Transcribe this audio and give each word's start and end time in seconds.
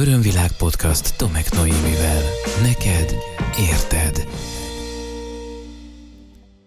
Örömvilág 0.00 0.52
podcast 0.52 1.16
Tomek 1.16 1.52
Noémivel. 1.52 2.22
Neked 2.62 3.14
érted. 3.70 4.28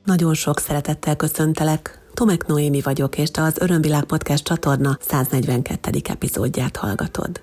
Nagyon 0.05 0.33
sok 0.33 0.59
szeretettel 0.59 1.15
köszöntelek. 1.15 2.01
Tomek 2.13 2.45
Noémi 2.45 2.81
vagyok, 2.81 3.17
és 3.17 3.31
te 3.31 3.41
az 3.41 3.57
Örömvilág 3.59 4.03
Podcast 4.03 4.43
csatorna 4.43 4.97
142. 5.01 5.99
epizódját 6.09 6.77
hallgatod. 6.77 7.41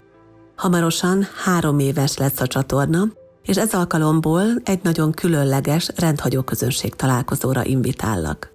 Hamarosan 0.57 1.27
három 1.45 1.79
éves 1.79 2.17
lesz 2.17 2.41
a 2.41 2.47
csatorna, 2.47 3.03
és 3.45 3.57
ez 3.57 3.75
alkalomból 3.75 4.45
egy 4.65 4.81
nagyon 4.83 5.13
különleges, 5.13 5.91
rendhagyó 5.97 6.43
közönség 6.43 6.95
találkozóra 6.95 7.65
invitállak. 7.65 8.53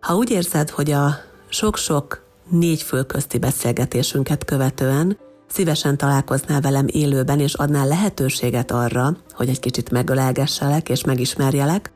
Ha 0.00 0.14
úgy 0.14 0.30
érzed, 0.30 0.70
hogy 0.70 0.90
a 0.90 1.16
sok-sok 1.48 2.22
négy 2.50 2.82
fölközti 2.82 3.38
beszélgetésünket 3.38 4.44
követően 4.44 5.26
szívesen 5.48 5.96
találkoznál 5.96 6.60
velem 6.60 6.86
élőben, 6.88 7.40
és 7.40 7.54
adnál 7.54 7.86
lehetőséget 7.86 8.70
arra, 8.70 9.16
hogy 9.30 9.48
egy 9.48 9.60
kicsit 9.60 9.90
megölelgesselek 9.90 10.88
és 10.88 11.04
megismerjelek, 11.04 11.92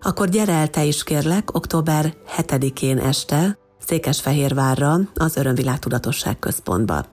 akkor 0.00 0.28
gyere 0.28 0.52
el 0.52 0.68
te 0.68 0.84
is 0.84 1.04
kérlek 1.04 1.54
október 1.54 2.14
7-én 2.36 2.98
este 2.98 3.58
Székesfehérvárra 3.86 4.98
az 5.14 5.36
Örömvilág 5.36 5.78
Tudatosság 5.78 6.38
Központba. 6.38 7.04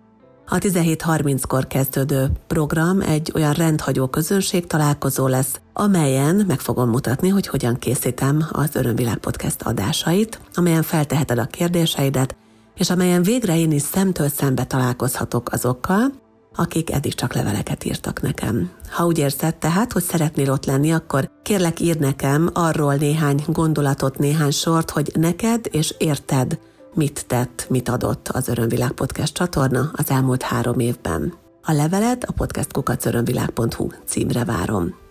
A 0.47 0.57
17.30-kor 0.57 1.67
kezdődő 1.67 2.31
program 2.47 3.01
egy 3.01 3.31
olyan 3.35 3.53
rendhagyó 3.53 4.07
közönség 4.07 4.67
találkozó 4.67 5.27
lesz, 5.27 5.59
amelyen 5.73 6.43
meg 6.47 6.59
fogom 6.59 6.89
mutatni, 6.89 7.29
hogy 7.29 7.47
hogyan 7.47 7.79
készítem 7.79 8.45
az 8.51 8.75
Örömvilág 8.75 9.17
Podcast 9.17 9.61
adásait, 9.61 10.39
amelyen 10.53 10.83
felteheted 10.83 11.37
a 11.37 11.45
kérdéseidet, 11.45 12.35
és 12.75 12.89
amelyen 12.89 13.23
végre 13.23 13.57
én 13.57 13.71
is 13.71 13.81
szemtől 13.81 14.29
szembe 14.29 14.63
találkozhatok 14.63 15.51
azokkal, 15.51 16.11
akik 16.55 16.91
eddig 16.91 17.13
csak 17.13 17.33
leveleket 17.33 17.83
írtak 17.83 18.21
nekem. 18.21 18.71
Ha 18.89 19.05
úgy 19.05 19.17
érzed 19.17 19.55
tehát, 19.55 19.91
hogy 19.91 20.03
szeretnél 20.03 20.51
ott 20.51 20.65
lenni, 20.65 20.91
akkor 20.91 21.29
kérlek 21.43 21.79
ír 21.79 21.99
nekem 21.99 22.49
arról 22.53 22.95
néhány 22.95 23.43
gondolatot, 23.47 24.17
néhány 24.17 24.51
sort, 24.51 24.89
hogy 24.89 25.11
neked 25.15 25.65
és 25.71 25.95
érted, 25.97 26.59
mit 26.93 27.25
tett, 27.27 27.65
mit 27.69 27.89
adott 27.89 28.27
az 28.27 28.47
Örömvilág 28.47 28.91
Podcast 28.91 29.33
csatorna 29.33 29.91
az 29.93 30.09
elmúlt 30.09 30.41
három 30.41 30.79
évben. 30.79 31.33
A 31.61 31.71
levelet 31.71 32.23
a 32.23 32.31
podcastkukacörömvilág.hu 32.31 33.87
címre 34.05 34.43
várom. 34.43 35.02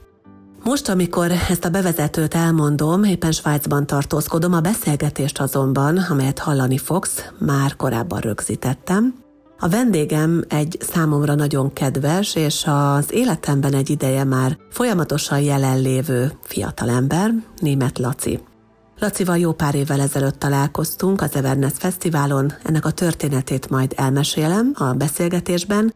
Most, 0.65 0.89
amikor 0.89 1.31
ezt 1.31 1.65
a 1.65 1.71
bevezetőt 1.71 2.35
elmondom, 2.35 3.05
éppen 3.05 3.33
Svájcban 3.33 3.87
tartózkodom, 3.87 4.53
a 4.53 4.61
beszélgetést 4.61 5.41
azonban, 5.41 5.97
amelyet 5.97 6.39
hallani 6.39 6.79
fogsz, 6.79 7.25
már 7.39 7.77
korábban 7.77 8.21
rögzítettem. 8.21 9.15
A 9.59 9.69
vendégem 9.69 10.45
egy 10.49 10.77
számomra 10.81 11.35
nagyon 11.35 11.73
kedves, 11.73 12.35
és 12.35 12.65
az 12.67 13.13
életemben 13.13 13.75
egy 13.75 13.91
ideje 13.91 14.25
már 14.25 14.59
folyamatosan 14.71 15.41
jelenlévő 15.41 16.33
fiatalember, 16.43 17.31
német 17.57 17.99
Laci. 17.99 18.41
Lacival 18.99 19.39
jó 19.39 19.53
pár 19.53 19.75
évvel 19.75 20.01
ezelőtt 20.01 20.39
találkoztunk 20.39 21.21
az 21.21 21.35
Everness 21.35 21.77
Fesztiválon, 21.79 22.53
ennek 22.63 22.85
a 22.85 22.91
történetét 22.91 23.71
majd 23.71 23.93
elmesélem 23.97 24.73
a 24.75 24.93
beszélgetésben, 24.93 25.93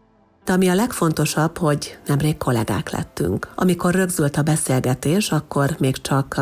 de 0.47 0.53
ami 0.53 0.69
a 0.69 0.75
legfontosabb, 0.75 1.59
hogy 1.59 1.99
nemrég 2.07 2.37
kollégák 2.37 2.91
lettünk. 2.91 3.49
Amikor 3.55 3.95
rögzült 3.95 4.37
a 4.37 4.43
beszélgetés, 4.43 5.31
akkor 5.31 5.77
még 5.79 6.01
csak 6.01 6.35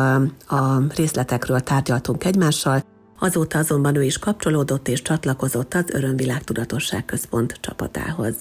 a 0.47 0.81
részletekről 0.95 1.59
tárgyaltunk 1.59 2.23
egymással, 2.23 2.83
azóta 3.19 3.57
azonban 3.57 3.95
ő 3.95 4.03
is 4.03 4.19
kapcsolódott 4.19 4.87
és 4.87 5.01
csatlakozott 5.01 5.73
az 5.73 5.83
Örömvilág 5.91 6.43
Tudatosság 6.43 7.05
Központ 7.05 7.57
csapatához. 7.61 8.35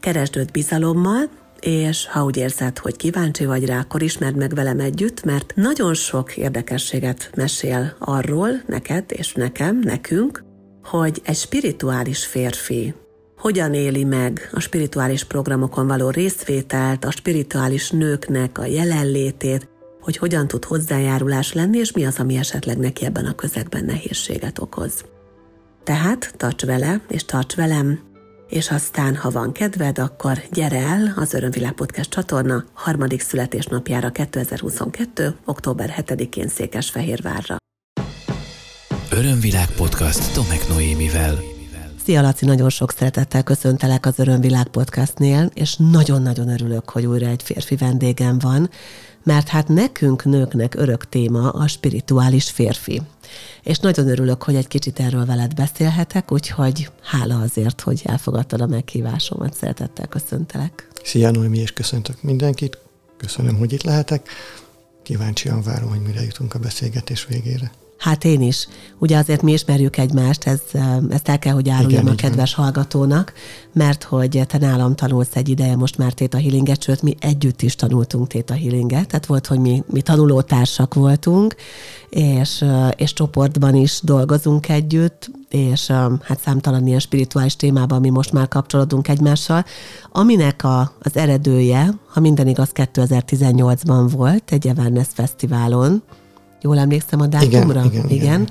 Keresd 0.00 0.36
őt 0.36 0.52
bizalommal, 0.52 1.28
és 1.60 2.06
ha 2.06 2.24
úgy 2.24 2.36
érzed, 2.36 2.78
hogy 2.78 2.96
kíváncsi 2.96 3.44
vagy 3.44 3.64
rá, 3.66 3.78
akkor 3.78 4.02
ismerd 4.02 4.36
meg 4.36 4.54
velem 4.54 4.80
együtt, 4.80 5.24
mert 5.24 5.52
nagyon 5.54 5.94
sok 5.94 6.36
érdekességet 6.36 7.30
mesél 7.36 7.94
arról, 7.98 8.50
neked 8.66 9.04
és 9.08 9.32
nekem, 9.32 9.78
nekünk, 9.78 10.44
hogy 10.82 11.20
egy 11.24 11.36
spirituális 11.36 12.26
férfi 12.26 12.94
hogyan 13.42 13.74
éli 13.74 14.04
meg 14.04 14.50
a 14.52 14.60
spirituális 14.60 15.24
programokon 15.24 15.86
való 15.86 16.10
részvételt, 16.10 17.04
a 17.04 17.10
spirituális 17.10 17.90
nőknek 17.90 18.58
a 18.58 18.64
jelenlétét, 18.64 19.68
hogy 20.00 20.16
hogyan 20.16 20.48
tud 20.48 20.64
hozzájárulás 20.64 21.52
lenni, 21.52 21.78
és 21.78 21.92
mi 21.92 22.04
az, 22.04 22.18
ami 22.18 22.36
esetleg 22.36 22.78
neki 22.78 23.04
ebben 23.04 23.24
a 23.24 23.34
közegben 23.34 23.84
nehézséget 23.84 24.58
okoz. 24.58 25.04
Tehát 25.84 26.34
tarts 26.36 26.64
vele, 26.64 27.00
és 27.08 27.24
tarts 27.24 27.54
velem, 27.54 28.00
és 28.48 28.70
aztán, 28.70 29.16
ha 29.16 29.30
van 29.30 29.52
kedved, 29.52 29.98
akkor 29.98 30.42
gyere 30.52 30.78
el 30.78 31.12
az 31.16 31.34
Örömvilág 31.34 31.72
Podcast 31.72 32.10
csatorna 32.10 32.64
harmadik 32.72 33.20
születésnapjára 33.20 34.10
2022. 34.10 35.34
október 35.44 35.94
7-én 35.98 36.48
Székesfehérvárra. 36.48 37.56
Örömvilág 39.10 39.70
Podcast 39.76 40.34
Tomek 40.34 40.68
Noémivel. 40.68 41.51
Szia 42.04 42.20
Laci, 42.20 42.44
nagyon 42.44 42.70
sok 42.70 42.92
szeretettel 42.92 43.42
köszöntelek 43.42 44.06
az 44.06 44.18
Örömvilág 44.18 44.66
podcastnél, 44.66 45.50
és 45.54 45.76
nagyon-nagyon 45.76 46.48
örülök, 46.48 46.90
hogy 46.90 47.06
újra 47.06 47.26
egy 47.26 47.42
férfi 47.42 47.76
vendégem 47.76 48.38
van, 48.38 48.70
mert 49.22 49.48
hát 49.48 49.68
nekünk 49.68 50.24
nőknek 50.24 50.74
örök 50.74 51.08
téma 51.08 51.50
a 51.50 51.66
spirituális 51.66 52.50
férfi. 52.50 53.02
És 53.62 53.78
nagyon 53.78 54.08
örülök, 54.08 54.42
hogy 54.42 54.54
egy 54.54 54.68
kicsit 54.68 55.00
erről 55.00 55.24
veled 55.24 55.54
beszélhetek, 55.54 56.32
úgyhogy 56.32 56.90
hála 57.02 57.40
azért, 57.40 57.80
hogy 57.80 58.02
elfogadtad 58.04 58.60
a 58.60 58.66
meghívásomat, 58.66 59.54
szeretettel 59.54 60.06
köszöntelek. 60.06 60.88
Szia 61.02 61.30
Noémi, 61.30 61.58
és 61.58 61.72
köszöntök 61.72 62.22
mindenkit. 62.22 62.78
Köszönöm, 63.16 63.56
hogy 63.56 63.72
itt 63.72 63.82
lehetek. 63.82 64.28
Kíváncsian 65.02 65.62
várom, 65.62 65.88
hogy 65.88 66.02
mire 66.02 66.22
jutunk 66.22 66.54
a 66.54 66.58
beszélgetés 66.58 67.26
végére. 67.26 67.70
Hát 68.02 68.24
én 68.24 68.40
is. 68.40 68.68
Ugye 68.98 69.16
azért 69.16 69.42
mi 69.42 69.52
ismerjük 69.52 69.96
egymást, 69.96 70.44
ez, 70.44 70.60
ezt 71.10 71.28
el 71.28 71.38
kell, 71.38 71.52
hogy 71.52 71.68
áruljam 71.68 72.02
Igen, 72.02 72.12
a 72.12 72.16
kedves 72.16 72.54
van. 72.54 72.64
hallgatónak, 72.64 73.32
mert 73.72 74.02
hogy 74.02 74.42
te 74.46 74.58
nálam 74.58 74.94
tanulsz 74.94 75.36
egy 75.36 75.48
ideje 75.48 75.76
most 75.76 75.98
már 75.98 76.12
Téta 76.12 76.38
Healinget, 76.38 76.82
sőt 76.82 77.02
mi 77.02 77.16
együtt 77.20 77.62
is 77.62 77.74
tanultunk 77.74 78.26
Téta 78.26 78.54
Healinget, 78.54 79.06
tehát 79.06 79.26
volt, 79.26 79.46
hogy 79.46 79.58
mi, 79.58 79.82
mi 79.86 80.00
tanulótársak 80.00 80.94
voltunk, 80.94 81.54
és, 82.08 82.64
és 82.96 83.12
csoportban 83.12 83.74
is 83.74 84.00
dolgozunk 84.02 84.68
együtt, 84.68 85.30
és 85.48 85.86
hát 86.22 86.40
számtalan 86.40 86.86
ilyen 86.86 86.98
spirituális 86.98 87.56
témában 87.56 88.00
mi 88.00 88.10
most 88.10 88.32
már 88.32 88.48
kapcsolódunk 88.48 89.08
egymással, 89.08 89.64
aminek 90.12 90.64
a, 90.64 90.92
az 91.00 91.16
eredője, 91.16 91.94
ha 92.06 92.20
minden 92.20 92.48
igaz, 92.48 92.70
2018-ban 92.74 94.08
volt 94.10 94.52
egy 94.52 94.66
Everness 94.66 95.08
Fesztiválon, 95.14 96.02
Jól 96.62 96.78
emlékszem 96.78 97.20
a 97.20 97.26
dátumra? 97.26 97.84
Igen, 97.84 97.92
igen, 97.92 98.04
igen. 98.04 98.10
igen 98.10 98.48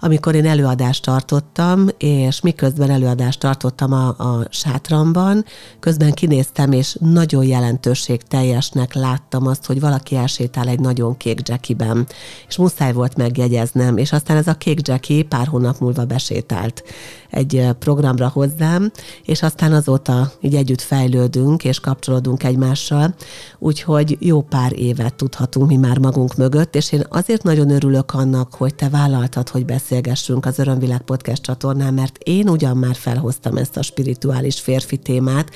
amikor 0.00 0.34
én 0.34 0.46
előadást 0.46 1.04
tartottam, 1.04 1.86
és 1.98 2.40
miközben 2.40 2.90
előadást 2.90 3.40
tartottam 3.40 3.92
a, 3.92 4.06
a 4.08 4.46
sátramban, 4.50 5.44
közben 5.80 6.12
kinéztem, 6.12 6.72
és 6.72 6.96
nagyon 7.00 7.44
jelentőség 7.44 8.22
teljesnek 8.22 8.94
láttam 8.94 9.46
azt, 9.46 9.66
hogy 9.66 9.80
valaki 9.80 10.16
elsétál 10.16 10.68
egy 10.68 10.80
nagyon 10.80 11.16
kék 11.16 11.48
jackiben, 11.48 12.06
és 12.48 12.56
muszáj 12.56 12.92
volt 12.92 13.16
megjegyeznem, 13.16 13.96
és 13.96 14.12
aztán 14.12 14.36
ez 14.36 14.46
a 14.46 14.54
kék 14.54 14.88
jackie 14.88 15.24
pár 15.24 15.46
hónap 15.46 15.78
múlva 15.78 16.04
besétált 16.04 16.82
egy 17.30 17.66
programra 17.78 18.28
hozzám, 18.28 18.90
és 19.24 19.42
aztán 19.42 19.72
azóta 19.72 20.32
így 20.40 20.54
együtt 20.54 20.80
fejlődünk, 20.80 21.64
és 21.64 21.80
kapcsolódunk 21.80 22.42
egymással, 22.42 23.14
úgyhogy 23.58 24.16
jó 24.20 24.42
pár 24.42 24.72
évet 24.78 25.14
tudhatunk 25.14 25.68
mi 25.68 25.76
már 25.76 25.98
magunk 25.98 26.36
mögött, 26.36 26.74
és 26.74 26.92
én 26.92 27.04
azért 27.08 27.42
nagyon 27.42 27.70
örülök 27.70 28.14
annak, 28.14 28.54
hogy 28.54 28.74
te 28.74 28.88
vállaltad, 28.88 29.48
hogy 29.48 29.64
beszélj 29.64 29.87
beszélgessünk 29.88 30.46
az 30.46 30.58
Örömvilág 30.58 31.00
Podcast 31.00 31.42
csatornán, 31.42 31.94
mert 31.94 32.18
én 32.22 32.48
ugyan 32.48 32.76
már 32.76 32.94
felhoztam 32.94 33.56
ezt 33.56 33.76
a 33.76 33.82
spirituális 33.82 34.60
férfi 34.60 34.96
témát, 34.96 35.50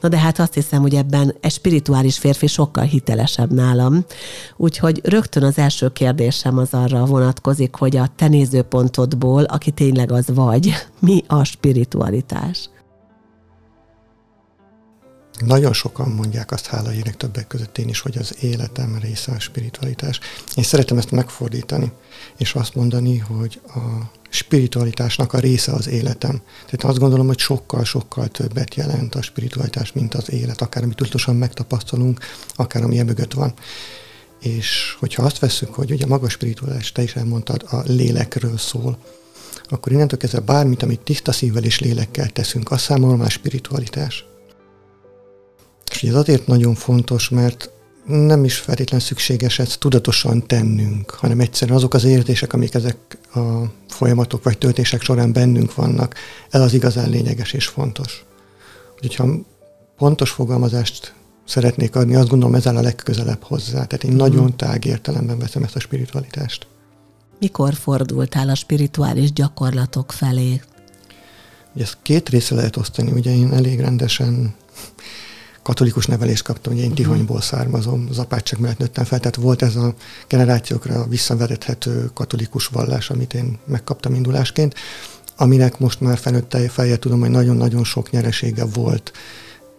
na 0.00 0.08
de 0.08 0.18
hát 0.18 0.38
azt 0.38 0.54
hiszem, 0.54 0.80
hogy 0.80 0.94
ebben 0.94 1.34
egy 1.40 1.50
spirituális 1.50 2.18
férfi 2.18 2.46
sokkal 2.46 2.84
hitelesebb 2.84 3.52
nálam. 3.52 4.04
Úgyhogy 4.56 5.00
rögtön 5.04 5.42
az 5.42 5.58
első 5.58 5.88
kérdésem 5.88 6.58
az 6.58 6.68
arra 6.74 7.04
vonatkozik, 7.04 7.74
hogy 7.74 7.96
a 7.96 8.08
te 8.16 8.28
nézőpontodból, 8.28 9.42
aki 9.42 9.70
tényleg 9.70 10.12
az 10.12 10.26
vagy, 10.34 10.74
mi 11.00 11.22
a 11.26 11.44
spiritualitás? 11.44 12.68
Nagyon 15.44 15.72
sokan 15.72 16.08
mondják 16.08 16.50
azt, 16.50 16.66
hála 16.66 16.92
ének 16.92 17.16
többek 17.16 17.46
között 17.46 17.78
én 17.78 17.88
is, 17.88 18.00
hogy 18.00 18.18
az 18.18 18.34
életem 18.40 18.98
része 19.00 19.32
a 19.32 19.38
spiritualitás. 19.38 20.20
Én 20.54 20.64
szeretem 20.64 20.98
ezt 20.98 21.10
megfordítani, 21.10 21.92
és 22.36 22.54
azt 22.54 22.74
mondani, 22.74 23.18
hogy 23.18 23.60
a 23.66 23.78
spiritualitásnak 24.28 25.32
a 25.32 25.38
része 25.38 25.72
az 25.72 25.88
életem. 25.88 26.40
Tehát 26.64 26.84
azt 26.84 26.98
gondolom, 26.98 27.26
hogy 27.26 27.38
sokkal-sokkal 27.38 28.28
többet 28.28 28.74
jelent 28.74 29.14
a 29.14 29.22
spiritualitás, 29.22 29.92
mint 29.92 30.14
az 30.14 30.30
élet, 30.30 30.60
akár 30.60 30.82
amit 30.82 30.96
tudatosan 30.96 31.36
megtapasztalunk, 31.36 32.20
akár 32.54 32.82
ami 32.82 33.02
mögött 33.02 33.32
van. 33.32 33.54
És 34.40 34.96
hogyha 34.98 35.22
azt 35.22 35.38
veszük, 35.38 35.74
hogy 35.74 35.90
ugye 35.90 36.06
maga 36.06 36.28
spiritualitás, 36.28 36.92
te 36.92 37.02
is 37.02 37.16
elmondtad, 37.16 37.64
a 37.70 37.82
lélekről 37.86 38.58
szól, 38.58 38.98
akkor 39.68 39.92
innentől 39.92 40.18
kezdve 40.18 40.40
bármit, 40.40 40.82
amit 40.82 41.00
tiszta 41.00 41.32
szívvel 41.32 41.64
és 41.64 41.80
lélekkel 41.80 42.28
teszünk, 42.28 42.70
az 42.70 42.80
számomra 42.80 43.16
már 43.16 43.30
spiritualitás. 43.30 44.24
És 46.02 46.08
ez 46.08 46.14
azért 46.14 46.46
nagyon 46.46 46.74
fontos, 46.74 47.28
mert 47.28 47.70
nem 48.06 48.44
is 48.44 48.56
feltétlen 48.56 49.00
szükséges 49.00 49.58
ezt 49.58 49.78
tudatosan 49.78 50.46
tennünk, 50.46 51.10
hanem 51.10 51.40
egyszerűen 51.40 51.76
azok 51.76 51.94
az 51.94 52.04
érzések, 52.04 52.52
amik 52.52 52.74
ezek 52.74 52.96
a 53.34 53.40
folyamatok 53.88 54.42
vagy 54.42 54.58
töltések 54.58 55.02
során 55.02 55.32
bennünk 55.32 55.74
vannak, 55.74 56.14
ez 56.50 56.60
az 56.60 56.72
igazán 56.72 57.10
lényeges 57.10 57.52
és 57.52 57.66
fontos. 57.66 58.24
Úgyhogy 58.94 59.14
ha 59.14 59.26
pontos 59.96 60.30
fogalmazást 60.30 61.14
szeretnék 61.44 61.96
adni, 61.96 62.14
azt 62.14 62.28
gondolom 62.28 62.54
ez 62.54 62.66
áll 62.66 62.76
a 62.76 62.80
legközelebb 62.80 63.42
hozzá. 63.42 63.84
Tehát 63.84 64.04
én 64.04 64.12
mm. 64.12 64.16
nagyon 64.16 64.56
tág 64.56 64.84
értelemben 64.84 65.38
veszem 65.38 65.62
ezt 65.62 65.76
a 65.76 65.80
spiritualitást. 65.80 66.66
Mikor 67.38 67.74
fordultál 67.74 68.48
a 68.48 68.54
spirituális 68.54 69.32
gyakorlatok 69.32 70.12
felé? 70.12 70.60
Ugye 71.74 71.84
ezt 71.84 71.98
két 72.02 72.28
része 72.28 72.54
lehet 72.54 72.76
osztani. 72.76 73.10
Ugye 73.10 73.34
én 73.34 73.52
elég 73.52 73.80
rendesen 73.80 74.54
katolikus 75.66 76.06
nevelést 76.06 76.42
kaptam, 76.42 76.72
ugye 76.72 76.82
én 76.82 76.88
mhm. 76.88 76.96
Tihanyból 76.96 77.40
származom, 77.40 78.06
az 78.10 78.18
apátság 78.18 78.60
mellett 78.60 78.78
nőttem 78.78 79.04
fel, 79.04 79.18
tehát 79.18 79.36
volt 79.36 79.62
ez 79.62 79.76
a 79.76 79.94
generációkra 80.28 81.06
visszavezethető 81.06 82.10
katolikus 82.14 82.66
vallás, 82.66 83.10
amit 83.10 83.34
én 83.34 83.58
megkaptam 83.64 84.14
indulásként, 84.14 84.74
aminek 85.36 85.78
most 85.78 86.00
már 86.00 86.18
felnőtt 86.18 86.56
feljel 86.70 86.96
tudom, 86.96 87.20
hogy 87.20 87.30
nagyon-nagyon 87.30 87.84
sok 87.84 88.10
nyeresége 88.10 88.64
volt. 88.64 89.12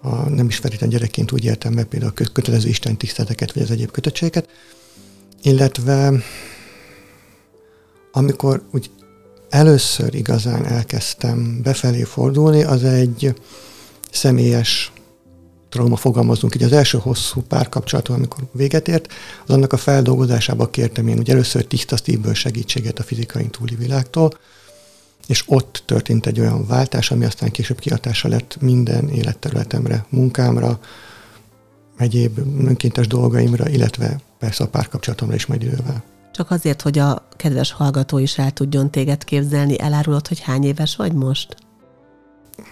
A, 0.01 0.29
nem 0.29 0.47
is 0.47 0.57
feltétlenül 0.57 0.95
gyerekként 0.95 1.31
úgy 1.31 1.43
értem 1.43 1.73
meg 1.73 1.85
például 1.85 2.11
a 2.15 2.29
kötelező 2.31 2.67
Isten 2.67 2.97
tiszteleteket, 2.97 3.53
vagy 3.53 3.63
az 3.63 3.71
egyéb 3.71 3.91
kötöttségeket, 3.91 4.49
illetve 5.41 6.13
amikor 8.11 8.63
úgy 8.71 8.89
először 9.49 10.15
igazán 10.15 10.65
elkezdtem 10.65 11.61
befelé 11.63 12.03
fordulni, 12.03 12.63
az 12.63 12.83
egy 12.83 13.33
személyes 14.11 14.91
trauma 15.69 15.95
fogalmazunk 15.95 16.55
így 16.55 16.63
az 16.63 16.71
első 16.71 16.97
hosszú 16.97 17.41
párkapcsolatom, 17.41 18.15
amikor 18.15 18.43
véget 18.51 18.87
ért, 18.87 19.13
az 19.45 19.53
annak 19.53 19.73
a 19.73 19.77
feldolgozásába 19.77 20.69
kértem 20.69 21.07
én 21.07 21.17
ugye 21.17 21.33
először 21.33 21.65
tiszta 21.65 21.97
szívből 21.97 22.33
segítséget 22.33 22.99
a 22.99 23.03
fizikai 23.03 23.47
túli 23.47 23.75
világtól, 23.75 24.31
és 25.27 25.43
ott 25.45 25.83
történt 25.85 26.25
egy 26.25 26.39
olyan 26.39 26.67
váltás, 26.67 27.11
ami 27.11 27.25
aztán 27.25 27.51
később 27.51 27.79
kiatása 27.79 28.27
lett 28.27 28.57
minden 28.61 29.09
életterületemre, 29.09 30.05
munkámra, 30.09 30.79
egyéb 31.97 32.37
önkéntes 32.67 33.07
dolgaimra, 33.07 33.69
illetve 33.69 34.19
persze 34.39 34.63
a 34.63 34.67
párkapcsolatomra 34.67 35.35
is 35.35 35.45
majd 35.45 35.61
idővel. 35.61 36.03
Csak 36.31 36.51
azért, 36.51 36.81
hogy 36.81 36.99
a 36.99 37.27
kedves 37.35 37.71
hallgató 37.71 38.17
is 38.17 38.37
el 38.37 38.51
tudjon 38.51 38.91
téged 38.91 39.23
képzelni, 39.23 39.79
elárulod, 39.79 40.27
hogy 40.27 40.39
hány 40.39 40.63
éves 40.63 40.95
vagy 40.95 41.13
most? 41.13 41.55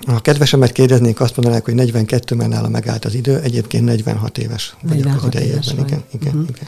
Ha 0.07 0.19
kedvesemet 0.19 0.71
kérdeznék, 0.71 1.19
azt 1.19 1.35
mondanák, 1.35 1.65
hogy 1.65 1.73
42-ben 1.77 2.49
nála 2.49 2.69
megállt 2.69 3.05
az 3.05 3.13
idő, 3.13 3.39
egyébként 3.39 3.85
46 3.85 4.37
éves 4.37 4.75
46 4.81 5.21
vagyok 5.21 5.35
az 5.35 5.41
éves 5.41 5.71
Vagy. 5.71 5.87
Igen, 5.87 6.03
igen, 6.11 6.27
uh-huh. 6.27 6.49
igen. 6.55 6.67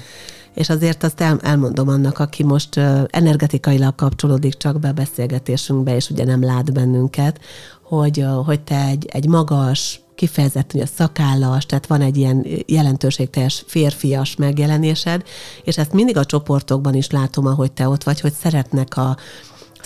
És 0.53 0.69
azért 0.69 1.03
azt 1.03 1.21
el, 1.21 1.39
elmondom 1.43 1.87
annak, 1.87 2.19
aki 2.19 2.43
most 2.43 2.77
energetikailag 3.07 3.95
kapcsolódik 3.95 4.53
csak 4.53 4.79
be 4.79 4.87
a 4.87 4.93
beszélgetésünkbe, 4.93 5.95
és 5.95 6.09
ugye 6.09 6.25
nem 6.25 6.43
lát 6.43 6.73
bennünket, 6.73 7.39
hogy, 7.81 8.25
hogy 8.45 8.61
te 8.61 8.85
egy, 8.85 9.05
egy 9.11 9.27
magas, 9.27 10.01
kifejezetten 10.15 10.81
a 10.81 10.85
szakállas, 10.95 11.65
tehát 11.65 11.87
van 11.87 12.01
egy 12.01 12.17
ilyen 12.17 12.45
jelentőségteljes 12.65 13.63
férfias 13.67 14.35
megjelenésed, 14.35 15.23
és 15.63 15.77
ezt 15.77 15.93
mindig 15.93 16.17
a 16.17 16.25
csoportokban 16.25 16.93
is 16.93 17.09
látom, 17.09 17.45
ahogy 17.45 17.71
te 17.71 17.87
ott 17.87 18.03
vagy, 18.03 18.19
hogy 18.19 18.33
szeretnek 18.33 18.97
a, 18.97 19.17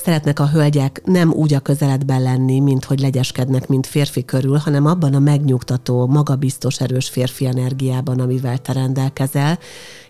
szeretnek 0.04 0.40
a 0.40 0.50
hölgyek 0.50 1.02
nem 1.06 1.32
úgy 1.32 1.54
a 1.54 1.60
közeledben 1.60 2.22
lenni, 2.22 2.60
mint 2.60 2.86
hogy 2.86 3.00
legyeskednek, 3.00 3.68
mint 3.68 3.88
férfi 3.88 4.26
körül, 4.26 4.58
hanem 4.58 4.86
abban 4.86 5.14
a 5.14 5.20
megnyugtató, 5.20 6.08
magabiztos, 6.08 6.80
erős 6.80 7.10
férfi 7.10 7.46
energiában, 7.46 8.20
amivel 8.20 8.58
te 8.58 8.74
rendelkezel, 8.74 9.60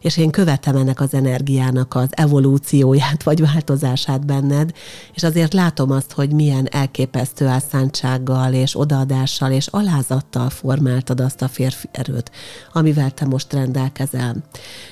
és 0.01 0.17
én 0.17 0.29
követem 0.29 0.75
ennek 0.75 0.99
az 0.99 1.13
energiának 1.13 1.95
az 1.95 2.07
evolúcióját 2.09 3.23
vagy 3.23 3.41
változását 3.41 4.25
benned, 4.25 4.71
és 5.13 5.23
azért 5.23 5.53
látom 5.53 5.91
azt, 5.91 6.11
hogy 6.11 6.31
milyen 6.33 6.67
elképesztő 6.71 7.47
elszántsággal 7.47 8.53
és 8.53 8.79
odaadással 8.79 9.51
és 9.51 9.67
alázattal 9.67 10.49
formáltad 10.49 11.19
azt 11.19 11.41
a 11.41 11.47
férfi 11.47 11.89
erőt, 11.91 12.31
amivel 12.73 13.11
te 13.11 13.25
most 13.25 13.53
rendelkezel. 13.53 14.35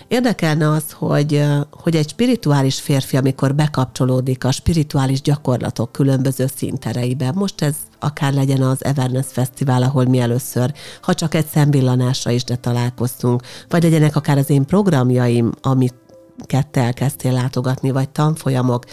Érdekelne 0.07 0.69
az, 0.69 0.91
hogy, 0.91 1.43
hogy 1.71 1.95
egy 1.95 2.09
spirituális 2.09 2.79
férfi, 2.79 3.17
amikor 3.17 3.55
bekapcsolódik 3.55 4.43
a 4.43 4.51
spirituális 4.89 5.21
gyakorlatok 5.21 5.91
különböző 5.91 6.45
szintereibe, 6.55 7.31
most 7.31 7.61
ez 7.61 7.75
akár 7.99 8.33
legyen 8.33 8.61
az 8.61 8.85
Everness 8.85 9.25
Fesztivál, 9.31 9.83
ahol 9.83 10.05
mi 10.05 10.19
először, 10.19 10.73
ha 11.01 11.13
csak 11.13 11.33
egy 11.33 11.45
szemvillanásra 11.45 12.31
is, 12.31 12.43
de 12.43 12.55
találkoztunk, 12.55 13.41
vagy 13.67 13.83
legyenek 13.83 14.15
akár 14.15 14.37
az 14.37 14.49
én 14.49 14.65
programjaim, 14.65 15.51
amit 15.61 15.93
te 16.47 16.67
elkezdtél 16.71 17.31
látogatni, 17.31 17.91
vagy 17.91 18.09
tanfolyamok, 18.09 18.85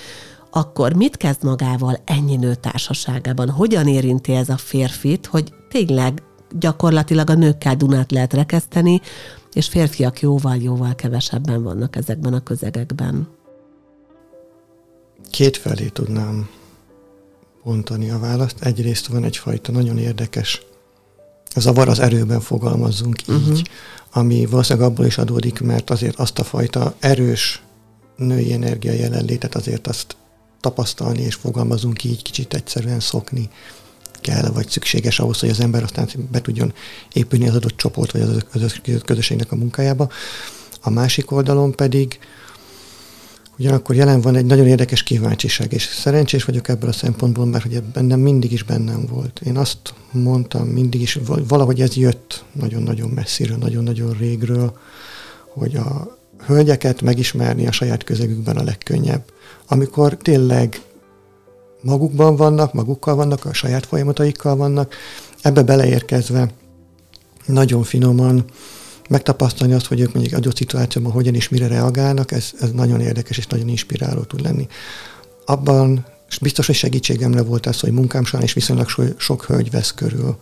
akkor 0.50 0.92
mit 0.92 1.16
kezd 1.16 1.44
magával 1.44 1.98
ennyi 2.04 2.36
nő 2.36 2.54
társaságában? 2.54 3.50
Hogyan 3.50 3.86
érinti 3.86 4.32
ez 4.32 4.48
a 4.48 4.56
férfit, 4.56 5.26
hogy 5.26 5.52
tényleg 5.68 6.22
gyakorlatilag 6.58 7.30
a 7.30 7.34
nőkkel 7.34 7.76
Dunát 7.76 8.12
lehet 8.12 8.32
rekeszteni, 8.32 9.00
és 9.52 9.68
férfiak 9.68 10.20
jóval-jóval 10.20 10.94
kevesebben 10.94 11.62
vannak 11.62 11.96
ezekben 11.96 12.32
a 12.32 12.40
közegekben? 12.40 13.28
Két 15.30 15.56
felé 15.56 15.86
tudnám 15.86 16.48
bontani 17.64 18.10
a 18.10 18.18
választ. 18.18 18.60
Egyrészt 18.60 19.06
van 19.06 19.24
egyfajta 19.24 19.72
nagyon 19.72 19.98
érdekes 19.98 20.62
zavar 21.56 21.88
az 21.88 21.98
erőben 21.98 22.40
fogalmazzunk 22.40 23.28
így, 23.28 23.34
uh-huh. 23.34 23.58
ami 24.10 24.46
valószínűleg 24.46 24.88
abból 24.88 25.06
is 25.06 25.18
adódik, 25.18 25.60
mert 25.60 25.90
azért 25.90 26.18
azt 26.18 26.38
a 26.38 26.44
fajta 26.44 26.94
erős 26.98 27.62
női 28.16 28.52
energia 28.52 28.92
jelenlétet 28.92 29.54
azért 29.54 29.86
azt 29.86 30.16
tapasztalni 30.60 31.22
és 31.22 31.34
fogalmazunk 31.34 32.04
így 32.04 32.22
kicsit 32.22 32.54
egyszerűen 32.54 33.00
szokni 33.00 33.48
kell, 34.20 34.50
vagy 34.50 34.68
szükséges 34.68 35.18
ahhoz, 35.18 35.40
hogy 35.40 35.48
az 35.48 35.60
ember 35.60 35.82
aztán 35.82 36.08
be 36.30 36.40
tudjon 36.40 36.72
épülni 37.12 37.48
az 37.48 37.54
adott 37.54 37.76
csoport, 37.76 38.12
vagy 38.12 38.22
az 38.62 38.80
közösségnek 39.04 39.52
a 39.52 39.56
munkájába. 39.56 40.08
A 40.80 40.90
másik 40.90 41.30
oldalon 41.30 41.72
pedig 41.72 42.18
Ugyanakkor 43.58 43.94
jelen 43.94 44.20
van 44.20 44.36
egy 44.36 44.46
nagyon 44.46 44.66
érdekes 44.66 45.02
kíváncsiság, 45.02 45.72
és 45.72 45.82
szerencsés 45.82 46.44
vagyok 46.44 46.68
ebből 46.68 46.88
a 46.88 46.92
szempontból, 46.92 47.46
mert 47.46 47.62
hogy 47.62 47.82
bennem 47.82 48.20
mindig 48.20 48.52
is 48.52 48.62
bennem 48.62 49.06
volt. 49.10 49.40
Én 49.44 49.56
azt 49.56 49.94
mondtam 50.10 50.66
mindig 50.66 51.00
is, 51.00 51.18
valahogy 51.48 51.80
ez 51.80 51.96
jött 51.96 52.44
nagyon-nagyon 52.52 53.10
messziről, 53.10 53.56
nagyon-nagyon 53.56 54.16
régről, 54.18 54.78
hogy 55.48 55.76
a 55.76 56.18
hölgyeket 56.46 57.02
megismerni 57.02 57.66
a 57.66 57.72
saját 57.72 58.04
közegükben 58.04 58.56
a 58.56 58.62
legkönnyebb. 58.62 59.22
Amikor 59.66 60.16
tényleg 60.16 60.80
magukban 61.80 62.36
vannak, 62.36 62.72
magukkal 62.72 63.14
vannak, 63.14 63.44
a 63.44 63.52
saját 63.52 63.86
folyamataikkal 63.86 64.56
vannak, 64.56 64.94
ebbe 65.42 65.62
beleérkezve 65.62 66.50
nagyon 67.46 67.82
finoman, 67.82 68.44
megtapasztalni 69.08 69.72
azt, 69.72 69.86
hogy 69.86 70.00
ők 70.00 70.12
mondjuk 70.12 70.34
adott 70.34 70.56
szituációban 70.56 71.12
hogyan 71.12 71.34
és 71.34 71.48
mire 71.48 71.66
reagálnak, 71.66 72.32
ez, 72.32 72.50
ez 72.60 72.70
nagyon 72.70 73.00
érdekes 73.00 73.38
és 73.38 73.46
nagyon 73.46 73.68
inspiráló 73.68 74.22
tud 74.22 74.40
lenni. 74.40 74.66
Abban 75.44 76.06
és 76.28 76.38
biztos, 76.38 76.66
hogy 76.66 76.74
segítségemre 76.74 77.42
volt 77.42 77.66
ez, 77.66 77.80
hogy 77.80 77.92
munkám 77.92 78.24
során 78.24 78.44
is 78.44 78.52
viszonylag 78.52 78.88
so, 78.88 79.02
sok 79.16 79.44
hölgy 79.44 79.70
vesz 79.70 79.94
körül. 79.94 80.38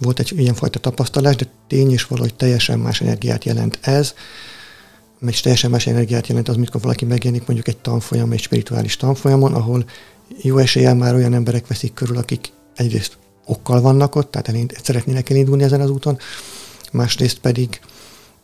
Volt 0.00 0.18
egy 0.18 0.32
ilyenfajta 0.36 0.78
tapasztalás, 0.78 1.36
de 1.36 1.46
tény 1.66 1.92
is 1.92 2.04
valahogy 2.04 2.34
teljesen 2.34 2.78
más 2.78 3.00
energiát 3.00 3.44
jelent 3.44 3.78
ez, 3.80 4.14
és 5.26 5.40
teljesen 5.40 5.70
más 5.70 5.86
energiát 5.86 6.26
jelent 6.26 6.48
az, 6.48 6.56
mikor 6.56 6.80
valaki 6.80 7.04
megjelenik 7.04 7.46
mondjuk 7.46 7.68
egy 7.68 7.76
tanfolyam, 7.76 8.32
egy 8.32 8.40
spirituális 8.40 8.96
tanfolyamon, 8.96 9.54
ahol 9.54 9.84
jó 10.42 10.58
eséllyel 10.58 10.94
már 10.94 11.14
olyan 11.14 11.34
emberek 11.34 11.66
veszik 11.66 11.94
körül, 11.94 12.16
akik 12.16 12.52
egyrészt 12.74 13.18
okkal 13.44 13.80
vannak 13.80 14.14
ott, 14.14 14.30
tehát 14.30 14.48
elind, 14.48 14.72
szeretnének 14.82 15.30
elindulni 15.30 15.62
ezen 15.62 15.80
az 15.80 15.90
úton, 15.90 16.18
másrészt 16.92 17.38
pedig, 17.38 17.80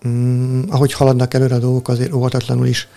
mm, 0.08 0.62
ahogy 0.68 0.92
haladnak 0.92 1.34
előre 1.34 1.54
a 1.54 1.58
dolgok, 1.58 1.88
azért 1.88 2.12
óvatatlanul 2.12 2.66
is 2.66 2.88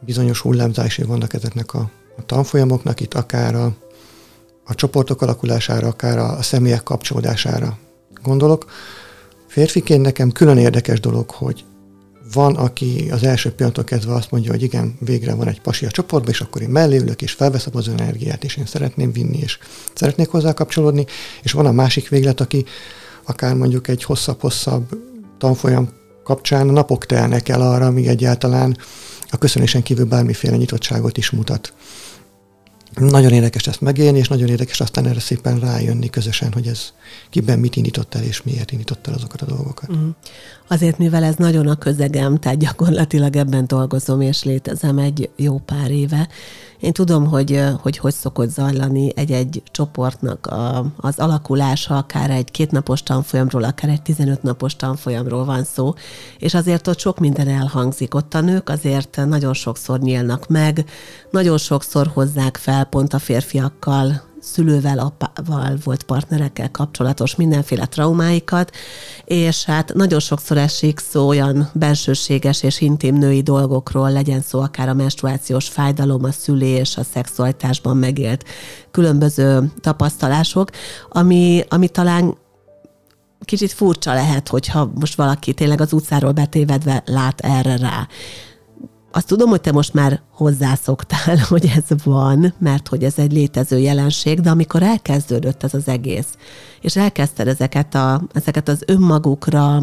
bizonyos 0.00 0.40
hullámzásai 0.40 1.04
vannak 1.04 1.34
ezeknek 1.34 1.74
a, 1.74 1.90
a 2.16 2.26
tanfolyamoknak, 2.26 3.00
itt 3.00 3.14
akár 3.14 3.54
a, 3.54 3.72
a 4.64 4.74
csoportok 4.74 5.22
alakulására, 5.22 5.86
akár 5.86 6.18
a, 6.18 6.38
a 6.38 6.42
személyek 6.42 6.82
kapcsolódására 6.82 7.78
gondolok. 8.22 8.70
Férfiként 9.46 10.02
nekem 10.02 10.30
külön 10.30 10.58
érdekes 10.58 11.00
dolog, 11.00 11.30
hogy 11.30 11.64
van, 12.32 12.56
aki 12.56 13.08
az 13.10 13.22
első 13.22 13.50
pillanattól 13.50 13.84
kezdve 13.84 14.14
azt 14.14 14.30
mondja, 14.30 14.50
hogy 14.50 14.62
igen, 14.62 14.96
végre 15.00 15.34
van 15.34 15.48
egy 15.48 15.60
pasi 15.60 15.86
a 15.86 15.90
csoportban, 15.90 16.32
és 16.32 16.40
akkor 16.40 16.62
én 16.62 16.68
mellé 16.68 16.96
ülök, 16.96 17.22
és 17.22 17.32
felveszem 17.32 17.72
az 17.76 17.88
energiát, 17.88 18.44
és 18.44 18.56
én 18.56 18.66
szeretném 18.66 19.12
vinni, 19.12 19.38
és 19.38 19.58
szeretnék 19.94 20.28
hozzá 20.28 20.52
kapcsolódni, 20.52 21.06
és 21.42 21.52
van 21.52 21.66
a 21.66 21.72
másik 21.72 22.08
véglet, 22.08 22.40
aki 22.40 22.64
akár 23.28 23.54
mondjuk 23.54 23.88
egy 23.88 24.04
hosszabb-hosszabb 24.04 24.96
tanfolyam 25.38 25.88
kapcsán 26.24 26.66
napok 26.66 27.06
telnek 27.06 27.48
el 27.48 27.60
arra, 27.60 27.90
míg 27.90 28.06
egyáltalán 28.06 28.76
a 29.30 29.38
köszönésen 29.38 29.82
kívül 29.82 30.04
bármiféle 30.04 30.56
nyitottságot 30.56 31.16
is 31.16 31.30
mutat. 31.30 31.72
nagyon 32.94 33.32
érdekes 33.32 33.66
ezt 33.66 33.80
megélni, 33.80 34.18
és 34.18 34.28
nagyon 34.28 34.48
érdekes 34.48 34.80
aztán 34.80 35.06
erre 35.06 35.20
szépen 35.20 35.58
rájönni 35.58 36.10
közösen, 36.10 36.52
hogy 36.52 36.66
ez 36.66 36.92
kiben 37.30 37.58
mit 37.58 37.76
indított 37.76 38.14
el, 38.14 38.22
és 38.22 38.42
miért 38.42 38.72
indított 38.72 39.06
el 39.06 39.14
azokat 39.14 39.42
a 39.42 39.46
dolgokat. 39.46 39.96
Mm. 39.96 40.08
Azért, 40.68 40.98
mivel 40.98 41.24
ez 41.24 41.34
nagyon 41.34 41.68
a 41.68 41.76
közegem, 41.76 42.36
tehát 42.36 42.58
gyakorlatilag 42.58 43.36
ebben 43.36 43.66
dolgozom 43.66 44.20
és 44.20 44.44
létezem 44.44 44.98
egy 44.98 45.30
jó 45.36 45.58
pár 45.58 45.90
éve, 45.90 46.28
én 46.80 46.92
tudom, 46.92 47.26
hogy 47.26 47.64
hogy, 47.80 47.98
hogy 47.98 48.12
szokott 48.12 48.50
zajlani 48.50 49.12
egy-egy 49.16 49.62
csoportnak 49.70 50.46
a, 50.46 50.86
az 50.96 51.18
alakulása, 51.18 51.96
akár 51.96 52.30
egy 52.30 52.50
kétnapos 52.50 53.02
tanfolyamról, 53.02 53.64
akár 53.64 53.90
egy 53.90 54.02
15 54.02 54.42
napos 54.42 54.76
tanfolyamról 54.76 55.44
van 55.44 55.64
szó, 55.64 55.94
és 56.38 56.54
azért 56.54 56.86
ott 56.86 56.98
sok 56.98 57.18
minden 57.18 57.48
elhangzik. 57.48 58.14
Ott 58.14 58.34
a 58.34 58.40
nők 58.40 58.68
azért 58.68 59.20
nagyon 59.26 59.54
sokszor 59.54 59.98
nyílnak 59.98 60.48
meg, 60.48 60.84
nagyon 61.30 61.58
sokszor 61.58 62.06
hozzák 62.06 62.56
fel 62.56 62.84
pont 62.84 63.14
a 63.14 63.18
férfiakkal 63.18 64.27
szülővel, 64.40 64.98
apával 64.98 65.78
volt 65.84 66.02
partnerekkel 66.02 66.70
kapcsolatos 66.70 67.36
mindenféle 67.36 67.86
traumáikat, 67.86 68.70
és 69.24 69.64
hát 69.64 69.94
nagyon 69.94 70.20
sokszor 70.20 70.56
esik 70.56 70.98
szó 70.98 71.28
olyan 71.28 71.70
bensőséges 71.74 72.62
és 72.62 72.80
intim 72.80 73.14
női 73.14 73.42
dolgokról, 73.42 74.12
legyen 74.12 74.40
szó 74.40 74.60
akár 74.60 74.88
a 74.88 74.94
menstruációs 74.94 75.68
fájdalom, 75.68 76.24
a 76.24 76.32
szülés, 76.32 76.96
a 76.96 77.02
szexualitásban 77.02 77.96
megélt 77.96 78.44
különböző 78.90 79.72
tapasztalások, 79.80 80.70
ami, 81.08 81.64
ami 81.68 81.88
talán 81.88 82.36
kicsit 83.40 83.72
furcsa 83.72 84.14
lehet, 84.14 84.48
hogyha 84.48 84.90
most 84.94 85.14
valaki 85.14 85.54
tényleg 85.54 85.80
az 85.80 85.92
utcáról 85.92 86.32
betévedve 86.32 87.02
lát 87.06 87.40
erre 87.40 87.76
rá 87.76 88.08
azt 89.12 89.26
tudom, 89.26 89.48
hogy 89.48 89.60
te 89.60 89.72
most 89.72 89.94
már 89.94 90.20
hozzászoktál, 90.32 91.36
hogy 91.48 91.72
ez 91.76 92.02
van, 92.04 92.54
mert 92.58 92.88
hogy 92.88 93.04
ez 93.04 93.18
egy 93.18 93.32
létező 93.32 93.78
jelenség, 93.78 94.40
de 94.40 94.50
amikor 94.50 94.82
elkezdődött 94.82 95.62
ez 95.62 95.74
az 95.74 95.88
egész, 95.88 96.28
és 96.80 96.96
elkezdted 96.96 97.48
ezeket, 97.48 97.94
a, 97.94 98.22
ezeket 98.32 98.68
az 98.68 98.82
önmagukra 98.86 99.82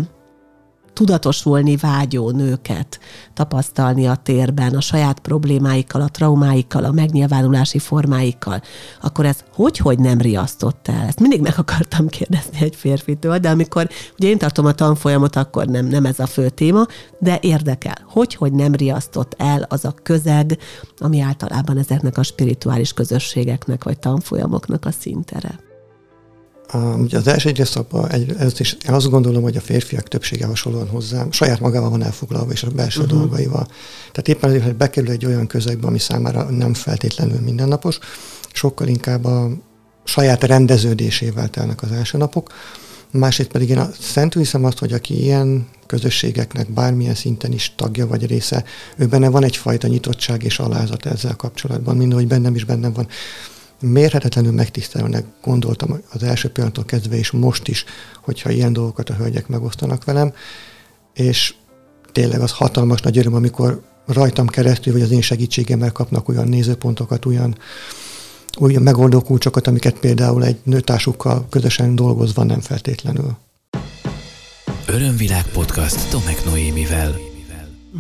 tudatosulni 0.96 1.76
vágyó 1.76 2.30
nőket 2.30 3.00
tapasztalni 3.34 4.08
a 4.08 4.16
térben, 4.16 4.76
a 4.76 4.82
saját 4.82 5.20
problémáikkal, 5.20 6.02
a 6.02 6.10
traumáikkal, 6.10 6.84
a 6.84 6.92
megnyilvánulási 6.92 7.80
formáikkal, 7.80 8.62
akkor 9.02 9.26
ez 9.26 9.44
hogy-hogy 9.54 10.00
nem 10.00 10.18
riasztott 10.18 10.88
el? 10.88 11.08
Ezt 11.08 11.20
mindig 11.20 11.42
meg 11.42 11.54
akartam 11.58 12.08
kérdezni 12.08 12.58
egy 12.62 12.76
férfitől, 12.76 13.38
de 13.38 13.50
amikor 13.50 13.90
ugye 14.20 14.28
én 14.28 14.38
tartom 14.38 14.66
a 14.66 14.72
tanfolyamot, 14.72 15.36
akkor 15.36 15.66
nem, 15.66 15.86
nem 15.86 16.06
ez 16.06 16.20
a 16.20 16.26
fő 16.26 16.50
téma, 16.50 16.86
de 17.20 17.40
érdekel, 17.42 17.98
hogy-hogy 18.08 18.54
nem 18.54 18.76
riasztott 18.76 19.36
el 19.38 19.66
az 19.70 19.86
a 19.86 19.96
közeg, 20.04 20.58
ami 20.98 21.20
általában 21.20 21.78
ezeknek 21.78 22.18
a 22.18 22.24
spirituális 22.24 22.94
közösségeknek 22.94 23.84
vagy 23.84 24.00
tanfolyamoknak 24.00 24.86
a 24.86 24.92
szintere. 24.92 25.65
Ugye 26.74 27.18
az 27.18 27.28
első 27.28 27.50
időszakban 27.50 28.10
egy, 28.10 28.36
ez 28.40 28.60
is, 28.60 28.78
azt 28.88 29.10
gondolom, 29.10 29.44
hogy 29.44 29.58
a 29.58 29.62
férfiak 29.62 30.08
többsége 30.08 30.46
hasonlóan 30.46 30.88
hozzám, 30.88 31.32
saját 31.32 31.60
magával 31.60 31.90
van 31.90 32.04
elfoglalva, 32.04 32.52
és 32.52 32.64
a 32.64 32.70
belső 32.70 33.02
uh-huh. 33.02 33.18
dolgaival. 33.18 33.68
Tehát 34.12 34.28
éppen 34.28 34.50
azért, 34.50 34.64
hogy 34.64 34.76
bekerül 34.76 35.10
egy 35.10 35.26
olyan 35.26 35.48
közegbe, 35.48 35.88
ami 35.88 36.00
számára 36.00 36.44
nem 36.44 36.74
feltétlenül 36.74 37.40
mindennapos, 37.40 38.00
sokkal 38.54 38.88
inkább 38.88 39.26
a 39.26 39.50
saját 40.04 40.44
rendeződésével 40.44 41.50
telnek 41.50 41.82
az 41.82 41.92
első 41.92 42.18
napok. 42.18 42.54
Másrészt 43.12 43.50
pedig 43.50 43.70
én 43.70 43.82
szentül 44.00 44.42
hiszem 44.42 44.66
azt, 44.66 44.78
hogy 44.80 44.94
aki 44.94 45.24
ilyen 45.24 45.68
közösségeknek 45.86 46.72
bármilyen 46.72 47.16
szinten 47.16 47.52
is 47.52 47.74
tagja 47.76 48.08
vagy 48.08 48.26
része, 48.26 48.64
ő 48.98 49.06
benne 49.06 49.30
van 49.30 49.44
egyfajta 49.44 49.88
nyitottság 49.88 50.44
és 50.44 50.60
alázat 50.60 51.06
ezzel 51.06 51.36
kapcsolatban, 51.36 51.98
mind 51.98 52.14
hogy 52.14 52.28
bennem 52.28 52.56
is 52.56 52.64
bennem 52.64 52.94
van 52.94 53.08
mérhetetlenül 53.92 54.52
megtisztelőnek 54.52 55.26
gondoltam 55.44 56.02
az 56.12 56.24
első 56.24 56.50
pillanattól 56.50 56.86
kezdve, 56.86 57.16
és 57.18 57.32
most 57.32 57.68
is, 57.68 57.86
hogyha 58.24 58.50
ilyen 58.50 58.74
dolgokat 58.74 59.10
a 59.10 59.14
hölgyek 59.14 59.48
megosztanak 59.48 60.04
velem, 60.04 60.34
és 61.14 61.56
tényleg 62.12 62.42
az 62.42 62.52
hatalmas 62.52 63.02
nagy 63.02 63.18
öröm, 63.18 63.34
amikor 63.34 63.82
rajtam 64.06 64.48
keresztül, 64.48 64.94
vagy 64.94 65.02
az 65.02 65.12
én 65.12 65.22
segítségemmel 65.22 65.92
kapnak 65.92 66.30
olyan 66.30 66.48
nézőpontokat, 66.48 67.26
olyan, 67.26 67.58
olyan 68.60 68.82
megoldó 68.82 69.22
kulcsokat, 69.22 69.68
amiket 69.68 70.00
például 70.00 70.44
egy 70.44 70.58
nőtársukkal 70.64 71.46
közösen 71.50 71.96
dolgozva 71.96 72.44
nem 72.44 72.60
feltétlenül. 72.60 73.38
Örömvilág 74.88 75.46
podcast 75.54 76.10
Tomek 76.10 76.46
Noémivel. 76.46 77.35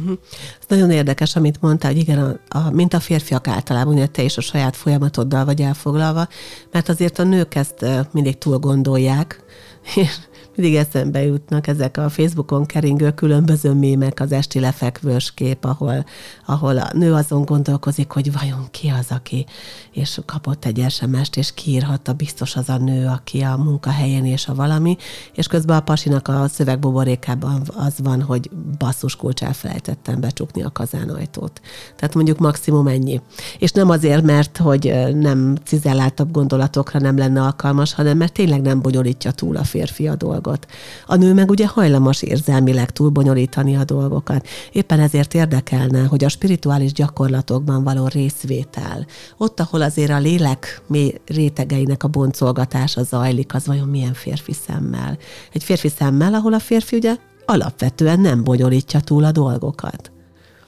Uh-huh. 0.01 0.17
Ez 0.59 0.65
nagyon 0.67 0.91
érdekes, 0.91 1.35
amit 1.35 1.61
mondtál, 1.61 1.91
hogy 1.91 2.01
igen, 2.01 2.19
a, 2.19 2.57
a, 2.57 2.69
mint 2.71 2.93
a 2.93 2.99
férfiak 2.99 3.47
általában, 3.47 3.93
ugye 3.93 4.07
te 4.07 4.23
is 4.23 4.37
a 4.37 4.41
saját 4.41 4.75
folyamatoddal 4.75 5.45
vagy 5.45 5.61
elfoglalva, 5.61 6.27
mert 6.71 6.89
azért 6.89 7.19
a 7.19 7.23
nők 7.23 7.55
ezt 7.55 7.85
mindig 8.11 8.37
túl 8.37 8.57
gondolják, 8.57 9.43
és 9.95 10.11
mindig 10.55 10.75
eszembe 10.75 11.23
jutnak 11.23 11.67
ezek 11.67 11.97
a 11.97 12.09
Facebookon 12.09 12.65
keringő 12.65 13.11
különböző 13.11 13.73
mémek, 13.73 14.19
az 14.19 14.31
esti 14.31 14.59
lefekvős 14.59 15.33
kép, 15.33 15.65
ahol, 15.65 16.05
ahol 16.45 16.77
a 16.77 16.89
nő 16.93 17.13
azon 17.13 17.45
gondolkozik, 17.45 18.11
hogy 18.11 18.31
vajon 18.31 18.67
ki 18.71 18.89
az, 18.99 19.05
aki, 19.09 19.45
és 19.91 20.19
kapott 20.25 20.65
egy 20.65 20.85
SMS-t, 20.89 21.37
és 21.37 21.53
kiírhatta 21.53 22.13
biztos 22.13 22.55
az 22.55 22.69
a 22.69 22.77
nő, 22.77 23.07
aki 23.07 23.41
a 23.41 23.57
munkahelyén 23.57 24.25
és 24.25 24.47
a 24.47 24.55
valami, 24.55 24.97
és 25.33 25.47
közben 25.47 25.77
a 25.77 25.81
pasinak 25.81 26.27
a 26.27 26.47
szövegbuborékában 26.47 27.61
az 27.75 27.93
van, 28.03 28.21
hogy 28.21 28.49
basszus 28.77 29.15
kulcs 29.15 29.43
elfelejtettem 29.43 30.19
becsukni 30.19 30.63
a 30.63 30.71
kazánajtót. 30.71 31.61
Tehát 31.95 32.15
mondjuk 32.15 32.39
maximum 32.39 32.87
ennyi. 32.87 33.21
És 33.59 33.71
nem 33.71 33.89
azért, 33.89 34.23
mert 34.23 34.57
hogy 34.57 34.93
nem 35.13 35.55
cizelláltabb 35.63 36.31
gondolatokra 36.31 36.99
nem 36.99 37.17
lenne 37.17 37.41
alkalmas, 37.41 37.93
hanem 37.93 38.17
mert 38.17 38.33
tényleg 38.33 38.61
nem 38.61 38.81
bonyolítja 38.81 39.31
túl 39.31 39.57
a 39.57 39.63
férfi 39.63 40.07
a 40.07 40.15
dolgot 40.15 40.43
dolgot. 40.45 40.67
A 41.05 41.15
nő 41.15 41.33
meg 41.33 41.49
ugye 41.49 41.67
hajlamos 41.67 42.21
érzelmileg 42.21 42.91
túlbonyolítani 42.91 43.75
a 43.75 43.83
dolgokat. 43.83 44.47
Éppen 44.71 44.99
ezért 44.99 45.33
érdekelne, 45.33 46.03
hogy 46.03 46.23
a 46.23 46.29
spirituális 46.29 46.93
gyakorlatokban 46.93 47.83
való 47.83 48.07
részvétel, 48.07 49.05
ott, 49.37 49.59
ahol 49.59 49.81
azért 49.81 50.11
a 50.11 50.19
lélek 50.19 50.81
mély 50.87 51.13
rétegeinek 51.25 52.03
a 52.03 52.07
boncolgatása 52.07 53.03
zajlik, 53.03 53.53
az 53.53 53.65
vajon 53.65 53.87
milyen 53.87 54.13
férfi 54.13 54.53
szemmel? 54.67 55.17
Egy 55.53 55.63
férfi 55.63 55.89
szemmel, 55.89 56.33
ahol 56.33 56.53
a 56.53 56.59
férfi 56.59 56.95
ugye 56.95 57.15
alapvetően 57.45 58.19
nem 58.19 58.43
bonyolítja 58.43 58.99
túl 58.99 59.23
a 59.23 59.31
dolgokat 59.31 60.09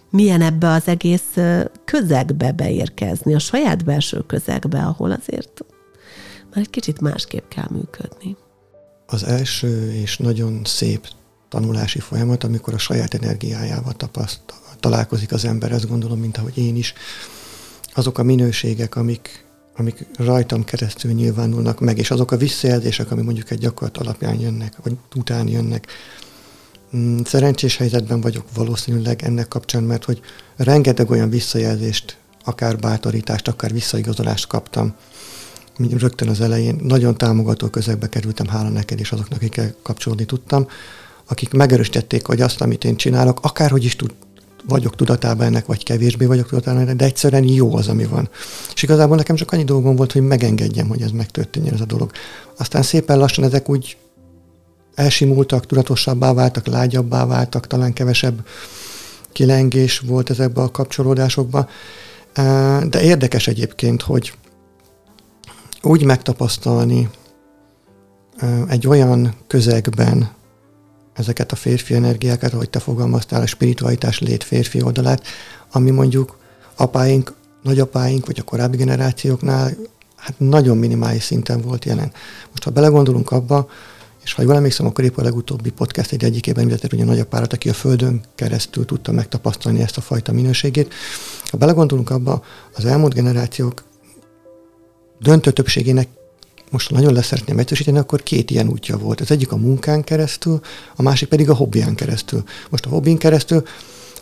milyen 0.10 0.42
ebbe 0.42 0.70
az 0.70 0.88
egész 0.88 1.38
közegbe 1.86 2.52
beérkezni, 2.52 3.34
a 3.34 3.40
saját 3.40 3.86
belső 3.86 4.24
közegbe, 4.28 4.80
ahol 4.80 5.12
azért 5.12 5.66
már 6.54 6.60
egy 6.60 6.70
kicsit 6.70 7.02
másképp 7.02 7.48
kell 7.48 7.68
működni 7.72 8.36
az 9.08 9.24
első 9.24 9.94
és 9.94 10.18
nagyon 10.18 10.62
szép 10.64 11.08
tanulási 11.50 12.00
folyamat, 12.00 12.44
amikor 12.44 12.74
a 12.74 12.78
saját 12.78 13.14
energiájával 13.14 13.94
tapaszt, 13.94 14.40
találkozik 14.80 15.32
az 15.32 15.46
ember, 15.46 15.72
ezt 15.72 15.88
gondolom, 15.88 16.20
mint 16.20 16.38
ahogy 16.38 16.58
én 16.58 16.76
is. 16.76 16.94
Azok 17.94 18.18
a 18.18 18.24
minőségek, 18.24 18.96
amik, 18.96 19.46
amik 19.76 20.06
rajtam 20.18 20.64
keresztül 20.64 21.12
nyilvánulnak 21.12 21.80
meg, 21.80 21.98
és 21.98 22.12
azok 22.12 22.32
a 22.32 22.38
visszajelzések, 22.38 23.12
ami 23.12 23.22
mondjuk 23.22 23.52
egy 23.52 23.60
gyakorlat 23.60 23.98
alapján 23.98 24.40
jönnek, 24.40 24.74
vagy 24.84 24.98
után 25.16 25.48
jönnek. 25.48 25.88
Mm, 26.96 27.20
szerencsés 27.26 27.78
helyzetben 27.78 28.22
vagyok 28.22 28.46
valószínűleg 28.54 29.24
ennek 29.24 29.48
kapcsán, 29.48 29.84
mert 29.84 30.04
hogy 30.04 30.22
rengeteg 30.56 31.10
olyan 31.10 31.30
visszajelzést, 31.30 32.18
akár 32.44 32.78
bátorítást, 32.78 33.48
akár 33.48 33.72
visszaigazolást 33.72 34.48
kaptam, 34.48 34.96
rögtön 35.78 36.28
az 36.28 36.42
elején 36.42 36.80
nagyon 36.84 37.18
támogató 37.18 37.68
közegbe 37.68 38.10
kerültem, 38.10 38.48
hála 38.48 38.70
neked 38.70 39.00
és 39.00 39.12
azoknak, 39.12 39.38
akikkel 39.38 39.76
kapcsolódni 39.82 40.26
tudtam, 40.26 40.68
akik 41.28 41.54
megerősítették, 41.54 42.26
hogy 42.26 42.42
azt, 42.42 42.62
amit 42.62 42.84
én 42.84 42.96
csinálok, 42.96 43.40
akárhogy 43.42 43.84
is 43.84 43.96
tud, 43.96 44.14
vagyok 44.68 44.96
tudatában 44.96 45.46
ennek, 45.46 45.66
vagy 45.66 45.84
kevésbé 45.84 46.26
vagyok 46.26 46.48
tudatában 46.48 46.82
ennek, 46.82 46.96
de 46.96 47.06
egyszerűen 47.06 47.44
jó 47.44 47.76
az, 47.76 47.88
ami 47.88 48.06
van. 48.06 48.30
És 48.74 48.84
igazából 48.84 49.16
nekem 49.16 49.36
csak 49.36 49.52
annyi 49.52 49.64
dolgom 49.64 49.96
volt, 49.96 50.12
hogy 50.12 50.22
megengedjem, 50.22 50.88
hogy 50.88 51.02
ez 51.02 51.12
megtörténjen 51.12 51.74
ez 51.74 51.82
a 51.82 51.86
dolog. 51.86 52.12
Aztán 52.58 52.82
szépen 52.82 53.18
lassan 53.18 53.44
ezek 53.44 53.70
úgy 53.70 53.98
elsimultak, 54.96 55.66
tudatosabbá 55.66 56.34
váltak, 56.34 56.68
lágyabbá 56.68 57.26
váltak, 57.26 57.68
talán 57.68 57.94
kevesebb 57.94 58.46
kilengés 59.32 60.00
volt 60.00 60.30
ezekben 60.30 60.64
a 60.64 60.72
kapcsolódásokban. 60.72 61.68
De 62.90 63.02
érdekes 63.02 63.48
egyébként, 63.48 64.02
hogy 64.02 64.34
úgy 65.82 66.04
megtapasztalni 66.04 67.10
egy 68.68 68.88
olyan 68.88 69.34
közegben 69.48 70.30
ezeket 71.14 71.52
a 71.52 71.56
férfi 71.56 71.94
energiákat, 71.94 72.54
ahogy 72.54 72.70
te 72.70 72.80
fogalmaztál, 72.80 73.42
a 73.42 73.46
spiritualitás 73.46 74.20
lét 74.20 74.44
férfi 74.44 74.82
oldalát, 74.82 75.24
ami 75.72 75.90
mondjuk 75.90 76.38
apáink, 76.76 77.34
nagyapáink, 77.64 78.26
vagy 78.26 78.40
a 78.40 78.44
korábbi 78.44 78.78
generációknál 78.78 79.72
hát 80.16 80.40
nagyon 80.40 80.78
minimális 80.78 81.24
szinten 81.24 81.62
volt 81.62 81.86
jelen. 81.86 82.12
Most 82.50 82.64
ha 82.64 82.72
belegondolunk 82.72 83.32
abba, 83.32 83.70
és 84.24 84.34
ha 84.34 84.42
jól 84.42 84.56
emlékszem, 84.56 84.86
akkor 84.86 85.04
épp 85.04 85.18
a 85.18 85.22
legutóbbi 85.24 85.70
podcast 85.72 86.12
egy 86.12 86.24
egyikében 86.24 86.64
említett 86.64 86.94
ugye 86.94 87.04
nagyapárat, 87.04 87.54
aki 87.54 87.70
a 87.70 87.74
Földön 87.74 88.22
keresztül 88.36 88.86
tudta 88.86 89.12
megtapasztalni 89.12 89.82
ezt 89.82 89.98
a 89.98 90.02
fajta 90.02 90.32
minőségét. 90.32 90.94
Ha 91.44 91.58
belegondolunk 91.58 92.10
abba, 92.10 92.44
az 92.76 92.86
elmúlt 92.86 93.14
generációk 93.14 93.84
döntő 95.20 95.52
többségének 95.52 96.08
most 96.70 96.92
nagyon 96.92 97.14
leszeretném 97.14 97.60
egyszerűsíteni, 97.60 97.98
akkor 97.98 98.24
két 98.24 98.52
ilyen 98.52 98.68
útja 98.68 98.98
volt. 98.98 99.22
Az 99.22 99.32
egyik 99.32 99.52
a 99.52 99.56
munkán 99.56 100.04
keresztül, 100.04 100.60
a 100.96 101.02
másik 101.02 101.28
pedig 101.28 101.50
a 101.50 101.54
hobbián 101.54 101.96
keresztül. 101.96 102.44
Most 102.70 102.86
a 102.86 102.90
hobbin 102.90 103.18
keresztül, 103.18 103.64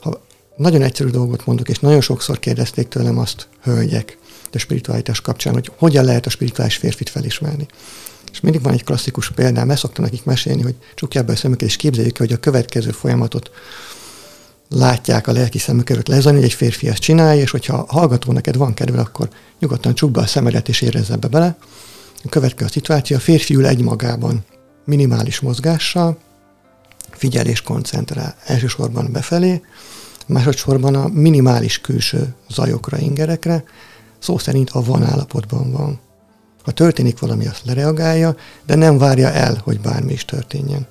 ha 0.01 0.21
nagyon 0.55 0.81
egyszerű 0.81 1.09
dolgot 1.09 1.45
mondok, 1.45 1.69
és 1.69 1.79
nagyon 1.79 2.01
sokszor 2.01 2.39
kérdezték 2.39 2.87
tőlem 2.87 3.17
azt 3.17 3.47
hölgyek, 3.61 4.17
a 4.55 4.57
spiritualitás 4.57 5.21
kapcsán, 5.21 5.53
hogy 5.53 5.71
hogyan 5.77 6.05
lehet 6.05 6.25
a 6.25 6.29
spirituális 6.29 6.75
férfit 6.75 7.09
felismerni. 7.09 7.67
És 8.31 8.39
mindig 8.39 8.61
van 8.61 8.73
egy 8.73 8.83
klasszikus 8.83 9.31
példám, 9.31 9.69
ezt 9.69 9.79
szoktam 9.79 10.03
nekik 10.03 10.23
mesélni, 10.23 10.61
hogy 10.61 10.75
csukják 10.95 11.25
be 11.25 11.31
a 11.31 11.35
szemüket, 11.35 11.67
és 11.67 11.75
képzeljük 11.75 12.17
hogy 12.17 12.33
a 12.33 12.37
következő 12.37 12.91
folyamatot 12.91 13.51
látják 14.69 15.27
a 15.27 15.31
lelki 15.31 15.57
szemük 15.57 15.89
előtt 15.89 16.07
lezajlani, 16.07 16.36
hogy 16.36 16.51
egy 16.51 16.57
férfi 16.57 16.88
ezt 16.88 17.00
csinálja, 17.00 17.41
és 17.41 17.51
hogyha 17.51 17.86
hallgató 17.88 18.31
neked 18.31 18.57
van 18.57 18.74
kedve, 18.74 19.00
akkor 19.00 19.29
nyugodtan 19.60 19.93
csukd 19.93 20.13
be 20.13 20.22
a 20.22 20.25
szemedet 20.25 20.69
és 20.69 20.81
érezze 20.81 21.15
be 21.15 21.27
bele. 21.27 21.57
A 22.24 22.29
következő 22.29 22.69
szituáció, 22.69 23.17
a 23.17 23.19
férfi 23.19 23.55
ül 23.55 23.65
egymagában, 23.65 24.45
minimális 24.86 25.39
mozgással, 25.39 26.17
figyel 27.12 27.45
és 27.45 27.62
koncentrál. 27.62 28.36
Elsősorban 28.45 29.12
befelé, 29.12 29.62
másodszorban 30.27 30.95
a 30.95 31.07
minimális 31.07 31.81
külső 31.81 32.36
zajokra, 32.50 32.98
ingerekre, 32.98 33.63
szó 34.19 34.38
szerint 34.38 34.69
a 34.69 34.84
van 34.84 35.03
állapotban 35.03 35.72
van. 35.72 36.00
Ha 36.63 36.72
történik 36.72 37.19
valami, 37.19 37.48
azt 37.48 37.65
lereagálja, 37.65 38.36
de 38.65 38.75
nem 38.75 38.98
várja 38.98 39.31
el, 39.31 39.62
hogy 39.63 39.79
bármi 39.79 40.13
is 40.13 40.25
történjen. 40.25 40.88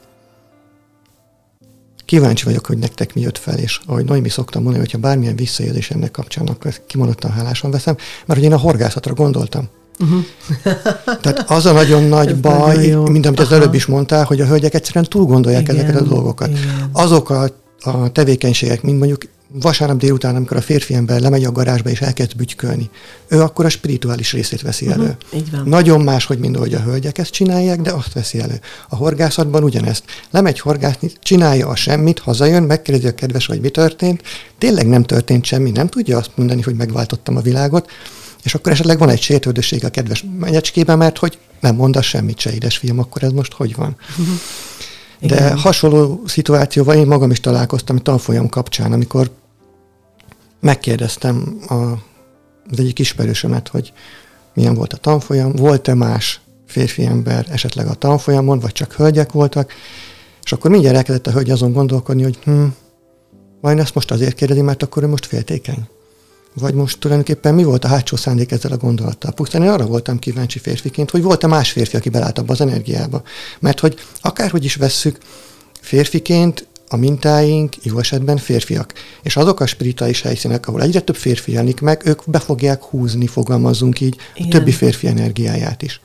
Kíváncsi 2.04 2.44
vagyok, 2.44 2.66
hogy 2.66 2.78
nektek 2.78 3.14
mi 3.14 3.20
jött 3.20 3.38
fel, 3.38 3.58
és 3.58 3.80
ahogy 3.86 4.04
Noémi 4.04 4.28
szoktam 4.28 4.62
mondani, 4.62 4.84
hogyha 4.84 4.98
bármilyen 4.98 5.36
visszajelzés 5.36 5.90
ennek 5.90 6.10
kapcsán, 6.10 6.46
akkor 6.46 6.74
kimondottan 6.86 7.30
hálásan 7.30 7.70
veszem, 7.70 7.96
mert 8.26 8.40
hogy 8.40 8.48
én 8.48 8.54
a 8.54 8.58
horgászatra 8.58 9.14
gondoltam. 9.14 9.68
Uh-huh. 10.00 10.24
Tehát 11.22 11.50
az 11.50 11.66
a 11.66 11.72
nagyon 11.72 12.02
nagy 12.02 12.28
Ez 12.28 12.40
baj, 12.40 12.76
nagyon 12.76 13.10
mint 13.10 13.26
amit 13.26 13.40
az 13.40 13.52
előbb 13.52 13.74
is 13.74 13.86
mondtál, 13.86 14.24
hogy 14.24 14.40
a 14.40 14.46
hölgyek 14.46 14.74
egyszerűen 14.74 15.04
túl 15.04 15.24
gondolják 15.24 15.62
igen, 15.62 15.76
ezeket 15.76 16.00
a 16.00 16.04
dolgokat. 16.04 16.48
Igen. 16.48 16.88
Azok 16.92 17.30
a, 17.30 17.48
a 17.80 18.12
tevékenységek, 18.12 18.82
mint 18.82 18.98
mondjuk 18.98 19.22
vasárnap 19.60 19.98
délután, 19.98 20.36
amikor 20.36 20.56
a 20.56 20.60
férfi 20.60 20.94
ember 20.94 21.20
lemegy 21.20 21.44
a 21.44 21.52
garázsba 21.52 21.90
és 21.90 22.00
elkezd 22.00 22.36
bütykölni, 22.36 22.90
ő 23.28 23.40
akkor 23.40 23.64
a 23.64 23.68
spirituális 23.68 24.32
részét 24.32 24.62
veszi 24.62 24.86
elő. 24.86 25.02
Uh-huh, 25.02 25.16
így 25.34 25.50
van. 25.50 25.62
Nagyon 25.66 26.00
máshogy, 26.00 26.38
mint 26.38 26.56
ahogy 26.56 26.74
a 26.74 26.80
hölgyek 26.80 27.18
ezt 27.18 27.30
csinálják, 27.30 27.80
de 27.80 27.92
azt 27.92 28.12
veszi 28.12 28.38
elő. 28.40 28.60
A 28.88 28.96
horgászatban 28.96 29.62
ugyanezt. 29.62 30.04
Lemegy 30.30 30.60
horgászni, 30.60 31.10
csinálja 31.22 31.68
a 31.68 31.74
semmit, 31.74 32.18
hazajön, 32.18 32.62
megkérdezi 32.62 33.06
a 33.06 33.14
kedves, 33.14 33.46
hogy 33.46 33.60
mi 33.60 33.68
történt. 33.68 34.22
Tényleg 34.58 34.88
nem 34.88 35.02
történt 35.02 35.44
semmi, 35.44 35.70
nem 35.70 35.88
tudja 35.88 36.18
azt 36.18 36.30
mondani, 36.34 36.62
hogy 36.62 36.74
megváltottam 36.74 37.36
a 37.36 37.40
világot, 37.40 37.90
és 38.42 38.54
akkor 38.54 38.72
esetleg 38.72 38.98
van 38.98 39.08
egy 39.08 39.20
sértődösség 39.20 39.84
a 39.84 39.90
kedves 39.90 40.24
menyecskében, 40.38 40.98
mert 40.98 41.18
hogy 41.18 41.38
nem 41.60 41.74
mondasz 41.74 42.04
semmit 42.04 42.38
se, 42.38 42.52
fiam, 42.68 42.98
akkor 42.98 43.22
ez 43.22 43.32
most 43.32 43.52
hogy 43.52 43.74
van? 43.74 43.96
Uh-huh. 44.10 44.34
De 45.20 45.34
Igen. 45.34 45.58
hasonló 45.58 46.22
szituációval 46.26 46.96
én 46.96 47.06
magam 47.06 47.30
is 47.30 47.40
találkoztam 47.40 47.96
tanfolyam 47.96 48.48
kapcsán, 48.48 48.92
amikor 48.92 49.30
megkérdeztem 50.64 51.58
a, 51.68 51.74
az 52.70 52.78
egyik 52.78 52.98
ismerősömet, 52.98 53.68
hogy 53.68 53.92
milyen 54.54 54.74
volt 54.74 54.92
a 54.92 54.96
tanfolyam, 54.96 55.52
volt-e 55.52 55.94
más 55.94 56.40
férfi 56.66 57.04
ember 57.04 57.46
esetleg 57.50 57.86
a 57.86 57.94
tanfolyamon, 57.94 58.58
vagy 58.58 58.72
csak 58.72 58.92
hölgyek 58.92 59.32
voltak, 59.32 59.72
és 60.44 60.52
akkor 60.52 60.70
mindjárt 60.70 60.96
elkezdett 60.96 61.26
a 61.26 61.30
hölgy 61.30 61.50
azon 61.50 61.72
gondolkodni, 61.72 62.22
hogy 62.22 62.38
hm, 62.44 62.64
vajon 63.60 63.78
ezt 63.78 63.94
most 63.94 64.10
azért 64.10 64.34
kérdezi, 64.34 64.60
mert 64.60 64.82
akkor 64.82 65.02
ő 65.02 65.06
most 65.06 65.26
féltékeny? 65.26 65.88
Vagy 66.54 66.74
most 66.74 67.00
tulajdonképpen 67.00 67.54
mi 67.54 67.64
volt 67.64 67.84
a 67.84 67.88
hátsó 67.88 68.16
szándék 68.16 68.50
ezzel 68.50 68.72
a 68.72 68.76
gondolattal? 68.76 69.32
Pusztán 69.32 69.62
én 69.62 69.68
arra 69.68 69.86
voltam 69.86 70.18
kíváncsi 70.18 70.58
férfiként, 70.58 71.10
hogy 71.10 71.22
volt-e 71.22 71.46
más 71.46 71.72
férfi, 71.72 71.96
aki 71.96 72.08
belállt 72.08 72.38
abba 72.38 72.52
az 72.52 72.60
energiába. 72.60 73.22
Mert 73.60 73.80
hogy 73.80 73.98
akárhogy 74.20 74.64
is 74.64 74.74
vesszük, 74.74 75.18
férfiként 75.80 76.66
a 76.88 76.96
mintáink 76.96 77.74
jó 77.82 77.98
esetben 77.98 78.36
férfiak. 78.36 78.92
És 79.22 79.36
azok 79.36 79.60
a 79.60 79.66
spirituális 79.66 80.22
helyszínek, 80.22 80.68
ahol 80.68 80.82
egyre 80.82 81.00
több 81.00 81.16
férfi 81.16 81.52
jelenik 81.52 81.80
meg, 81.80 82.02
ők 82.04 82.20
be 82.26 82.38
fogják 82.38 82.82
húzni, 82.82 83.26
fogalmazzunk 83.26 84.00
így, 84.00 84.16
Igen. 84.34 84.48
a 84.48 84.52
többi 84.52 84.72
férfi 84.72 85.06
energiáját 85.06 85.82
is. 85.82 86.00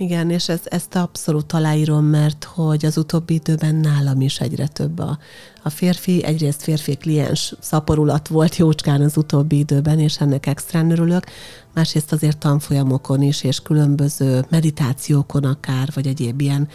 Igen, 0.00 0.30
és 0.30 0.48
ez, 0.48 0.60
ezt 0.64 0.94
abszolút 0.94 1.52
aláírom, 1.52 2.04
mert 2.04 2.44
hogy 2.44 2.84
az 2.84 2.96
utóbbi 2.96 3.34
időben 3.34 3.74
nálam 3.74 4.20
is 4.20 4.40
egyre 4.40 4.66
több 4.66 4.98
a, 4.98 5.18
a 5.62 5.70
férfi, 5.70 6.24
egyrészt 6.24 6.62
férfi 6.62 6.94
kliens 6.96 7.54
szaporulat 7.60 8.28
volt 8.28 8.56
jócskán 8.56 9.00
az 9.00 9.16
utóbbi 9.16 9.58
időben, 9.58 9.98
és 9.98 10.20
ennek 10.20 10.46
extrán 10.46 10.90
örülök, 10.90 11.24
másrészt 11.74 12.12
azért 12.12 12.38
tanfolyamokon 12.38 13.22
is, 13.22 13.42
és 13.42 13.60
különböző 13.60 14.44
meditációkon 14.48 15.44
akár, 15.44 15.88
vagy 15.94 16.06
egyéb 16.06 16.40
ilyen 16.40 16.68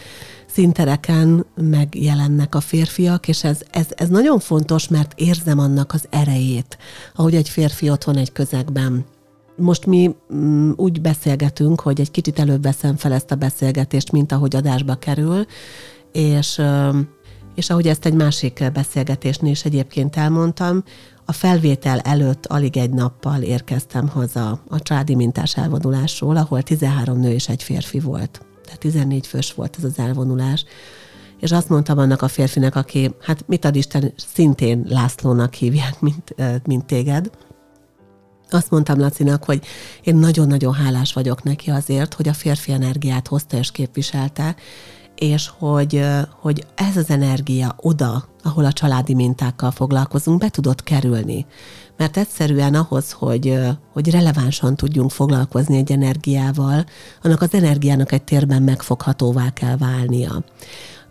szintereken 0.46 1.46
megjelennek 1.54 2.54
a 2.54 2.60
férfiak, 2.60 3.28
és 3.28 3.44
ez, 3.44 3.60
ez, 3.70 3.86
ez 3.90 4.08
nagyon 4.08 4.38
fontos, 4.38 4.88
mert 4.88 5.12
érzem 5.16 5.58
annak 5.58 5.92
az 5.92 6.06
erejét, 6.10 6.78
ahogy 7.14 7.34
egy 7.34 7.48
férfi 7.48 7.90
otthon 7.90 8.16
egy 8.16 8.32
közegben 8.32 9.04
most 9.56 9.86
mi 9.86 10.14
mm, 10.34 10.70
úgy 10.76 11.00
beszélgetünk, 11.00 11.80
hogy 11.80 12.00
egy 12.00 12.10
kicsit 12.10 12.38
előbb 12.38 12.62
veszem 12.62 12.96
fel 12.96 13.12
ezt 13.12 13.30
a 13.30 13.34
beszélgetést, 13.34 14.12
mint 14.12 14.32
ahogy 14.32 14.56
adásba 14.56 14.94
kerül, 14.94 15.46
és, 16.12 16.62
és 17.54 17.70
ahogy 17.70 17.86
ezt 17.86 18.06
egy 18.06 18.14
másik 18.14 18.70
beszélgetésnél 18.72 19.50
is 19.50 19.64
egyébként 19.64 20.16
elmondtam, 20.16 20.82
a 21.28 21.32
felvétel 21.32 21.98
előtt 21.98 22.46
alig 22.46 22.76
egy 22.76 22.90
nappal 22.90 23.42
érkeztem 23.42 24.08
haza 24.08 24.60
a 24.68 24.82
családi 24.82 25.14
mintás 25.14 25.56
elvonulásról, 25.56 26.36
ahol 26.36 26.62
13 26.62 27.18
nő 27.18 27.30
és 27.30 27.48
egy 27.48 27.62
férfi 27.62 28.00
volt. 28.00 28.40
Tehát 28.64 28.80
14 28.80 29.26
fős 29.26 29.52
volt 29.52 29.74
ez 29.78 29.84
az 29.84 29.98
elvonulás. 29.98 30.64
És 31.40 31.52
azt 31.52 31.68
mondtam 31.68 31.98
annak 31.98 32.22
a 32.22 32.28
férfinek, 32.28 32.76
aki, 32.76 33.14
hát 33.20 33.48
mit 33.48 33.64
ad 33.64 33.76
Isten, 33.76 34.12
szintén 34.16 34.86
Lászlónak 34.88 35.54
hívják, 35.54 36.00
mint, 36.00 36.34
mint 36.64 36.84
téged, 36.84 37.30
azt 38.50 38.70
mondtam 38.70 38.98
Lacinak, 38.98 39.44
hogy 39.44 39.64
én 40.02 40.16
nagyon-nagyon 40.16 40.74
hálás 40.74 41.12
vagyok 41.12 41.42
neki 41.42 41.70
azért, 41.70 42.14
hogy 42.14 42.28
a 42.28 42.32
férfi 42.32 42.72
energiát 42.72 43.28
hozta 43.28 43.56
és 43.56 43.70
képviselte, 43.70 44.56
és 45.14 45.50
hogy, 45.58 46.04
hogy 46.40 46.66
ez 46.74 46.96
az 46.96 47.10
energia 47.10 47.74
oda, 47.76 48.24
ahol 48.42 48.64
a 48.64 48.72
családi 48.72 49.14
mintákkal 49.14 49.70
foglalkozunk, 49.70 50.38
be 50.38 50.48
tudott 50.48 50.82
kerülni. 50.82 51.46
Mert 51.96 52.16
egyszerűen 52.16 52.74
ahhoz, 52.74 53.12
hogy, 53.12 53.58
hogy 53.92 54.10
relevánsan 54.10 54.76
tudjunk 54.76 55.10
foglalkozni 55.10 55.76
egy 55.76 55.92
energiával, 55.92 56.84
annak 57.22 57.42
az 57.42 57.54
energiának 57.54 58.12
egy 58.12 58.22
térben 58.22 58.62
megfoghatóvá 58.62 59.50
kell 59.50 59.76
válnia. 59.76 60.44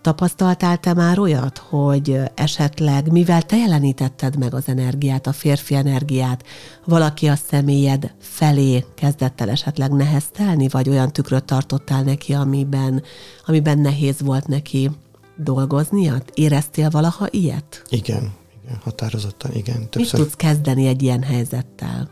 Tapasztaltál 0.05 0.77
te 0.77 0.93
már 0.93 1.19
olyat, 1.19 1.57
hogy 1.57 2.19
esetleg, 2.35 3.11
mivel 3.11 3.41
te 3.41 3.57
jelenítetted 3.57 4.37
meg 4.37 4.53
az 4.53 4.63
energiát, 4.67 5.27
a 5.27 5.33
férfi 5.33 5.75
energiát, 5.75 6.43
valaki 6.83 7.27
a 7.27 7.35
személyed 7.35 8.13
felé 8.19 8.85
kezdett 8.95 9.41
el 9.41 9.49
esetleg 9.49 9.91
neheztelni, 9.91 10.67
vagy 10.67 10.89
olyan 10.89 11.11
tükröt 11.11 11.43
tartottál 11.43 12.03
neki, 12.03 12.33
amiben, 12.33 13.03
amiben 13.45 13.79
nehéz 13.79 14.21
volt 14.21 14.47
neki 14.47 14.91
dolgoznia? 15.35 16.21
Éreztél 16.33 16.89
valaha 16.89 17.27
ilyet? 17.29 17.81
Igen, 17.89 18.33
igen 18.63 18.79
határozottan, 18.83 19.51
igen. 19.53 19.89
Többször... 19.89 20.19
Mit 20.19 20.27
tudsz 20.27 20.35
kezdeni 20.35 20.87
egy 20.87 21.01
ilyen 21.01 21.23
helyzettel? 21.23 22.09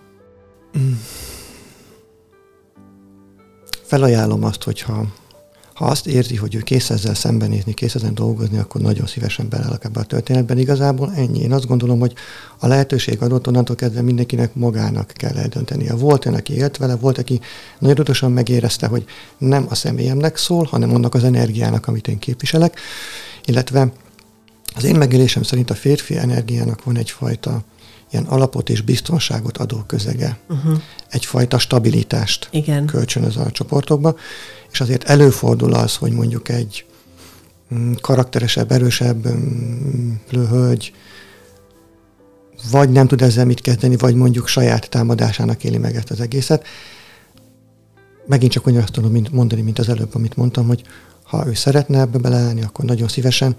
Mm. 0.77 0.93
Felajánlom 3.83 4.43
azt, 4.43 4.63
hogyha 4.63 5.05
ha 5.83 5.89
azt 5.89 6.07
érzi, 6.07 6.35
hogy 6.35 6.55
ő 6.55 6.59
kész 6.59 6.89
ezzel 6.89 7.13
szembenézni, 7.13 7.73
kész 7.73 7.95
ezen 7.95 8.13
dolgozni, 8.13 8.57
akkor 8.57 8.81
nagyon 8.81 9.07
szívesen 9.07 9.49
beleállok 9.49 9.83
ebbe 9.83 9.99
a 9.99 10.03
történetben. 10.03 10.57
Igazából 10.57 11.13
ennyi. 11.15 11.39
Én 11.39 11.51
azt 11.51 11.67
gondolom, 11.67 11.99
hogy 11.99 12.13
a 12.59 12.67
lehetőség 12.67 13.21
adott, 13.21 13.47
onnantól 13.47 13.75
kezdve 13.75 14.01
mindenkinek 14.01 14.55
magának 14.55 15.07
kell 15.07 15.35
eldöntenie. 15.35 15.93
Volt 15.93 16.25
olyan, 16.25 16.37
aki 16.37 16.53
élt 16.53 16.77
vele, 16.77 16.95
volt, 16.95 17.17
aki 17.17 17.39
nagyon 17.79 17.95
tudatosan 17.95 18.31
megérezte, 18.31 18.87
hogy 18.87 19.05
nem 19.37 19.65
a 19.69 19.75
személyemnek 19.75 20.37
szól, 20.37 20.63
hanem 20.63 20.93
annak 20.93 21.13
az 21.13 21.23
energiának, 21.23 21.87
amit 21.87 22.07
én 22.07 22.19
képviselek, 22.19 22.79
illetve 23.45 23.91
az 24.75 24.83
én 24.83 24.95
megélésem 24.95 25.43
szerint 25.43 25.69
a 25.69 25.75
férfi 25.75 26.17
energiának 26.17 26.83
van 26.83 26.97
egyfajta 26.97 27.63
ilyen 28.11 28.25
alapot 28.25 28.69
és 28.69 28.81
biztonságot 28.81 29.57
adó 29.57 29.83
közege. 29.87 30.37
Uh-huh. 30.49 30.81
Egyfajta 31.09 31.59
stabilitást 31.59 32.47
Igen. 32.51 32.85
kölcsönöz 32.85 33.37
a 33.37 33.51
csoportokba, 33.51 34.15
és 34.73 34.81
azért 34.81 35.03
előfordul 35.03 35.73
az, 35.73 35.95
hogy 35.95 36.11
mondjuk 36.11 36.49
egy 36.49 36.85
mm, 37.73 37.93
karakteresebb, 38.01 38.71
erősebb 38.71 39.27
mm, 39.27 40.11
hölgy 40.29 40.93
vagy 42.71 42.89
nem 42.89 43.07
tud 43.07 43.21
ezzel 43.21 43.45
mit 43.45 43.61
kezdeni, 43.61 43.97
vagy 43.97 44.15
mondjuk 44.15 44.47
saját 44.47 44.89
támadásának 44.89 45.63
éli 45.63 45.77
meg 45.77 45.95
ezt 45.95 46.11
az 46.11 46.19
egészet. 46.19 46.65
Megint 48.25 48.51
csak 48.51 48.67
azt 48.67 48.91
tudom 48.91 49.21
mondani, 49.31 49.61
mint 49.61 49.79
az 49.79 49.89
előbb, 49.89 50.15
amit 50.15 50.35
mondtam, 50.35 50.67
hogy 50.67 50.83
ha 51.23 51.47
ő 51.47 51.53
szeretne 51.53 51.99
ebbe 51.99 52.17
beleállni, 52.17 52.63
akkor 52.63 52.85
nagyon 52.85 53.07
szívesen. 53.07 53.55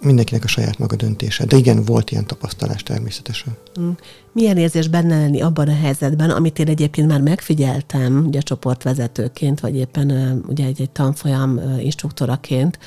Mindenkinek 0.00 0.44
a 0.44 0.48
saját 0.48 0.78
maga 0.78 0.96
döntése. 0.96 1.44
De 1.44 1.56
igen, 1.56 1.84
volt 1.84 2.10
ilyen 2.10 2.26
tapasztalás 2.26 2.82
természetesen. 2.82 3.56
Mm. 3.80 3.90
Milyen 4.32 4.56
érzés 4.56 4.88
benne 4.88 5.18
lenni 5.18 5.40
abban 5.40 5.68
a 5.68 5.74
helyzetben, 5.74 6.30
amit 6.30 6.58
én 6.58 6.68
egyébként 6.68 7.08
már 7.08 7.20
megfigyeltem, 7.20 8.24
ugye 8.26 8.40
csoportvezetőként, 8.40 9.60
vagy 9.60 9.76
éppen 9.76 10.40
ugye 10.48 10.64
egy, 10.64 10.80
egy 10.80 10.90
tanfolyam 10.90 11.60
instruktoraként, 11.78 12.78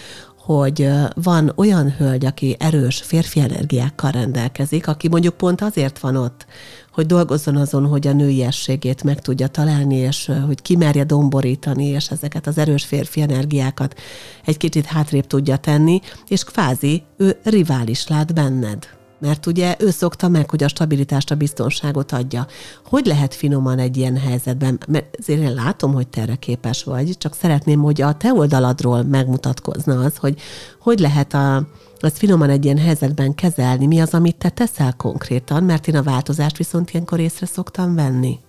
hogy 0.58 0.90
van 1.14 1.54
olyan 1.56 1.92
hölgy, 1.98 2.26
aki 2.26 2.56
erős 2.60 3.02
férfi 3.02 3.40
energiákkal 3.40 4.12
rendelkezik, 4.12 4.88
aki 4.88 5.08
mondjuk 5.08 5.38
pont 5.38 5.62
azért 5.62 6.00
van 6.00 6.16
ott, 6.16 6.46
hogy 6.92 7.06
dolgozzon 7.06 7.56
azon, 7.56 7.86
hogy 7.86 8.08
a 8.08 8.14
nőiességét 8.14 9.04
meg 9.04 9.22
tudja 9.22 9.48
találni, 9.48 9.96
és 9.96 10.32
hogy 10.46 10.62
kimerje 10.62 11.04
domborítani, 11.04 11.86
és 11.86 12.10
ezeket 12.10 12.48
az 12.48 12.58
erős 12.58 12.86
férfi 12.86 13.22
energiákat 13.22 14.00
egy 14.46 14.58
kicsit 14.58 14.86
hátrébb 14.86 15.28
tudja 15.28 15.58
tenni, 15.58 16.00
és 16.28 16.44
kvázi 16.44 17.04
ő 17.18 17.40
rivális 17.44 18.08
lát 18.08 18.34
benned 18.34 19.01
mert 19.22 19.46
ugye 19.46 19.76
ő 19.80 19.90
szokta 19.90 20.28
meg, 20.28 20.50
hogy 20.50 20.64
a 20.64 20.68
stabilitást, 20.68 21.32
a 21.32 21.36
biztonságot 21.36 22.12
adja. 22.12 22.48
Hogy 22.86 23.06
lehet 23.06 23.36
finoman 23.36 23.80
egy 23.80 23.98
ilyen 23.98 24.18
helyzetben? 24.18 24.80
Mert 24.88 25.16
azért 25.20 25.42
én 25.42 25.54
látom, 25.54 25.94
hogy 25.94 26.08
te 26.08 26.22
erre 26.22 26.36
képes 26.36 26.84
vagy, 26.84 27.18
csak 27.18 27.36
szeretném, 27.36 27.82
hogy 27.82 28.02
a 28.02 28.18
te 28.18 28.34
oldaladról 28.34 29.04
megmutatkozna 29.04 30.00
az, 30.00 30.18
hogy 30.18 30.40
hogy 30.80 31.00
lehet 31.00 31.34
a, 31.34 31.68
azt 32.00 32.18
finoman 32.18 32.50
egy 32.50 32.66
ilyen 32.66 32.78
helyzetben 32.78 33.36
kezelni, 33.36 33.86
mi 33.86 34.00
az, 34.00 34.14
amit 34.14 34.36
te 34.36 34.50
teszel 34.50 34.94
konkrétan, 34.94 35.64
mert 35.64 35.88
én 35.88 35.96
a 35.96 36.04
változást 36.04 36.58
viszont 36.58 36.92
ilyenkor 36.92 37.20
észre 37.20 37.46
szoktam 37.46 37.96
venni. 37.96 38.40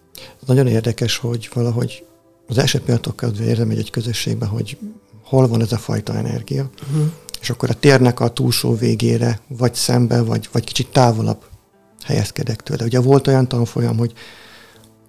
Nagyon 0.46 0.66
érdekes, 0.66 1.16
hogy 1.16 1.50
valahogy 1.54 2.04
az 2.48 2.58
első 2.58 2.80
pillanatok 2.80 3.16
kezdve 3.16 3.44
érzem 3.44 3.70
egy, 3.70 3.78
egy 3.78 3.90
közösségben, 3.90 4.48
hogy 4.48 4.78
hol 5.24 5.48
van 5.48 5.60
ez 5.60 5.72
a 5.72 5.78
fajta 5.78 6.14
energia. 6.14 6.70
Uh-huh 6.88 7.12
és 7.42 7.50
akkor 7.50 7.70
a 7.70 7.74
térnek 7.74 8.20
a 8.20 8.28
túlsó 8.28 8.76
végére, 8.76 9.40
vagy 9.48 9.74
szembe, 9.74 10.22
vagy, 10.22 10.48
vagy 10.52 10.64
kicsit 10.64 10.88
távolabb 10.88 11.44
helyezkedek 12.04 12.60
tőle. 12.60 12.84
Ugye 12.84 13.00
volt 13.00 13.26
olyan 13.26 13.48
tanfolyam, 13.48 13.96
hogy 13.98 14.12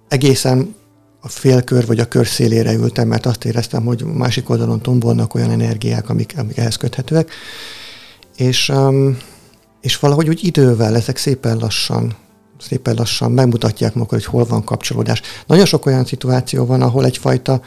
egészen 0.08 0.74
a 1.20 1.28
félkör 1.28 1.86
vagy 1.86 1.98
a 1.98 2.08
kör 2.08 2.26
szélére 2.26 2.72
ültem, 2.72 3.08
mert 3.08 3.26
azt 3.26 3.44
éreztem, 3.44 3.84
hogy 3.84 4.04
másik 4.04 4.50
oldalon 4.50 4.80
tombolnak 4.80 5.34
olyan 5.34 5.50
energiák, 5.50 6.08
amik, 6.08 6.34
amik 6.36 6.56
ehhez 6.56 6.76
köthetőek. 6.76 7.30
És, 8.36 8.68
um, 8.68 9.18
és 9.80 9.98
valahogy 9.98 10.28
úgy 10.28 10.44
idővel 10.44 10.96
ezek 10.96 11.16
szépen 11.16 11.56
lassan, 11.56 12.16
szépen 12.58 12.94
lassan 12.94 13.32
megmutatják 13.32 13.94
magukat, 13.94 14.22
hogy 14.22 14.32
hol 14.32 14.44
van 14.44 14.64
kapcsolódás. 14.64 15.20
Nagyon 15.46 15.66
sok 15.66 15.86
olyan 15.86 16.04
szituáció 16.04 16.66
van, 16.66 16.82
ahol 16.82 17.04
egyfajta 17.04 17.60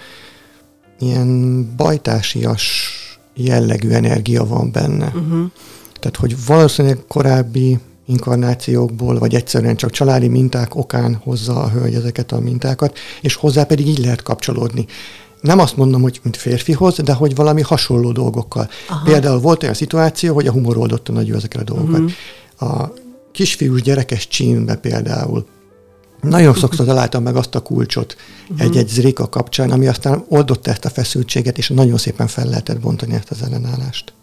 ilyen 0.99 1.75
bajtásias 1.75 2.91
jellegű 3.37 3.89
energia 3.89 4.45
van 4.45 4.71
benne. 4.71 5.05
Uh-huh. 5.05 5.45
Tehát, 5.99 6.17
hogy 6.17 6.45
valószínűleg 6.45 7.03
korábbi 7.07 7.79
inkarnációkból, 8.05 9.19
vagy 9.19 9.35
egyszerűen 9.35 9.75
csak 9.75 9.89
családi 9.89 10.27
minták 10.27 10.75
okán 10.75 11.19
hozza 11.23 11.63
a 11.63 11.69
hölgy 11.69 11.93
ezeket 11.93 12.31
a 12.31 12.39
mintákat, 12.39 12.97
és 13.21 13.35
hozzá 13.35 13.63
pedig 13.63 13.87
így 13.87 13.97
lehet 13.99 14.21
kapcsolódni. 14.21 14.85
Nem 15.41 15.59
azt 15.59 15.77
mondom, 15.77 16.01
hogy 16.01 16.19
mint 16.23 16.37
férfihoz, 16.37 16.95
de 16.95 17.13
hogy 17.13 17.35
valami 17.35 17.61
hasonló 17.61 18.11
dolgokkal. 18.11 18.69
Aha. 18.89 19.05
Például 19.05 19.39
volt 19.39 19.63
olyan 19.63 19.75
szituáció, 19.75 20.33
hogy 20.33 20.47
a 20.47 20.51
humor 20.51 20.77
oldotta 20.77 21.11
nagyon 21.11 21.35
ezekre 21.35 21.59
a 21.59 21.63
dolgokat. 21.63 21.99
Uh-huh. 21.99 22.71
A 22.79 22.93
kisfiús 23.31 23.81
gyerekes 23.81 24.27
csímbe 24.27 24.75
például 24.75 25.45
nagyon 26.21 26.53
sokszor 26.53 26.85
találtam 26.85 27.23
meg 27.23 27.35
azt 27.35 27.55
a 27.55 27.59
kulcsot 27.59 28.15
uh-huh. 28.49 28.67
egy-egy 28.67 28.87
zrika 28.87 29.29
kapcsán, 29.29 29.71
ami 29.71 29.87
aztán 29.87 30.25
oldotta 30.29 30.71
ezt 30.71 30.85
a 30.85 30.89
feszültséget, 30.89 31.57
és 31.57 31.69
nagyon 31.69 31.97
szépen 31.97 32.27
fel 32.27 32.45
lehetett 32.45 32.79
bontani 32.79 33.13
ezt 33.13 33.31
az 33.31 33.41
ellenállást. 33.41 34.13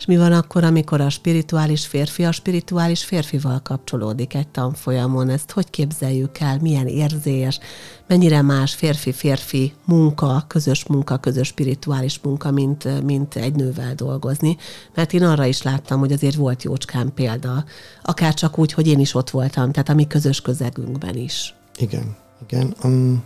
És 0.00 0.06
mi 0.06 0.16
van 0.16 0.32
akkor, 0.32 0.64
amikor 0.64 1.00
a 1.00 1.10
spirituális 1.10 1.86
férfi 1.86 2.24
a 2.24 2.32
spirituális 2.32 3.04
férfival 3.04 3.60
kapcsolódik 3.62 4.34
egy 4.34 4.48
tanfolyamon? 4.48 5.28
Ezt 5.28 5.50
hogy 5.50 5.70
képzeljük 5.70 6.38
el? 6.38 6.58
Milyen 6.60 6.86
érzés? 6.86 7.58
Mennyire 8.06 8.42
más 8.42 8.74
férfi-férfi 8.74 9.72
munka, 9.84 10.44
közös 10.48 10.86
munka, 10.86 11.18
közös 11.18 11.46
spirituális 11.46 12.20
munka, 12.22 12.50
mint, 12.50 13.04
mint 13.04 13.34
egy 13.36 13.54
nővel 13.54 13.94
dolgozni? 13.94 14.56
Mert 14.94 15.12
én 15.12 15.22
arra 15.22 15.44
is 15.44 15.62
láttam, 15.62 15.98
hogy 15.98 16.12
azért 16.12 16.34
volt 16.34 16.62
jócskán 16.62 17.14
példa, 17.14 17.64
akár 18.02 18.34
csak 18.34 18.58
úgy, 18.58 18.72
hogy 18.72 18.86
én 18.86 18.98
is 18.98 19.14
ott 19.14 19.30
voltam, 19.30 19.72
tehát 19.72 19.88
a 19.88 19.94
mi 19.94 20.06
közös 20.06 20.40
közegünkben 20.40 21.16
is. 21.16 21.54
Igen, 21.76 22.16
igen. 22.48 22.74
Um, 22.84 23.22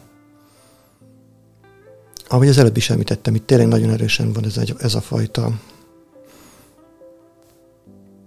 ahogy 2.29 2.49
az 2.49 2.59
előbb 2.59 2.77
is 2.77 2.91
említettem, 2.91 3.35
itt 3.35 3.47
tényleg 3.47 3.69
nagyon 3.69 3.91
erősen 3.91 4.33
van 4.33 4.45
ez, 4.45 4.57
egy, 4.57 4.75
ez 4.79 4.95
a 4.95 5.01
fajta 5.01 5.53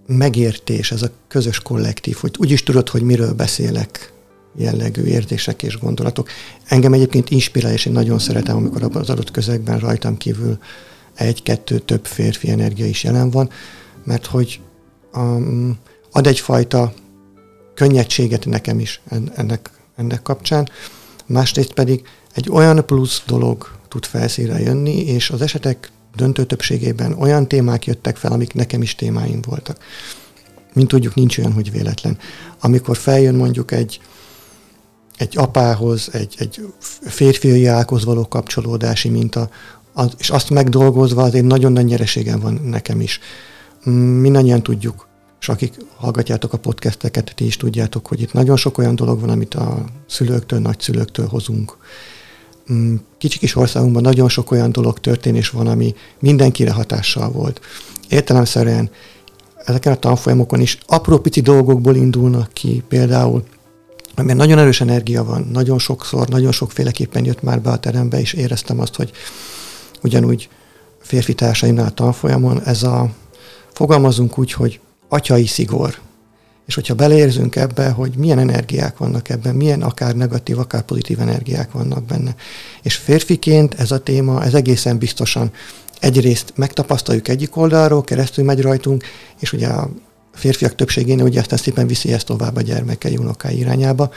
megértés, 0.08 0.90
ez 0.90 1.02
a 1.02 1.10
közös 1.28 1.60
kollektív, 1.60 2.16
hogy 2.16 2.34
úgy 2.38 2.50
is 2.50 2.62
tudod, 2.62 2.88
hogy 2.88 3.02
miről 3.02 3.32
beszélek, 3.32 4.12
jellegű 4.56 5.02
érzések 5.02 5.62
és 5.62 5.78
gondolatok. 5.78 6.28
Engem 6.68 6.92
egyébként 6.92 7.30
inspirál, 7.30 7.72
és 7.72 7.86
én 7.86 7.92
nagyon 7.92 8.18
szeretem, 8.18 8.56
amikor 8.56 8.82
abban 8.82 9.02
az 9.02 9.10
adott 9.10 9.30
közegben 9.30 9.78
rajtam 9.78 10.16
kívül 10.16 10.58
egy-kettő 11.14 11.78
több 11.78 12.06
férfi 12.06 12.50
energia 12.50 12.86
is 12.86 13.04
jelen 13.04 13.30
van, 13.30 13.50
mert 14.04 14.26
hogy 14.26 14.60
um, 15.14 15.78
ad 16.12 16.26
egyfajta 16.26 16.92
könnyedséget 17.74 18.46
nekem 18.46 18.80
is 18.80 19.00
ennek, 19.34 19.70
ennek 19.96 20.22
kapcsán, 20.22 20.68
másrészt 21.26 21.72
pedig 21.72 22.02
egy 22.34 22.50
olyan 22.50 22.86
plusz 22.86 23.22
dolog 23.26 23.77
tud 23.88 24.04
felszínre 24.04 24.60
jönni, 24.60 25.04
és 25.04 25.30
az 25.30 25.42
esetek 25.42 25.90
döntő 26.16 26.44
többségében 26.44 27.12
olyan 27.12 27.48
témák 27.48 27.86
jöttek 27.86 28.16
fel, 28.16 28.32
amik 28.32 28.54
nekem 28.54 28.82
is 28.82 28.94
témáim 28.94 29.40
voltak. 29.46 29.78
Mint 30.72 30.88
tudjuk, 30.88 31.14
nincs 31.14 31.38
olyan, 31.38 31.52
hogy 31.52 31.70
véletlen. 31.70 32.18
Amikor 32.60 32.96
feljön 32.96 33.34
mondjuk 33.34 33.70
egy, 33.70 34.00
egy 35.16 35.38
apához, 35.38 36.08
egy, 36.12 36.34
egy 36.38 36.72
férfiai 37.00 37.66
ághoz 37.66 38.04
való 38.04 38.28
kapcsolódási 38.28 39.08
minta, 39.08 39.50
az, 39.92 40.12
és 40.18 40.30
azt 40.30 40.50
megdolgozva 40.50 41.22
azért 41.22 41.44
nagyon 41.44 41.72
nagy 41.72 41.84
nyereségem 41.84 42.40
van 42.40 42.60
nekem 42.64 43.00
is. 43.00 43.20
Mindannyian 44.20 44.62
tudjuk, 44.62 45.08
és 45.40 45.48
akik 45.48 45.74
hallgatjátok 45.96 46.52
a 46.52 46.58
podcasteket, 46.58 47.32
ti 47.34 47.46
is 47.46 47.56
tudjátok, 47.56 48.06
hogy 48.06 48.20
itt 48.20 48.32
nagyon 48.32 48.56
sok 48.56 48.78
olyan 48.78 48.94
dolog 48.94 49.20
van, 49.20 49.30
amit 49.30 49.54
a 49.54 49.84
szülőktől, 50.06 50.58
nagyszülőktől 50.58 51.26
hozunk. 51.26 51.76
Mm, 52.72 52.94
kicsi 53.18 53.38
kis 53.38 53.56
országunkban 53.56 54.02
nagyon 54.02 54.28
sok 54.28 54.50
olyan 54.50 54.72
dolog 54.72 54.98
történés 54.98 55.50
van, 55.50 55.66
ami 55.66 55.94
mindenkire 56.20 56.72
hatással 56.72 57.30
volt. 57.30 57.60
Értelemszerűen 58.08 58.90
ezeken 59.64 59.92
a 59.92 59.96
tanfolyamokon 59.96 60.60
is 60.60 60.78
apró 60.86 61.18
pici 61.18 61.40
dolgokból 61.40 61.96
indulnak 61.96 62.52
ki, 62.52 62.82
például 62.88 63.44
mert 64.24 64.38
nagyon 64.38 64.58
erős 64.58 64.80
energia 64.80 65.24
van, 65.24 65.48
nagyon 65.52 65.78
sokszor, 65.78 66.28
nagyon 66.28 66.52
sokféleképpen 66.52 67.24
jött 67.24 67.42
már 67.42 67.60
be 67.60 67.70
a 67.70 67.78
terembe, 67.78 68.20
és 68.20 68.32
éreztem 68.32 68.80
azt, 68.80 68.94
hogy 68.94 69.10
ugyanúgy 70.02 70.48
férfi 71.00 71.34
társaimnál 71.34 71.86
a 71.86 71.90
tanfolyamon 71.90 72.62
ez 72.62 72.82
a, 72.82 73.10
fogalmazunk 73.72 74.38
úgy, 74.38 74.52
hogy 74.52 74.80
atyai 75.08 75.46
szigor. 75.46 75.98
És 76.68 76.74
hogyha 76.74 76.94
beleérzünk 76.94 77.56
ebbe, 77.56 77.88
hogy 77.88 78.14
milyen 78.16 78.38
energiák 78.38 78.98
vannak 78.98 79.28
ebben, 79.28 79.54
milyen 79.54 79.82
akár 79.82 80.14
negatív, 80.14 80.58
akár 80.58 80.82
pozitív 80.82 81.20
energiák 81.20 81.72
vannak 81.72 82.04
benne. 82.04 82.34
És 82.82 82.96
férfiként 82.96 83.74
ez 83.74 83.90
a 83.90 83.98
téma, 83.98 84.44
ez 84.44 84.54
egészen 84.54 84.98
biztosan 84.98 85.50
egyrészt 86.00 86.52
megtapasztaljuk 86.56 87.28
egyik 87.28 87.56
oldalról, 87.56 88.02
keresztül 88.02 88.44
megy 88.44 88.60
rajtunk, 88.60 89.04
és 89.40 89.52
ugye 89.52 89.66
a 89.66 89.90
férfiak 90.32 90.74
többségénél 90.74 91.24
ugye 91.24 91.40
aztán 91.40 91.58
szépen 91.58 91.86
viszi 91.86 92.12
ezt 92.12 92.26
tovább 92.26 92.56
a 92.56 92.60
gyermekei, 92.60 93.16
unokái 93.16 93.58
irányába. 93.58 94.10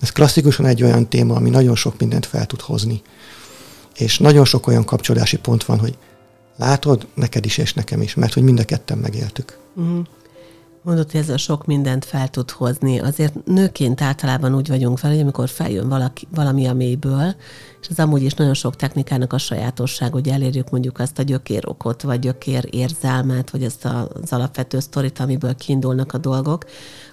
Ez 0.00 0.10
klasszikusan 0.10 0.66
egy 0.66 0.82
olyan 0.82 1.08
téma, 1.08 1.34
ami 1.34 1.50
nagyon 1.50 1.76
sok 1.76 1.98
mindent 1.98 2.26
fel 2.26 2.46
tud 2.46 2.60
hozni. 2.60 3.02
És 3.96 4.18
nagyon 4.18 4.44
sok 4.44 4.66
olyan 4.66 4.84
kapcsolási 4.84 5.36
pont 5.38 5.64
van, 5.64 5.78
hogy 5.78 5.98
látod, 6.56 7.06
neked 7.14 7.44
is 7.44 7.58
és 7.58 7.74
nekem 7.74 8.02
is, 8.02 8.14
mert 8.14 8.32
hogy 8.32 8.42
mind 8.42 8.60
a 8.60 8.64
ketten 8.64 8.98
megéltük. 8.98 9.58
Uh-huh. 9.74 10.06
Mondott, 10.82 11.10
hogy 11.10 11.20
ez 11.20 11.28
a 11.28 11.36
sok 11.36 11.66
mindent 11.66 12.04
fel 12.04 12.28
tud 12.28 12.50
hozni. 12.50 12.98
Azért 12.98 13.44
nőként 13.44 14.00
általában 14.00 14.54
úgy 14.54 14.68
vagyunk 14.68 14.98
fel, 14.98 15.10
hogy 15.10 15.20
amikor 15.20 15.48
feljön 15.48 15.88
valaki, 15.88 16.28
valami 16.34 16.66
a 16.66 16.72
mélyből, 16.72 17.34
és 17.80 17.88
ez 17.88 17.98
amúgy 17.98 18.22
is 18.22 18.34
nagyon 18.34 18.54
sok 18.54 18.76
technikának 18.76 19.32
a 19.32 19.38
sajátosság, 19.38 20.12
hogy 20.12 20.28
elérjük 20.28 20.70
mondjuk 20.70 20.98
azt 20.98 21.18
a 21.18 21.22
gyökérokot, 21.22 22.02
vagy 22.02 22.18
gyökér 22.18 22.68
érzelmet, 22.70 23.50
vagy 23.50 23.62
ezt 23.62 23.84
az 23.84 24.32
alapvető 24.32 24.78
sztorit, 24.78 25.18
amiből 25.18 25.54
kiindulnak 25.54 26.12
a 26.12 26.18
dolgok, 26.18 26.64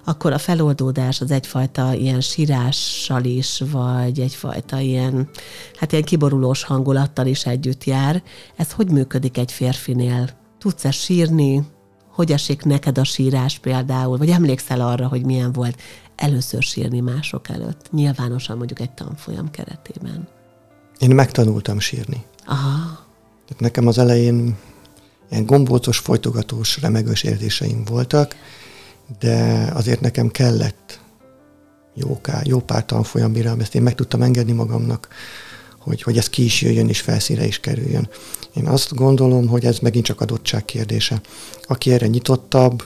akkor 0.06 0.34
a 0.34 0.38
feloldódás 0.38 1.22
az 1.22 1.32
egyfajta 1.32 1.94
ilyen 1.94 2.22
sírással 2.22 3.24
is, 3.24 3.64
vagy 3.72 4.20
egyfajta 4.20 4.80
ilyen, 4.80 5.30
hát 5.76 5.92
ilyen 5.92 6.04
kiborulós 6.04 6.64
hangulattal 6.64 7.26
is 7.26 7.46
együtt 7.46 7.84
jár. 7.84 8.24
Ez 8.56 8.72
hogy 8.72 8.92
működik 8.92 9.38
egy 9.38 9.52
férfinél? 9.52 10.30
Tudsz-e 10.58 10.92
sírni? 10.92 11.76
Hogy 12.18 12.32
esik 12.32 12.64
neked 12.64 12.98
a 12.98 13.04
sírás 13.04 13.60
például? 13.60 14.18
Vagy 14.18 14.30
emlékszel 14.30 14.82
arra, 14.82 15.08
hogy 15.08 15.26
milyen 15.26 15.52
volt 15.52 15.82
először 16.16 16.62
sírni 16.62 17.00
mások 17.00 17.50
előtt? 17.50 17.92
Nyilvánosan 17.92 18.58
mondjuk 18.58 18.80
egy 18.80 18.92
tanfolyam 18.92 19.52
keretében. 19.52 20.28
Én 21.00 21.16
megtanultam 21.16 21.80
sírni. 21.80 22.26
Aha. 22.46 23.06
Tehát 23.46 23.60
nekem 23.60 23.88
az 23.88 23.98
elején 23.98 24.58
ilyen 25.32 25.46
gombócos, 25.46 25.98
folytogatós, 25.98 26.82
remegős 26.82 27.24
érzéseim 27.24 27.84
voltak, 27.84 28.36
de 29.20 29.68
azért 29.74 30.02
nekem 30.02 30.28
kellett 30.28 31.00
jó, 31.94 32.20
jó 32.44 32.60
pár 32.60 32.86
tanfolyam, 32.86 33.32
mire 33.32 33.56
ezt 33.60 33.76
én 33.76 33.82
meg 33.82 33.96
tudtam 33.96 34.22
engedni 34.22 34.52
magamnak, 34.52 35.08
hogy, 35.80 36.02
hogy 36.02 36.18
ez 36.18 36.30
ki 36.30 36.44
is 36.44 36.62
jöjjön 36.62 36.90
és 36.90 37.02
felszíre 37.02 37.46
is 37.46 37.60
kerüljön. 37.60 38.10
Én 38.58 38.68
azt 38.68 38.96
gondolom, 38.96 39.48
hogy 39.48 39.66
ez 39.66 39.80
megint 39.80 40.06
csak 40.06 40.22
adottság 40.22 40.66
kérdése. 40.66 41.22
Aki 41.64 41.92
erre 41.92 42.08
nyitottabb, 42.08 42.84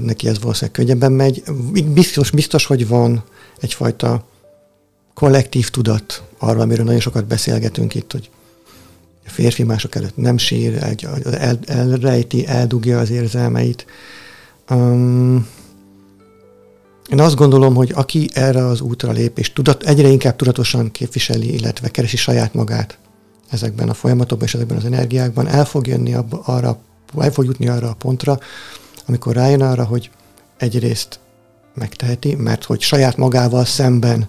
neki 0.00 0.28
ez 0.28 0.40
valószínűleg 0.40 0.74
könnyebben 0.74 1.12
megy. 1.12 1.42
Biztos, 1.92 2.30
biztos, 2.30 2.66
hogy 2.66 2.88
van 2.88 3.24
egyfajta 3.60 4.26
kollektív 5.14 5.70
tudat 5.70 6.22
arról, 6.38 6.60
amiről 6.60 6.84
nagyon 6.84 7.00
sokat 7.00 7.26
beszélgetünk 7.26 7.94
itt, 7.94 8.12
hogy 8.12 8.30
a 9.26 9.30
férfi 9.30 9.62
mások 9.62 9.94
előtt 9.94 10.16
nem 10.16 10.38
sír, 10.38 10.82
egy, 10.82 11.06
el, 11.30 11.58
elrejti, 11.66 12.46
eldugja 12.46 12.98
az 12.98 13.10
érzelmeit. 13.10 13.86
Um, 14.70 15.48
én 17.10 17.20
azt 17.20 17.34
gondolom, 17.34 17.74
hogy 17.74 17.92
aki 17.94 18.28
erre 18.32 18.66
az 18.66 18.80
útra 18.80 19.12
lép, 19.12 19.38
és 19.38 19.52
tudat, 19.52 19.82
egyre 19.82 20.08
inkább 20.08 20.36
tudatosan 20.36 20.90
képviseli, 20.90 21.54
illetve 21.54 21.88
keresi 21.88 22.16
saját 22.16 22.54
magát 22.54 22.98
ezekben 23.50 23.88
a 23.88 23.94
folyamatokban 23.94 24.46
és 24.46 24.54
ezekben 24.54 24.76
az 24.76 24.84
energiákban, 24.84 25.48
el 25.48 25.64
fog 25.64 25.86
jönni 25.86 26.14
abba, 26.14 26.40
arra, 26.44 26.78
el 27.18 27.32
fog 27.32 27.44
jutni 27.44 27.68
arra 27.68 27.88
a 27.88 27.94
pontra, 27.94 28.38
amikor 29.06 29.34
rájön 29.34 29.62
arra, 29.62 29.84
hogy 29.84 30.10
egyrészt 30.56 31.18
megteheti, 31.74 32.34
mert 32.34 32.64
hogy 32.64 32.80
saját 32.80 33.16
magával 33.16 33.64
szemben 33.64 34.28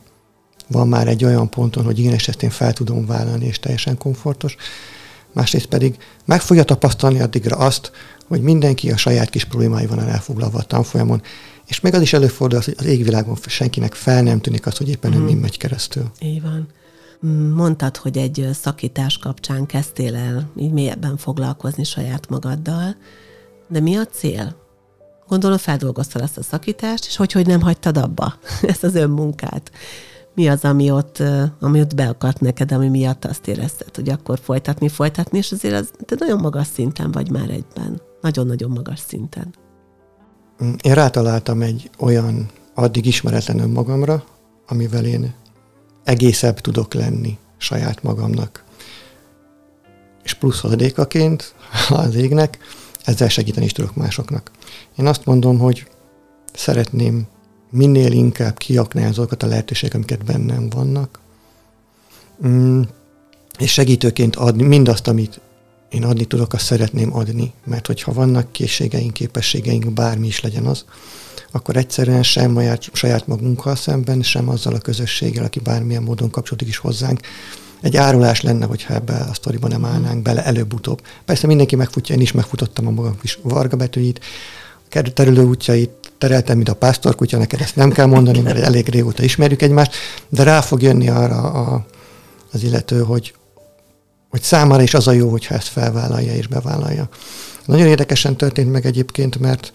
van 0.67 0.88
már 0.88 1.08
egy 1.08 1.25
olyan 1.25 1.49
ponton, 1.49 1.84
hogy 1.84 1.99
igen, 1.99 2.13
és 2.13 2.28
ezt 2.28 2.43
én 2.43 2.49
fel 2.49 2.73
tudom 2.73 3.06
vállalni, 3.06 3.45
és 3.45 3.60
teljesen 3.60 3.97
komfortos. 3.97 4.56
Másrészt 5.32 5.65
pedig 5.65 5.97
meg 6.25 6.41
fogja 6.41 6.63
tapasztalni 6.63 7.19
addigra 7.19 7.58
azt, 7.58 7.91
hogy 8.28 8.41
mindenki 8.41 8.91
a 8.91 8.97
saját 8.97 9.30
kis 9.30 9.45
problémáival 9.45 10.01
elfoglalva 10.01 10.58
a 10.58 10.63
tanfolyamon, 10.63 11.21
és 11.65 11.80
még 11.80 11.93
az 11.93 12.01
is 12.01 12.13
előfordul, 12.13 12.60
hogy 12.65 12.75
az 12.78 12.86
égvilágon 12.86 13.38
senkinek 13.45 13.93
fel 13.93 14.21
nem 14.21 14.41
tűnik 14.41 14.65
az, 14.65 14.78
hogy 14.78 14.89
éppen 14.89 15.17
mm. 15.17 15.23
mi 15.23 15.34
megy 15.34 15.58
keresztül. 15.58 16.12
Így 16.19 16.41
van. 16.41 16.67
Mondtad, 17.54 17.97
hogy 17.97 18.17
egy 18.17 18.49
szakítás 18.54 19.17
kapcsán 19.17 19.65
kezdtél 19.65 20.15
el 20.15 20.49
így 20.56 20.71
mélyebben 20.71 21.17
foglalkozni 21.17 21.84
saját 21.84 22.30
magaddal, 22.30 22.95
de 23.67 23.80
mi 23.80 23.95
a 23.95 24.06
cél? 24.06 24.56
Gondolom 25.28 25.58
feldolgoztad 25.58 26.21
azt 26.21 26.38
a 26.38 26.43
szakítást, 26.43 27.06
és 27.06 27.15
hogy, 27.15 27.32
hogy 27.32 27.47
nem 27.47 27.62
hagytad 27.62 27.97
abba 27.97 28.34
ezt 28.62 28.84
az 28.84 28.95
önmunkát. 28.95 29.71
Mi 30.36 30.47
az, 30.47 30.63
ami 30.63 30.91
ott, 30.91 31.23
ami 31.60 31.82
ott 31.82 31.95
beakadt 31.95 32.39
neked, 32.39 32.71
ami 32.71 32.88
miatt 32.88 33.25
azt 33.25 33.47
érezted, 33.47 33.95
hogy 33.95 34.10
akkor 34.10 34.39
folytatni, 34.39 34.89
folytatni, 34.89 35.38
és 35.38 35.51
azért 35.51 35.75
az, 35.75 35.91
te 36.06 36.15
nagyon 36.19 36.39
magas 36.39 36.67
szinten 36.67 37.12
vagy 37.12 37.32
már 37.32 37.49
egyben. 37.49 38.01
Nagyon-nagyon 38.21 38.71
magas 38.71 38.99
szinten. 38.99 39.54
Én 40.82 40.93
rátaláltam 40.93 41.62
egy 41.62 41.89
olyan 41.99 42.49
addig 42.73 43.06
ismeretlen 43.06 43.60
önmagamra, 43.60 44.23
amivel 44.67 45.06
én 45.06 45.34
egészebb 46.06 46.60
tudok 46.60 46.94
lenni 46.94 47.38
saját 47.58 48.04
magamnak. 48.04 48.63
És 50.24 50.34
plusz 50.34 50.63
adékaként 50.63 51.54
az 51.89 52.15
égnek, 52.15 52.58
ezzel 53.04 53.30
segíteni 53.30 53.65
is 53.65 53.72
tudok 53.72 53.96
másoknak. 53.96 54.52
Én 54.98 55.06
azt 55.06 55.26
mondom, 55.26 55.58
hogy 55.58 55.88
szeretném 56.54 57.28
minél 57.70 58.12
inkább 58.12 58.58
kiaknázni 58.58 59.10
azokat 59.10 59.44
a 59.44 59.48
lehetőségeket, 59.48 59.98
amiket 59.98 60.26
bennem 60.26 60.70
vannak, 60.70 61.20
mm, 62.48 62.82
és 63.60 63.72
segítőként 63.72 64.36
adni 64.36 64.63
mindazt, 64.63 65.08
amit 65.08 65.39
én 65.89 66.04
adni 66.04 66.26
tudok, 66.26 66.54
azt 66.54 66.65
szeretném 66.65 67.15
adni, 67.15 67.54
mert 67.63 67.88
hogyha 67.88 68.13
vannak 68.13 68.52
készségeink, 68.52 69.13
képességeink, 69.13 69.94
bármi 69.94 70.28
is 70.28 70.41
legyen 70.41 70.65
az, 70.65 70.86
akkor 71.56 71.76
egyszerűen 71.76 72.24
sem 72.24 72.54
saját, 72.54 72.84
saját 72.94 73.28
magunkkal 73.28 73.76
szemben, 73.76 74.22
sem 74.22 74.50
azzal 74.50 74.74
a 74.74 74.78
közösséggel, 74.78 75.44
aki 75.44 75.60
bármilyen 75.60 76.04
módon 76.04 76.30
kapcsolódik 76.30 76.68
is 76.68 76.78
hozzánk, 76.78 77.20
egy 77.82 77.98
árulás 77.98 78.41
lenne, 78.41 78.65
hogyha 78.65 78.94
ebbe 78.94 79.13
a 79.13 79.34
sztoriba 79.34 79.68
nem 79.68 79.86
állnánk 79.86 80.22
bele 80.22 80.46
előbb-utóbb. 80.46 81.02
Persze 81.26 81.48
mindenki 81.48 81.76
megfutja, 81.76 82.15
én 82.15 82.22
is 82.22 82.32
megfutottam 82.32 82.88
a 82.88 82.91
magam 82.91 83.20
kis 83.20 83.39
varga 83.41 83.78
betűit, 83.78 84.20
terülő 85.13 85.44
útjait, 85.44 85.89
tereltem, 86.18 86.56
mint 86.56 86.70
a 86.70 86.76
pásztorkutya, 86.76 87.38
neked 87.38 87.62
ezt 87.62 87.76
nem 87.76 87.91
kell 87.91 88.06
mondani, 88.06 88.39
mert 88.39 88.60
elég 88.60 88.88
régóta 88.88 89.24
ismerjük 89.24 89.62
egymást, 89.62 89.94
de 90.30 90.44
rá 90.44 90.62
fog 90.62 90.82
jönni 90.82 91.10
arra 91.10 91.41
a, 91.41 91.86
az 92.52 92.63
illető, 92.63 93.04
hogy, 93.04 93.34
hogy 94.30 94.41
számára 94.41 94.82
is 94.82 94.94
az 94.94 95.08
a 95.08 95.12
jó, 95.12 95.30
hogyha 95.30 95.56
ezt 95.56 95.68
felvállalja 95.68 96.34
és 96.34 96.48
bevállalja. 96.48 97.10
Nagyon 97.65 97.88
érdekesen 97.88 98.36
történt 98.36 98.72
meg 98.72 98.86
egyébként, 98.86 99.39
mert 99.39 99.74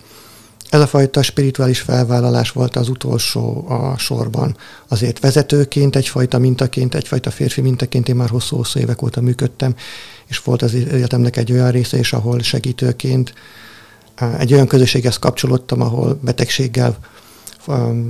ez 0.70 0.80
a 0.80 0.86
fajta 0.86 1.22
spirituális 1.22 1.80
felvállalás 1.80 2.50
volt 2.50 2.76
az 2.76 2.88
utolsó 2.88 3.64
a 3.68 3.98
sorban. 3.98 4.56
Azért 4.88 5.20
vezetőként, 5.20 5.96
egyfajta 5.96 6.38
mintaként, 6.38 6.94
egyfajta 6.94 7.30
férfi 7.30 7.60
mintaként 7.60 8.08
én 8.08 8.16
már 8.16 8.28
hosszú-hosszú 8.28 8.78
évek 8.80 9.02
óta 9.02 9.20
működtem, 9.20 9.74
és 10.26 10.38
volt 10.38 10.62
az 10.62 10.74
életemnek 10.74 11.36
egy 11.36 11.52
olyan 11.52 11.70
része 11.70 11.98
is, 11.98 12.12
ahol 12.12 12.38
segítőként 12.38 13.34
egy 14.38 14.52
olyan 14.52 14.66
közösséghez 14.66 15.16
kapcsolódtam, 15.16 15.80
ahol 15.80 16.18
betegséggel 16.22 16.96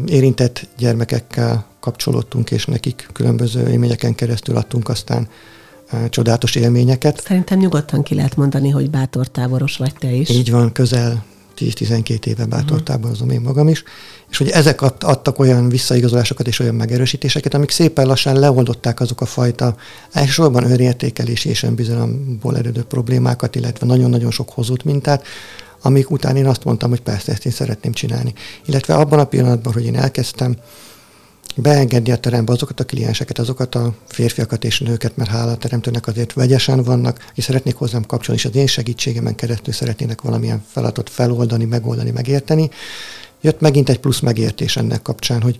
érintett 0.06 0.68
gyermekekkel 0.78 1.64
kapcsolódtunk, 1.80 2.50
és 2.50 2.64
nekik 2.64 3.08
különböző 3.12 3.68
élményeken 3.68 4.14
keresztül 4.14 4.56
adtunk 4.56 4.88
aztán 4.88 5.28
csodálatos 6.08 6.54
élményeket. 6.54 7.20
Szerintem 7.20 7.58
nyugodtan 7.58 8.02
ki 8.02 8.14
lehet 8.14 8.36
mondani, 8.36 8.70
hogy 8.70 8.90
bátor 8.90 9.28
távoros 9.28 9.76
vagy 9.76 9.92
te 9.98 10.12
is. 10.12 10.28
Így 10.28 10.50
van, 10.50 10.72
közel 10.72 11.24
10-12 11.60 12.26
éve 12.26 12.44
bátortáborozom 12.44 13.28
uh-huh. 13.28 13.42
én 13.42 13.46
magam 13.46 13.68
is, 13.68 13.82
és 14.30 14.36
hogy 14.36 14.48
ezek 14.48 14.82
adtak 14.82 15.38
olyan 15.38 15.68
visszaigazolásokat 15.68 16.46
és 16.46 16.58
olyan 16.58 16.74
megerősítéseket, 16.74 17.54
amik 17.54 17.70
szépen 17.70 18.06
lassan 18.06 18.38
leoldották 18.38 19.00
azok 19.00 19.20
a 19.20 19.26
fajta 19.26 19.76
elsősorban 20.12 20.70
önértékelési 20.70 21.48
és 21.48 21.62
önbizalomból 21.62 22.56
eredő 22.56 22.82
problémákat, 22.82 23.54
illetve 23.54 23.86
nagyon-nagyon 23.86 24.30
sok 24.30 24.50
hozott 24.50 24.84
mintát, 24.84 25.24
amik 25.82 26.10
után 26.10 26.36
én 26.36 26.46
azt 26.46 26.64
mondtam, 26.64 26.90
hogy 26.90 27.00
persze 27.00 27.32
ezt 27.32 27.46
én 27.46 27.52
szeretném 27.52 27.92
csinálni. 27.92 28.32
Illetve 28.64 28.94
abban 28.94 29.18
a 29.18 29.24
pillanatban, 29.24 29.72
hogy 29.72 29.84
én 29.84 29.96
elkezdtem 29.96 30.56
beengedni 31.56 32.12
a 32.12 32.16
terembe 32.16 32.52
azokat 32.52 32.80
a 32.80 32.84
klienseket, 32.84 33.38
azokat 33.38 33.74
a 33.74 33.94
férfiakat 34.06 34.64
és 34.64 34.80
nőket, 34.80 35.16
mert 35.16 35.30
hála 35.30 35.52
a 35.52 35.56
teremtőnek 35.56 36.06
azért 36.06 36.32
vegyesen 36.32 36.82
vannak, 36.82 37.30
és 37.34 37.44
szeretnék 37.44 37.74
hozzám 37.74 38.04
kapcsolni, 38.04 38.40
és 38.40 38.46
az 38.46 38.56
én 38.56 38.66
segítségemen 38.66 39.34
keresztül 39.34 39.72
szeretnének 39.72 40.20
valamilyen 40.20 40.64
feladatot 40.66 41.10
feloldani, 41.10 41.64
megoldani, 41.64 42.10
megérteni. 42.10 42.70
Jött 43.40 43.60
megint 43.60 43.88
egy 43.88 44.00
plusz 44.00 44.20
megértés 44.20 44.76
ennek 44.76 45.02
kapcsán, 45.02 45.42
hogy 45.42 45.58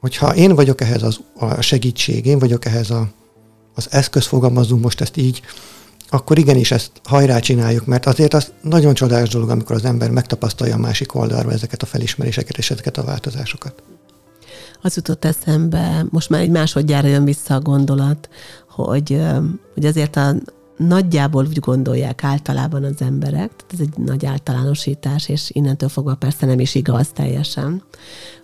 hogyha 0.00 0.34
én 0.34 0.54
vagyok 0.54 0.80
ehhez 0.80 1.02
az, 1.02 1.20
a 1.34 1.60
segítség, 1.60 2.26
én 2.26 2.38
vagyok 2.38 2.64
ehhez 2.64 2.90
a, 2.90 3.08
az 3.74 3.86
eszköz, 3.90 4.26
fogalmazunk 4.26 4.82
most 4.82 5.00
ezt 5.00 5.16
így, 5.16 5.40
akkor 6.08 6.38
igenis 6.38 6.70
ezt 6.70 6.90
hajrá 7.04 7.38
csináljuk, 7.38 7.86
mert 7.86 8.06
azért 8.06 8.34
az 8.34 8.52
nagyon 8.62 8.94
csodás 8.94 9.28
dolog, 9.28 9.50
amikor 9.50 9.76
az 9.76 9.84
ember 9.84 10.10
megtapasztalja 10.10 10.74
a 10.74 10.78
másik 10.78 11.14
oldalról 11.14 11.52
ezeket 11.52 11.82
a 11.82 11.86
felismeréseket 11.86 12.58
és 12.58 12.70
ezeket 12.70 12.98
a 12.98 13.04
változásokat 13.04 13.82
az 14.82 14.96
jutott 14.96 15.24
eszembe, 15.24 16.04
most 16.10 16.30
már 16.30 16.40
egy 16.40 16.50
másodjára 16.50 17.08
jön 17.08 17.24
vissza 17.24 17.54
a 17.54 17.60
gondolat, 17.60 18.28
hogy, 18.68 19.22
hogy 19.74 19.86
azért 19.86 20.16
a, 20.16 20.34
nagyjából 20.76 21.46
úgy 21.46 21.58
gondolják 21.58 22.24
általában 22.24 22.84
az 22.84 23.00
emberek, 23.00 23.50
tehát 23.56 23.72
ez 23.72 23.80
egy 23.80 24.04
nagy 24.04 24.26
általánosítás, 24.26 25.28
és 25.28 25.50
innentől 25.52 25.88
fogva 25.88 26.14
persze 26.14 26.46
nem 26.46 26.60
is 26.60 26.74
igaz 26.74 27.08
teljesen, 27.08 27.82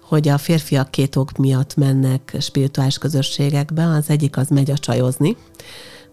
hogy 0.00 0.28
a 0.28 0.38
férfiak 0.38 0.90
két 0.90 1.16
ok 1.16 1.36
miatt 1.36 1.76
mennek 1.76 2.36
spirituális 2.40 2.98
közösségekbe, 2.98 3.86
az 3.86 4.10
egyik 4.10 4.36
az 4.36 4.48
megy 4.48 4.70
a 4.70 4.78
csajozni, 4.78 5.36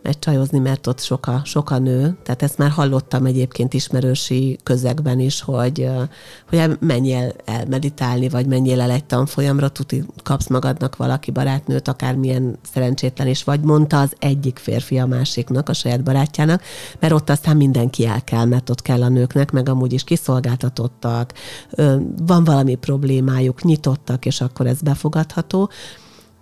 megy 0.01 0.19
csajozni, 0.19 0.59
mert 0.59 0.87
ott 0.87 0.99
sok 0.99 1.27
a, 1.27 1.41
sok 1.43 1.71
a 1.71 1.77
nő. 1.77 2.17
Tehát 2.23 2.43
ezt 2.43 2.57
már 2.57 2.69
hallottam 2.69 3.25
egyébként 3.25 3.73
ismerősi 3.73 4.57
közegben 4.63 5.19
is, 5.19 5.41
hogy, 5.41 5.89
hogy 6.49 6.77
menjél 6.79 7.33
el 7.45 7.65
meditálni, 7.69 8.29
vagy 8.29 8.45
menjél 8.45 8.81
el 8.81 8.91
egy 8.91 9.05
tanfolyamra, 9.05 9.69
tuti 9.69 10.03
kapsz 10.23 10.47
magadnak 10.47 10.95
valaki 10.95 11.31
barátnőt, 11.31 11.87
akármilyen 11.87 12.57
szerencsétlen 12.73 13.27
is 13.27 13.43
vagy, 13.43 13.61
mondta 13.61 13.99
az 13.99 14.13
egyik 14.19 14.57
férfi 14.57 14.97
a 14.97 15.05
másiknak, 15.05 15.69
a 15.69 15.73
saját 15.73 16.03
barátjának, 16.03 16.61
mert 16.99 17.13
ott 17.13 17.29
aztán 17.29 17.57
mindenki 17.57 18.05
el 18.05 18.23
kell, 18.23 18.45
mert 18.45 18.69
ott 18.69 18.81
kell 18.81 19.03
a 19.03 19.09
nőknek, 19.09 19.51
meg 19.51 19.69
amúgy 19.69 19.93
is 19.93 20.03
kiszolgáltatottak, 20.03 21.33
van 22.25 22.43
valami 22.43 22.75
problémájuk, 22.75 23.63
nyitottak, 23.63 24.25
és 24.25 24.41
akkor 24.41 24.67
ez 24.67 24.81
befogadható 24.81 25.69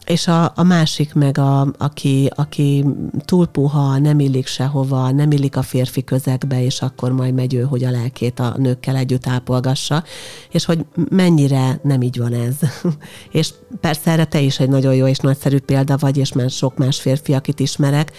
és 0.07 0.27
a, 0.27 0.51
a 0.55 0.63
másik 0.63 1.13
meg, 1.13 1.37
a, 1.37 1.67
aki, 1.77 2.29
aki 2.35 2.85
túl 3.25 3.47
puha, 3.47 3.97
nem 3.97 4.19
illik 4.19 4.47
sehova, 4.47 5.11
nem 5.11 5.31
illik 5.31 5.57
a 5.57 5.61
férfi 5.61 6.03
közegbe, 6.03 6.63
és 6.63 6.81
akkor 6.81 7.11
majd 7.11 7.33
megy 7.33 7.53
ő, 7.53 7.61
hogy 7.61 7.83
a 7.83 7.91
lelkét 7.91 8.39
a 8.39 8.53
nőkkel 8.57 8.95
együtt 8.95 9.27
ápolgassa, 9.27 10.03
és 10.51 10.65
hogy 10.65 10.85
mennyire 11.09 11.79
nem 11.83 12.01
így 12.01 12.17
van 12.17 12.33
ez. 12.33 12.55
és 13.31 13.53
persze 13.81 14.11
erre 14.11 14.25
te 14.25 14.39
is 14.39 14.59
egy 14.59 14.69
nagyon 14.69 14.95
jó 14.95 15.07
és 15.07 15.17
nagyszerű 15.17 15.59
példa 15.59 15.97
vagy, 15.97 16.17
és 16.17 16.33
már 16.33 16.49
sok 16.49 16.77
más 16.77 16.99
férfi, 17.01 17.33
akit 17.33 17.59
ismerek, 17.59 18.11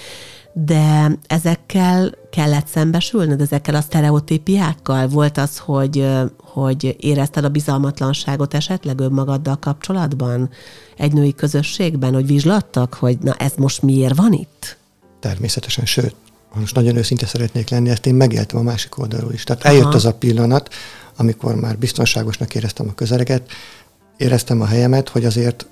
de 0.52 1.18
ezekkel 1.26 2.14
kellett 2.30 2.66
szembesülned, 2.66 3.40
ezekkel 3.40 3.74
a 3.74 3.80
sztereotípiákkal? 3.80 5.08
Volt 5.08 5.38
az, 5.38 5.58
hogy, 5.58 6.06
hogy 6.42 6.96
érezted 7.00 7.44
a 7.44 7.48
bizalmatlanságot 7.48 8.54
esetleg 8.54 9.00
önmagaddal 9.00 9.56
kapcsolatban? 9.56 10.50
Egy 10.96 11.12
női 11.12 11.34
közösségben, 11.34 12.14
hogy 12.14 12.26
vizslattak, 12.26 12.94
hogy 12.94 13.18
na 13.18 13.34
ez 13.34 13.52
most 13.56 13.82
miért 13.82 14.16
van 14.16 14.32
itt? 14.32 14.76
Természetesen, 15.20 15.84
sőt, 15.84 16.14
most 16.54 16.74
nagyon 16.74 16.96
őszinte 16.96 17.26
szeretnék 17.26 17.68
lenni, 17.68 17.90
ezt 17.90 18.06
én 18.06 18.14
megéltem 18.14 18.58
a 18.58 18.62
másik 18.62 18.98
oldalról 18.98 19.32
is. 19.32 19.44
Tehát 19.44 19.64
eljött 19.64 19.84
Aha. 19.84 19.94
az 19.94 20.04
a 20.04 20.14
pillanat, 20.14 20.74
amikor 21.16 21.54
már 21.54 21.78
biztonságosnak 21.78 22.54
éreztem 22.54 22.88
a 22.88 22.94
közeleget, 22.94 23.50
éreztem 24.16 24.60
a 24.60 24.66
helyemet, 24.66 25.08
hogy 25.08 25.24
azért 25.24 25.66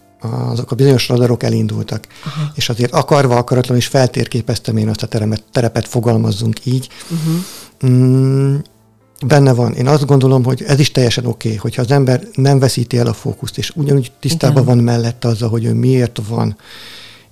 azok 0.50 0.70
a 0.70 0.74
bizonyos 0.74 1.08
radarok 1.08 1.42
elindultak. 1.42 2.06
Aha. 2.24 2.52
És 2.54 2.68
azért 2.68 2.92
akarva, 2.92 3.36
akaratlan 3.36 3.76
is 3.76 3.86
feltérképeztem 3.86 4.76
én 4.76 4.88
azt 4.88 5.02
a 5.02 5.06
terepet, 5.06 5.42
terepet 5.52 5.88
fogalmazzunk 5.88 6.64
így. 6.64 6.88
Uh-huh. 7.10 7.92
Mm, 7.92 8.56
benne 9.26 9.52
van. 9.52 9.72
Én 9.72 9.86
azt 9.86 10.06
gondolom, 10.06 10.44
hogy 10.44 10.62
ez 10.66 10.78
is 10.78 10.90
teljesen 10.90 11.26
oké, 11.26 11.48
okay, 11.48 11.60
hogyha 11.60 11.82
az 11.82 11.90
ember 11.90 12.22
nem 12.34 12.58
veszíti 12.58 12.98
el 12.98 13.06
a 13.06 13.12
fókuszt, 13.12 13.58
és 13.58 13.72
ugyanúgy 13.74 14.12
tisztában 14.20 14.62
Igen. 14.62 14.74
van 14.74 14.84
mellette 14.84 15.28
azzal, 15.28 15.48
hogy 15.48 15.64
ő 15.64 15.72
miért 15.72 16.20
van, 16.28 16.56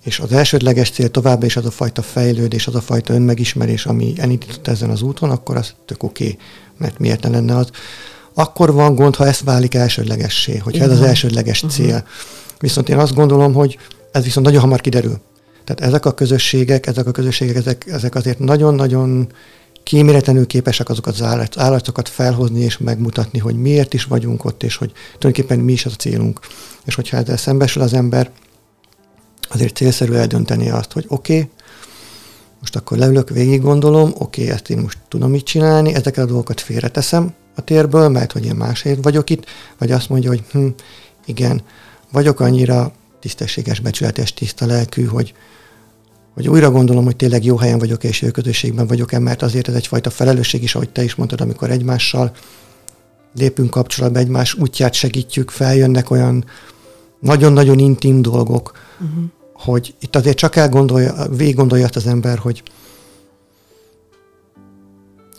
és 0.04 0.18
az 0.18 0.32
elsődleges 0.32 0.90
cél 0.90 1.10
továbbá 1.10 1.46
is 1.46 1.56
az 1.56 1.66
a 1.66 1.70
fajta 1.70 2.02
fejlődés, 2.02 2.66
az 2.66 2.74
a 2.74 2.80
fajta 2.80 3.14
önmegismerés, 3.14 3.86
ami 3.86 4.12
elindított 4.16 4.68
ezen 4.68 4.90
az 4.90 5.02
úton, 5.02 5.30
akkor 5.30 5.56
az 5.56 5.74
tök 5.86 6.02
oké, 6.02 6.24
okay, 6.24 6.38
mert 6.78 6.98
miért 6.98 7.22
ne 7.22 7.28
lenne 7.28 7.56
az. 7.56 7.70
Akkor 8.34 8.72
van 8.72 8.94
gond, 8.94 9.14
ha 9.14 9.26
ez 9.26 9.40
válik 9.44 9.74
elsődlegessé, 9.74 10.56
hogy 10.56 10.78
ez 10.78 10.90
az 10.90 11.00
elsődleges 11.00 11.62
uh-huh. 11.62 11.78
cél. 11.78 12.04
Viszont 12.58 12.88
én 12.88 12.98
azt 12.98 13.14
gondolom, 13.14 13.52
hogy 13.52 13.78
ez 14.12 14.24
viszont 14.24 14.46
nagyon 14.46 14.60
hamar 14.60 14.80
kiderül. 14.80 15.20
Tehát 15.64 15.92
ezek 15.92 16.06
a 16.06 16.14
közösségek, 16.14 16.86
ezek 16.86 17.06
a 17.06 17.10
közösségek, 17.10 17.56
ezek, 17.56 17.86
ezek 17.86 18.14
azért 18.14 18.38
nagyon-nagyon 18.38 19.32
kíméletlenül 19.82 20.46
képesek 20.46 20.88
azokat 20.88 21.20
az 21.20 21.56
állatokat 21.56 22.08
felhozni 22.08 22.60
és 22.60 22.78
megmutatni, 22.78 23.38
hogy 23.38 23.56
miért 23.56 23.94
is 23.94 24.04
vagyunk 24.04 24.44
ott, 24.44 24.62
és 24.62 24.76
hogy 24.76 24.92
tulajdonképpen 25.18 25.64
mi 25.64 25.72
is 25.72 25.86
az 25.86 25.92
a 25.92 25.96
célunk. 25.96 26.40
És 26.84 26.94
hogyha 26.94 27.16
ezzel 27.16 27.36
szembesül 27.36 27.82
az 27.82 27.92
ember, 27.92 28.30
azért 29.48 29.76
célszerű 29.76 30.12
eldönteni 30.12 30.70
azt, 30.70 30.92
hogy 30.92 31.04
oké, 31.08 31.36
okay, 31.36 31.50
most 32.60 32.76
akkor 32.76 32.98
leülök, 32.98 33.28
végig 33.30 33.60
gondolom, 33.60 34.12
oké, 34.18 34.42
okay, 34.42 34.54
ezt 34.54 34.70
én 34.70 34.78
most 34.78 34.98
tudom 35.08 35.30
mit 35.30 35.44
csinálni, 35.44 35.94
ezeket 35.94 36.24
a 36.24 36.26
dolgokat 36.26 36.60
félreteszem 36.60 37.34
a 37.54 37.60
térből, 37.60 38.08
mert 38.08 38.32
hogy 38.32 38.44
én 38.44 38.54
másért 38.54 39.04
vagyok 39.04 39.30
itt, 39.30 39.44
vagy 39.78 39.92
azt 39.92 40.08
mondja, 40.08 40.28
hogy 40.28 40.42
hm, 40.50 40.66
igen, 41.26 41.62
vagyok 42.14 42.40
annyira 42.40 42.92
tisztességes, 43.20 43.80
becsületes, 43.80 44.34
tiszta 44.34 44.66
lelkű, 44.66 45.04
hogy, 45.04 45.34
hogy 46.34 46.48
újra 46.48 46.70
gondolom, 46.70 47.04
hogy 47.04 47.16
tényleg 47.16 47.44
jó 47.44 47.56
helyen 47.56 47.78
vagyok 47.78 48.04
és 48.04 48.22
jó 48.22 48.30
közösségben 48.30 48.86
vagyok-e, 48.86 49.18
mert 49.18 49.42
azért 49.42 49.68
ez 49.68 49.74
egyfajta 49.74 50.10
felelősség 50.10 50.62
is, 50.62 50.74
ahogy 50.74 50.90
te 50.90 51.02
is 51.02 51.14
mondtad, 51.14 51.40
amikor 51.40 51.70
egymással 51.70 52.32
lépünk 53.34 53.70
kapcsolatba, 53.70 54.18
egymás 54.18 54.54
útját 54.54 54.94
segítjük, 54.94 55.50
feljönnek 55.50 56.10
olyan 56.10 56.44
nagyon-nagyon 57.20 57.78
intim 57.78 58.22
dolgok, 58.22 58.72
uh-huh. 59.00 59.24
hogy 59.52 59.94
itt 60.00 60.16
azért 60.16 60.36
csak 60.36 60.56
elgondolja, 60.56 61.26
végig 61.36 61.54
gondolja 61.54 61.84
azt 61.84 61.96
az 61.96 62.06
ember, 62.06 62.38
hogy 62.38 62.62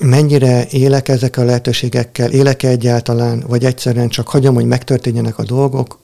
mennyire 0.03 0.67
élek 0.69 1.07
ezek 1.07 1.38
a 1.38 1.43
lehetőségekkel, 1.43 2.31
élek-e 2.31 2.67
egyáltalán, 2.67 3.43
vagy 3.47 3.65
egyszerűen 3.65 4.09
csak 4.09 4.27
hagyom, 4.27 4.55
hogy 4.55 4.65
megtörténjenek 4.65 5.38
a 5.38 5.43
dolgok, 5.43 6.03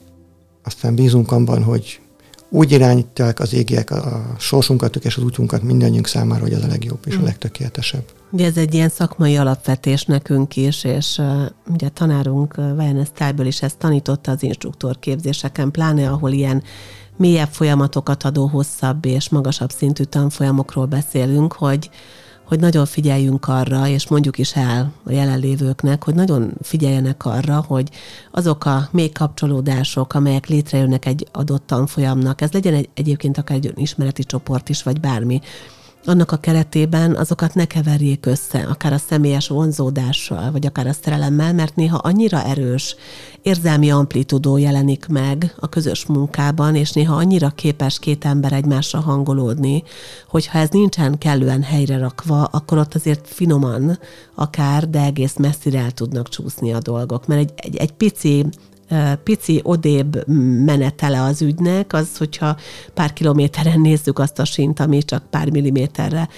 aztán 0.64 0.94
bízunk 0.94 1.32
abban, 1.32 1.62
hogy 1.62 2.00
úgy 2.48 2.72
irányítják 2.72 3.40
az 3.40 3.54
égiek 3.54 3.90
a 3.90 4.34
sorsunkat 4.38 4.96
és 4.96 5.16
az 5.16 5.22
útjunkat 5.22 5.62
mindannyiunk 5.62 6.06
számára, 6.06 6.42
hogy 6.42 6.52
az 6.52 6.62
a 6.62 6.66
legjobb 6.66 6.98
és 7.04 7.16
a 7.16 7.20
mm. 7.20 7.24
legtökéletesebb. 7.24 8.04
Ugye 8.30 8.46
ez 8.46 8.56
egy 8.56 8.74
ilyen 8.74 8.88
szakmai 8.88 9.36
alapvetés 9.36 10.04
nekünk 10.04 10.56
is, 10.56 10.84
és 10.84 11.18
uh, 11.18 11.42
ugye 11.72 11.88
tanárunk 11.88 12.54
uh, 12.58 12.76
Vajanes 12.76 13.08
Tájből 13.14 13.46
is 13.46 13.62
ezt 13.62 13.78
tanította 13.78 14.30
az 14.30 14.42
instruktor 14.42 14.98
képzéseken, 14.98 15.70
pláne 15.70 16.10
ahol 16.10 16.30
ilyen 16.30 16.62
mélyebb 17.16 17.48
folyamatokat 17.50 18.22
adó 18.22 18.46
hosszabb 18.46 19.04
és 19.04 19.28
magasabb 19.28 19.70
szintű 19.70 20.02
tanfolyamokról 20.02 20.86
beszélünk, 20.86 21.52
hogy 21.52 21.90
hogy 22.52 22.60
nagyon 22.60 22.86
figyeljünk 22.86 23.48
arra, 23.48 23.86
és 23.86 24.08
mondjuk 24.08 24.38
is 24.38 24.56
el 24.56 24.92
a 25.04 25.12
jelenlévőknek, 25.12 26.04
hogy 26.04 26.14
nagyon 26.14 26.52
figyeljenek 26.62 27.24
arra, 27.24 27.64
hogy 27.66 27.88
azok 28.30 28.64
a 28.64 28.88
még 28.90 29.12
kapcsolódások, 29.12 30.14
amelyek 30.14 30.46
létrejönnek 30.46 31.06
egy 31.06 31.26
adott 31.32 31.66
tanfolyamnak, 31.66 32.40
ez 32.40 32.52
legyen 32.52 32.74
egy, 32.74 32.88
egyébként 32.94 33.38
akár 33.38 33.56
egy 33.56 33.72
ismereti 33.76 34.24
csoport 34.24 34.68
is, 34.68 34.82
vagy 34.82 35.00
bármi, 35.00 35.40
annak 36.04 36.32
a 36.32 36.36
keretében 36.36 37.16
azokat 37.16 37.54
ne 37.54 37.64
keverjék 37.64 38.26
össze, 38.26 38.58
akár 38.58 38.92
a 38.92 38.98
személyes 38.98 39.48
vonzódással, 39.48 40.50
vagy 40.50 40.66
akár 40.66 40.86
a 40.86 40.92
szerelemmel, 40.92 41.52
mert 41.52 41.76
néha 41.76 41.96
annyira 41.96 42.44
erős 42.44 42.96
érzelmi 43.42 43.90
amplitudó 43.90 44.56
jelenik 44.56 45.06
meg 45.06 45.54
a 45.58 45.68
közös 45.68 46.06
munkában, 46.06 46.74
és 46.74 46.92
néha 46.92 47.14
annyira 47.14 47.50
képes 47.50 47.98
két 47.98 48.24
ember 48.24 48.52
egymásra 48.52 49.00
hangolódni, 49.00 49.82
hogy 50.28 50.46
ha 50.46 50.58
ez 50.58 50.68
nincsen 50.68 51.18
kellően 51.18 51.62
helyre 51.62 51.98
rakva, 51.98 52.44
akkor 52.44 52.78
ott 52.78 52.94
azért 52.94 53.28
finoman 53.28 53.98
akár, 54.34 54.90
de 54.90 55.00
egész 55.00 55.36
messzire 55.36 55.78
el 55.78 55.90
tudnak 55.90 56.28
csúszni 56.28 56.72
a 56.72 56.78
dolgok. 56.78 57.26
Mert 57.26 57.40
egy, 57.40 57.52
egy, 57.56 57.76
egy 57.76 57.92
pici 57.92 58.46
pici 59.24 59.60
odébb 59.62 60.28
menetele 60.64 61.22
az 61.22 61.42
ügynek, 61.42 61.92
az, 61.92 62.16
hogyha 62.16 62.56
pár 62.94 63.12
kilométeren 63.12 63.80
nézzük 63.80 64.18
azt 64.18 64.38
a 64.38 64.44
sint, 64.44 64.80
ami 64.80 65.02
csak 65.02 65.30
pár 65.30 65.50
milliméterre 65.50 66.28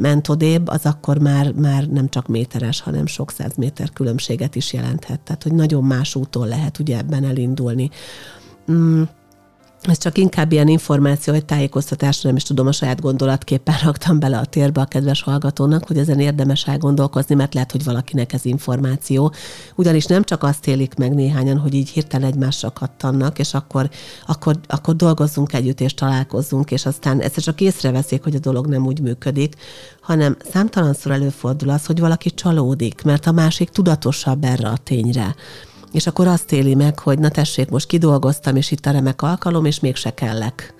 ment 0.00 0.28
odébb, 0.28 0.68
az 0.68 0.86
akkor 0.86 1.18
már, 1.18 1.52
már 1.52 1.86
nem 1.86 2.08
csak 2.08 2.26
méteres, 2.26 2.80
hanem 2.80 3.06
sok 3.06 3.30
száz 3.30 3.54
méter 3.56 3.90
különbséget 3.92 4.54
is 4.54 4.72
jelenthet. 4.72 5.20
Tehát, 5.20 5.42
hogy 5.42 5.52
nagyon 5.54 5.84
más 5.84 6.14
úton 6.14 6.48
lehet 6.48 6.78
ugye 6.78 6.98
ebben 6.98 7.24
elindulni. 7.24 7.90
Mm 8.72 9.02
ez 9.90 9.98
csak 9.98 10.18
inkább 10.18 10.52
ilyen 10.52 10.68
információ, 10.68 11.32
hogy 11.32 11.44
tájékoztatásra 11.44 12.28
nem 12.28 12.36
is 12.36 12.42
tudom, 12.42 12.66
a 12.66 12.72
saját 12.72 13.00
gondolatképpen 13.00 13.74
raktam 13.84 14.18
bele 14.18 14.38
a 14.38 14.44
térbe 14.44 14.80
a 14.80 14.84
kedves 14.84 15.22
hallgatónak, 15.22 15.86
hogy 15.86 15.98
ezen 15.98 16.20
érdemes 16.20 16.66
elgondolkozni, 16.66 17.34
mert 17.34 17.54
lehet, 17.54 17.72
hogy 17.72 17.84
valakinek 17.84 18.32
ez 18.32 18.44
információ. 18.44 19.32
Ugyanis 19.74 20.04
nem 20.04 20.24
csak 20.24 20.42
azt 20.42 20.66
élik 20.66 20.94
meg 20.94 21.14
néhányan, 21.14 21.58
hogy 21.58 21.74
így 21.74 21.88
hirtelen 21.88 22.28
egymásra 22.28 22.70
kattannak, 22.70 23.38
és 23.38 23.54
akkor, 23.54 23.90
akkor, 24.26 24.56
akkor 24.66 24.96
dolgozzunk 24.96 25.52
együtt, 25.52 25.80
és 25.80 25.94
találkozzunk, 25.94 26.70
és 26.70 26.86
aztán 26.86 27.20
ezt 27.20 27.40
csak 27.40 27.60
észreveszik, 27.60 28.22
hogy 28.22 28.34
a 28.34 28.38
dolog 28.38 28.66
nem 28.66 28.86
úgy 28.86 29.00
működik, 29.00 29.54
hanem 30.00 30.36
számtalanszor 30.52 31.12
előfordul 31.12 31.70
az, 31.70 31.86
hogy 31.86 32.00
valaki 32.00 32.30
csalódik, 32.30 33.02
mert 33.02 33.26
a 33.26 33.32
másik 33.32 33.68
tudatosabb 33.68 34.44
erre 34.44 34.68
a 34.68 34.76
tényre 34.76 35.34
és 35.92 36.06
akkor 36.06 36.26
azt 36.26 36.52
éli 36.52 36.74
meg, 36.74 36.98
hogy 36.98 37.18
na 37.18 37.28
tessék, 37.28 37.70
most 37.70 37.86
kidolgoztam, 37.86 38.56
és 38.56 38.70
itt 38.70 38.86
a 38.86 38.90
remek 38.90 39.22
alkalom, 39.22 39.64
és 39.64 39.80
mégse 39.80 40.14
kellek. 40.14 40.74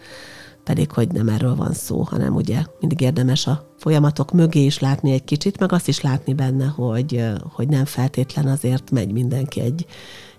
Pedig, 0.64 0.90
hogy 0.90 1.12
nem 1.12 1.28
erről 1.28 1.54
van 1.54 1.72
szó, 1.72 2.02
hanem 2.02 2.34
ugye 2.34 2.64
mindig 2.80 3.00
érdemes 3.00 3.46
a 3.46 3.74
folyamatok 3.78 4.32
mögé 4.32 4.64
is 4.64 4.78
látni 4.78 5.12
egy 5.12 5.24
kicsit, 5.24 5.58
meg 5.58 5.72
azt 5.72 5.88
is 5.88 6.00
látni 6.00 6.34
benne, 6.34 6.66
hogy, 6.66 7.24
hogy 7.52 7.68
nem 7.68 7.84
feltétlen 7.84 8.46
azért 8.46 8.90
megy 8.90 9.12
mindenki 9.12 9.60
egy, 9.60 9.86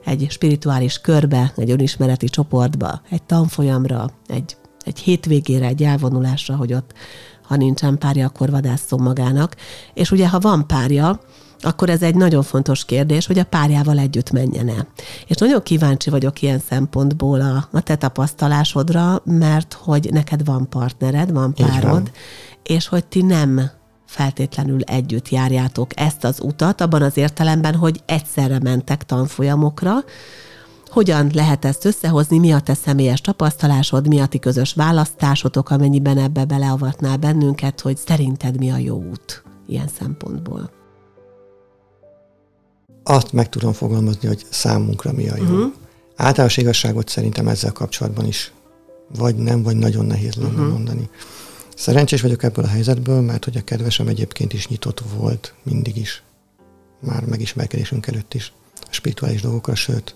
egy 0.05 0.27
spirituális 0.29 1.01
körbe, 1.01 1.53
egy 1.55 1.71
önismereti 1.71 2.27
csoportba, 2.27 3.01
egy 3.09 3.23
tanfolyamra, 3.23 4.09
egy, 4.27 4.57
egy 4.85 4.99
hétvégére, 4.99 5.65
egy 5.65 5.83
elvonulásra, 5.83 6.55
hogy 6.55 6.73
ott, 6.73 6.93
ha 7.43 7.55
nincsen 7.55 7.97
párja, 7.97 8.25
akkor 8.25 8.49
vadászom 8.49 9.03
magának. 9.03 9.55
És 9.93 10.11
ugye, 10.11 10.29
ha 10.29 10.39
van 10.39 10.67
párja, 10.67 11.19
akkor 11.63 11.89
ez 11.89 12.01
egy 12.01 12.15
nagyon 12.15 12.43
fontos 12.43 12.85
kérdés, 12.85 13.25
hogy 13.25 13.39
a 13.39 13.43
párjával 13.43 13.97
együtt 13.97 14.31
menjen 14.31 14.69
el. 14.69 14.87
És 15.27 15.35
nagyon 15.35 15.63
kíváncsi 15.63 16.09
vagyok 16.09 16.41
ilyen 16.41 16.59
szempontból 16.69 17.41
a, 17.41 17.67
a 17.71 17.81
te 17.81 17.95
tapasztalásodra, 17.95 19.21
mert 19.25 19.73
hogy 19.73 20.09
neked 20.11 20.45
van 20.45 20.69
partnered, 20.69 21.31
van 21.31 21.53
párod, 21.53 22.11
és 22.63 22.87
hogy 22.87 23.05
ti 23.05 23.21
nem 23.21 23.71
feltétlenül 24.05 24.81
együtt 24.81 25.29
járjátok 25.29 25.99
ezt 25.99 26.23
az 26.23 26.39
utat, 26.41 26.81
abban 26.81 27.01
az 27.01 27.17
értelemben, 27.17 27.75
hogy 27.75 28.01
egyszerre 28.05 28.59
mentek 28.59 29.03
tanfolyamokra, 29.03 29.93
hogyan 30.87 31.29
lehet 31.33 31.65
ezt 31.65 31.85
összehozni, 31.85 32.39
mi 32.39 32.51
a 32.51 32.59
te 32.59 32.73
személyes 32.73 33.21
tapasztalásod, 33.21 34.07
mi 34.07 34.19
a 34.19 34.25
ti 34.25 34.39
közös 34.39 34.73
választásotok, 34.73 35.69
amennyiben 35.69 36.17
ebbe 36.17 36.45
beleavatnál 36.45 37.17
bennünket, 37.17 37.81
hogy 37.81 37.97
szerinted 37.97 38.57
mi 38.57 38.71
a 38.71 38.77
jó 38.77 39.03
út 39.03 39.43
ilyen 39.67 39.87
szempontból 39.99 40.82
azt 43.03 43.31
meg 43.31 43.49
tudom 43.49 43.73
fogalmazni, 43.73 44.27
hogy 44.27 44.45
számunkra 44.49 45.11
mi 45.11 45.29
a 45.29 45.37
jó. 45.37 45.43
Uh-huh. 45.43 45.73
Általános 46.15 46.57
igazságot 46.57 47.09
szerintem 47.09 47.47
ezzel 47.47 47.71
kapcsolatban 47.71 48.25
is 48.25 48.51
vagy 49.17 49.35
nem, 49.35 49.63
vagy 49.63 49.75
nagyon 49.75 50.05
nehéz 50.05 50.35
lenne 50.35 50.49
uh-huh. 50.49 50.67
mondani. 50.67 51.09
Szerencsés 51.75 52.21
vagyok 52.21 52.43
ebből 52.43 52.65
a 52.65 52.67
helyzetből, 52.67 53.21
mert 53.21 53.43
hogy 53.43 53.57
a 53.57 53.63
kedvesem 53.63 54.07
egyébként 54.07 54.53
is 54.53 54.67
nyitott 54.67 55.03
volt 55.17 55.53
mindig 55.63 55.97
is. 55.97 56.23
Már 56.99 57.25
megismerkedésünk 57.25 58.07
előtt 58.07 58.33
is. 58.33 58.53
A 58.81 58.87
spirituális 58.89 59.41
dolgokra, 59.41 59.75
sőt, 59.75 60.15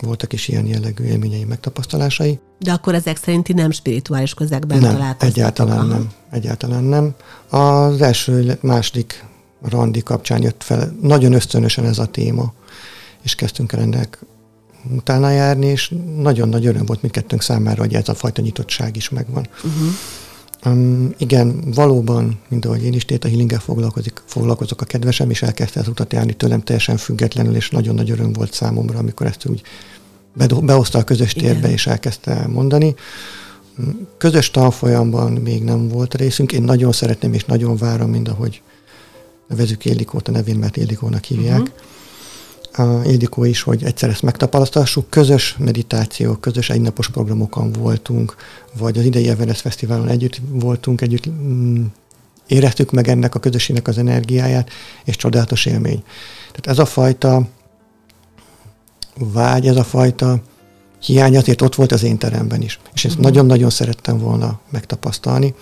voltak 0.00 0.32
is 0.32 0.48
ilyen 0.48 0.66
jellegű 0.66 1.04
élményei, 1.04 1.44
megtapasztalásai. 1.44 2.38
De 2.58 2.72
akkor 2.72 2.94
ezek 2.94 3.16
szerinti 3.16 3.52
nem 3.52 3.70
spirituális 3.70 4.34
közegben 4.34 4.78
nem, 4.78 4.92
találkoztatok? 4.92 5.36
egyáltalán 5.36 5.78
Aha. 5.78 5.86
nem. 5.86 6.10
Egyáltalán 6.30 6.84
nem. 6.84 7.14
Az 7.48 8.00
első, 8.00 8.58
második 8.60 9.24
randi 9.68 10.02
kapcsán 10.02 10.42
jött 10.42 10.62
fel 10.62 10.96
nagyon 11.02 11.32
ösztönösen 11.32 11.84
ez 11.84 11.98
a 11.98 12.06
téma, 12.06 12.52
és 13.22 13.34
kezdtünk 13.34 13.72
el 13.72 13.80
ennek 13.80 14.18
utána 14.94 15.30
járni, 15.30 15.66
és 15.66 15.94
nagyon 16.16 16.48
nagy 16.48 16.66
öröm 16.66 16.86
volt 16.86 17.02
mindkettőnk 17.02 17.42
számára, 17.42 17.82
hogy 17.82 17.94
ez 17.94 18.08
a 18.08 18.14
fajta 18.14 18.42
nyitottság 18.42 18.96
is 18.96 19.08
megvan. 19.08 19.48
Uh-huh. 19.56 19.88
Um, 20.64 21.14
igen, 21.18 21.60
valóban, 21.74 22.38
mint 22.48 22.64
ahogy 22.64 22.84
én 22.84 22.92
is 22.92 23.04
Téta 23.04 23.28
Healinggel 23.28 23.58
foglalkozik, 23.58 24.22
foglalkozok 24.24 24.80
a 24.80 24.84
kedvesem, 24.84 25.30
és 25.30 25.42
elkezdte 25.42 25.80
az 25.80 25.88
utat 25.88 26.12
járni 26.12 26.32
tőlem 26.32 26.62
teljesen 26.62 26.96
függetlenül, 26.96 27.54
és 27.54 27.70
nagyon 27.70 27.94
nagy 27.94 28.10
öröm 28.10 28.32
volt 28.32 28.52
számomra, 28.52 28.98
amikor 28.98 29.26
ezt 29.26 29.46
úgy 29.46 29.62
behozta 30.62 30.98
a 30.98 31.04
közös 31.04 31.32
térbe, 31.32 31.58
igen. 31.58 31.70
és 31.70 31.86
elkezdte 31.86 32.46
mondani. 32.46 32.94
Közös 34.18 34.50
tanfolyamban 34.50 35.32
még 35.32 35.62
nem 35.62 35.88
volt 35.88 36.14
részünk, 36.14 36.52
én 36.52 36.62
nagyon 36.62 36.92
szeretném, 36.92 37.32
és 37.32 37.44
nagyon 37.44 37.76
várom, 37.76 38.10
mind 38.10 38.28
ahogy 38.28 38.62
nevezük 39.48 39.84
Élikót 39.84 40.28
a 40.28 40.30
nevén, 40.30 40.56
mert 40.56 40.76
Élikónak 40.76 41.24
hívják. 41.24 41.60
Uh-huh 41.60 41.74
a 42.78 43.02
Ildikó 43.04 43.44
is, 43.44 43.62
hogy 43.62 43.84
egyszer 43.84 44.08
ezt 44.08 44.22
megtapasztalhassuk. 44.22 45.10
Közös 45.10 45.56
meditáció, 45.58 46.34
közös 46.34 46.70
egynapos 46.70 47.10
programokon 47.10 47.72
voltunk, 47.72 48.36
vagy 48.78 48.98
az 48.98 49.04
idei 49.04 49.28
Everest 49.28 49.60
Fesztiválon 49.60 50.08
együtt 50.08 50.40
voltunk, 50.48 51.00
együtt 51.00 51.28
mm, 51.28 51.84
éreztük 52.46 52.90
meg 52.90 53.08
ennek 53.08 53.34
a 53.34 53.38
közösségnek 53.38 53.88
az 53.88 53.98
energiáját, 53.98 54.70
és 55.04 55.16
csodálatos 55.16 55.66
élmény. 55.66 56.02
Tehát 56.46 56.66
ez 56.66 56.78
a 56.78 56.84
fajta 56.84 57.48
vágy, 59.18 59.66
ez 59.66 59.76
a 59.76 59.84
fajta 59.84 60.40
hiány 61.00 61.36
azért 61.36 61.62
ott 61.62 61.74
volt 61.74 61.92
az 61.92 62.02
én 62.02 62.18
teremben 62.18 62.62
is. 62.62 62.80
És 62.94 63.04
ezt 63.04 63.14
uh-huh. 63.14 63.30
nagyon-nagyon 63.30 63.70
szerettem 63.70 64.18
volna 64.18 64.60
megtapasztalni, 64.70 65.54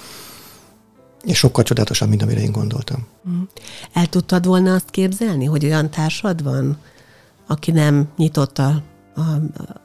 és 1.25 1.39
sokkal 1.39 1.64
csodálatosabb, 1.64 2.09
mint 2.09 2.22
amire 2.22 2.41
én 2.41 2.53
gondoltam. 2.53 3.07
Uh-huh. 3.25 3.43
El 3.93 4.07
tudtad 4.07 4.47
volna 4.47 4.75
azt 4.75 4.91
képzelni, 4.91 5.45
hogy 5.45 5.64
olyan 5.64 5.91
társad 5.91 6.43
van, 6.43 6.79
aki 7.47 7.70
nem 7.70 8.09
nyitott 8.16 8.59
a, 8.59 8.83
a, 9.14 9.20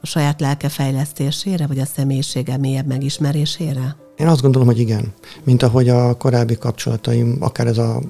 a 0.00 0.06
saját 0.06 0.40
lelke 0.40 0.68
fejlesztésére, 0.68 1.66
vagy 1.66 1.78
a 1.78 1.84
személyisége 1.84 2.56
mélyebb 2.56 2.86
megismerésére? 2.86 3.96
Én 4.16 4.26
azt 4.26 4.42
gondolom, 4.42 4.66
hogy 4.68 4.78
igen. 4.78 5.12
Mint 5.44 5.62
ahogy 5.62 5.88
a 5.88 6.16
korábbi 6.16 6.56
kapcsolataim, 6.56 7.36
akár 7.40 7.66
ez 7.66 7.78
a 7.78 8.00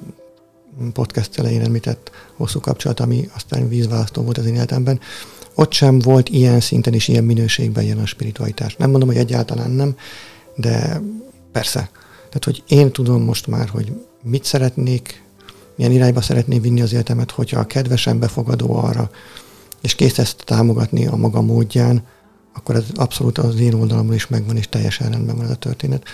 podcast 0.92 1.38
elején 1.38 1.60
említett 1.60 2.10
hosszú 2.36 2.60
kapcsolat, 2.60 3.00
ami 3.00 3.28
aztán 3.34 3.68
vízválasztó 3.68 4.22
volt 4.22 4.38
az 4.38 4.46
én 4.46 4.54
életemben, 4.54 5.00
ott 5.54 5.72
sem 5.72 5.98
volt 5.98 6.28
ilyen 6.28 6.60
szinten 6.60 6.94
és 6.94 7.08
ilyen 7.08 7.24
minőségben 7.24 7.84
jelen 7.84 8.02
a 8.02 8.06
spiritualitás. 8.06 8.76
Nem 8.76 8.90
mondom, 8.90 9.08
hogy 9.08 9.18
egyáltalán 9.18 9.70
nem, 9.70 9.96
de 10.56 11.00
persze. 11.52 11.90
Tehát, 12.30 12.44
hogy 12.44 12.62
én 12.68 12.92
tudom 12.92 13.22
most 13.22 13.46
már, 13.46 13.68
hogy 13.68 13.92
mit 14.22 14.44
szeretnék, 14.44 15.22
milyen 15.76 15.92
irányba 15.92 16.20
szeretném 16.20 16.60
vinni 16.60 16.80
az 16.80 16.92
életemet, 16.92 17.30
hogyha 17.30 17.60
a 17.60 17.66
kedvesen 17.66 18.18
befogadó 18.18 18.74
arra, 18.74 19.10
és 19.80 19.94
kész 19.94 20.18
ezt 20.18 20.42
támogatni 20.44 21.06
a 21.06 21.16
maga 21.16 21.40
módján, 21.40 22.06
akkor 22.54 22.74
ez 22.74 22.84
abszolút 22.94 23.38
az 23.38 23.60
én 23.60 23.74
oldalamon 23.74 24.14
is 24.14 24.26
megvan, 24.26 24.56
és 24.56 24.68
teljesen 24.68 25.10
rendben 25.10 25.36
van 25.36 25.44
ez 25.44 25.50
a 25.50 25.54
történet. 25.54 26.04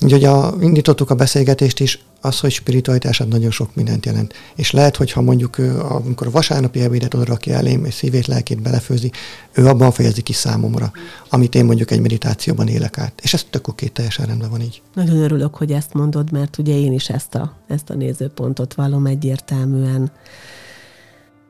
Úgyhogy 0.00 0.24
a, 0.24 0.54
indítottuk 0.60 1.10
a 1.10 1.14
beszélgetést 1.14 1.80
is, 1.80 2.02
az, 2.20 2.40
hogy 2.40 2.50
spiritualitás 2.50 3.18
nagyon 3.18 3.50
sok 3.50 3.74
mindent 3.74 4.06
jelent. 4.06 4.34
És 4.54 4.70
lehet, 4.70 4.96
hogy 4.96 5.12
ha 5.12 5.20
mondjuk 5.20 5.58
amikor 5.88 6.26
a 6.26 6.30
vasárnapi 6.30 6.80
ebédet 6.80 7.14
oda 7.14 7.24
rakja 7.24 7.54
elém, 7.54 7.84
és 7.84 7.94
szívét, 7.94 8.26
lelkét 8.26 8.62
belefőzi, 8.62 9.10
ő 9.52 9.66
abban 9.66 9.92
fejezi 9.92 10.22
ki 10.22 10.32
számomra, 10.32 10.92
amit 11.30 11.54
én 11.54 11.64
mondjuk 11.64 11.90
egy 11.90 12.00
meditációban 12.00 12.68
élek 12.68 12.98
át. 12.98 13.20
És 13.22 13.34
ez 13.34 13.44
tök 13.50 13.68
oké, 13.68 13.86
teljesen 13.86 14.26
rendben 14.26 14.50
van 14.50 14.60
így. 14.60 14.82
Nagyon 14.94 15.16
örülök, 15.16 15.54
hogy 15.54 15.72
ezt 15.72 15.92
mondod, 15.92 16.32
mert 16.32 16.58
ugye 16.58 16.74
én 16.78 16.92
is 16.92 17.08
ezt 17.08 17.34
a, 17.34 17.56
ezt 17.68 17.90
a 17.90 17.94
nézőpontot 17.94 18.74
vallom 18.74 19.06
egyértelműen. 19.06 20.12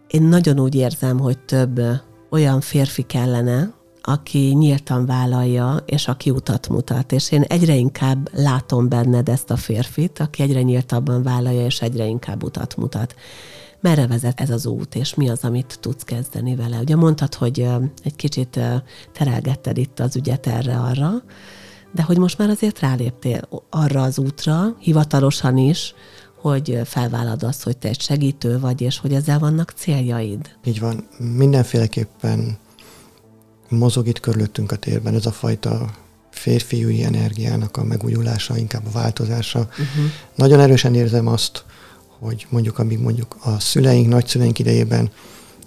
Én 0.08 0.22
nagyon 0.22 0.60
úgy 0.60 0.74
érzem, 0.74 1.18
hogy 1.18 1.38
több 1.38 1.80
olyan 2.30 2.60
férfi 2.60 3.02
kellene, 3.02 3.76
aki 4.08 4.38
nyíltan 4.38 5.06
vállalja, 5.06 5.82
és 5.86 6.08
aki 6.08 6.30
utat 6.30 6.68
mutat. 6.68 7.12
És 7.12 7.30
én 7.30 7.42
egyre 7.42 7.74
inkább 7.74 8.28
látom 8.32 8.88
benned 8.88 9.28
ezt 9.28 9.50
a 9.50 9.56
férfit, 9.56 10.18
aki 10.18 10.42
egyre 10.42 10.62
nyíltabban 10.62 11.22
vállalja, 11.22 11.64
és 11.64 11.80
egyre 11.80 12.06
inkább 12.06 12.42
utat 12.42 12.76
mutat. 12.76 13.14
Merre 13.80 14.06
vezet 14.06 14.40
ez 14.40 14.50
az 14.50 14.66
út, 14.66 14.94
és 14.94 15.14
mi 15.14 15.28
az, 15.28 15.44
amit 15.44 15.78
tudsz 15.80 16.02
kezdeni 16.02 16.56
vele? 16.56 16.78
Ugye 16.78 16.96
mondtad, 16.96 17.34
hogy 17.34 17.68
egy 18.04 18.16
kicsit 18.16 18.60
terelgetted 19.12 19.78
itt 19.78 20.00
az 20.00 20.16
ügyet 20.16 20.46
erre-arra, 20.46 21.10
de 21.92 22.02
hogy 22.02 22.18
most 22.18 22.38
már 22.38 22.48
azért 22.48 22.80
ráléptél 22.80 23.40
arra 23.70 24.02
az 24.02 24.18
útra, 24.18 24.76
hivatalosan 24.78 25.56
is, 25.56 25.94
hogy 26.40 26.80
felvállad 26.84 27.42
azt, 27.42 27.62
hogy 27.62 27.76
te 27.76 27.88
egy 27.88 28.00
segítő 28.00 28.58
vagy, 28.58 28.80
és 28.80 28.98
hogy 28.98 29.12
ezzel 29.12 29.38
vannak 29.38 29.70
céljaid. 29.76 30.56
Így 30.64 30.80
van. 30.80 31.08
Mindenféleképpen 31.18 32.58
mozog 33.68 34.06
itt 34.06 34.20
körülöttünk 34.20 34.72
a 34.72 34.76
térben 34.76 35.14
ez 35.14 35.26
a 35.26 35.32
fajta 35.32 35.90
férfiúi 36.30 37.02
energiának 37.02 37.76
a 37.76 37.84
megújulása, 37.84 38.56
inkább 38.56 38.86
a 38.86 38.90
változása. 38.90 39.58
Uh-huh. 39.58 40.10
Nagyon 40.34 40.60
erősen 40.60 40.94
érzem 40.94 41.26
azt, 41.26 41.64
hogy 42.18 42.46
mondjuk, 42.48 42.78
amíg 42.78 42.98
mondjuk 42.98 43.36
a 43.40 43.60
szüleink, 43.60 44.08
nagyszüleink 44.08 44.58
idejében 44.58 45.10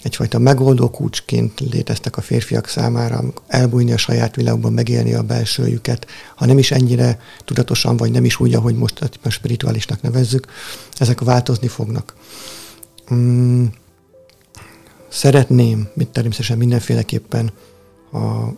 egyfajta 0.03 0.39
megoldó 0.39 0.89
kulcsként 0.89 1.59
léteztek 1.59 2.17
a 2.17 2.21
férfiak 2.21 2.67
számára, 2.67 3.23
elbújni 3.47 3.91
a 3.91 3.97
saját 3.97 4.35
világban, 4.35 4.73
megélni 4.73 5.13
a 5.13 5.23
belsőjüket, 5.23 6.07
ha 6.35 6.45
nem 6.45 6.57
is 6.57 6.71
ennyire 6.71 7.19
tudatosan, 7.45 7.97
vagy 7.97 8.11
nem 8.11 8.25
is 8.25 8.39
úgy, 8.39 8.53
ahogy 8.53 8.75
most 8.75 9.09
a 9.23 9.29
spirituálisnak 9.29 10.01
nevezzük, 10.01 10.47
ezek 10.97 11.19
változni 11.19 11.67
fognak. 11.67 12.15
Mm, 13.13 13.65
szeretném, 15.09 15.89
mint 15.93 16.09
természetesen 16.09 16.57
mindenféleképpen, 16.57 17.51
a 18.11 18.53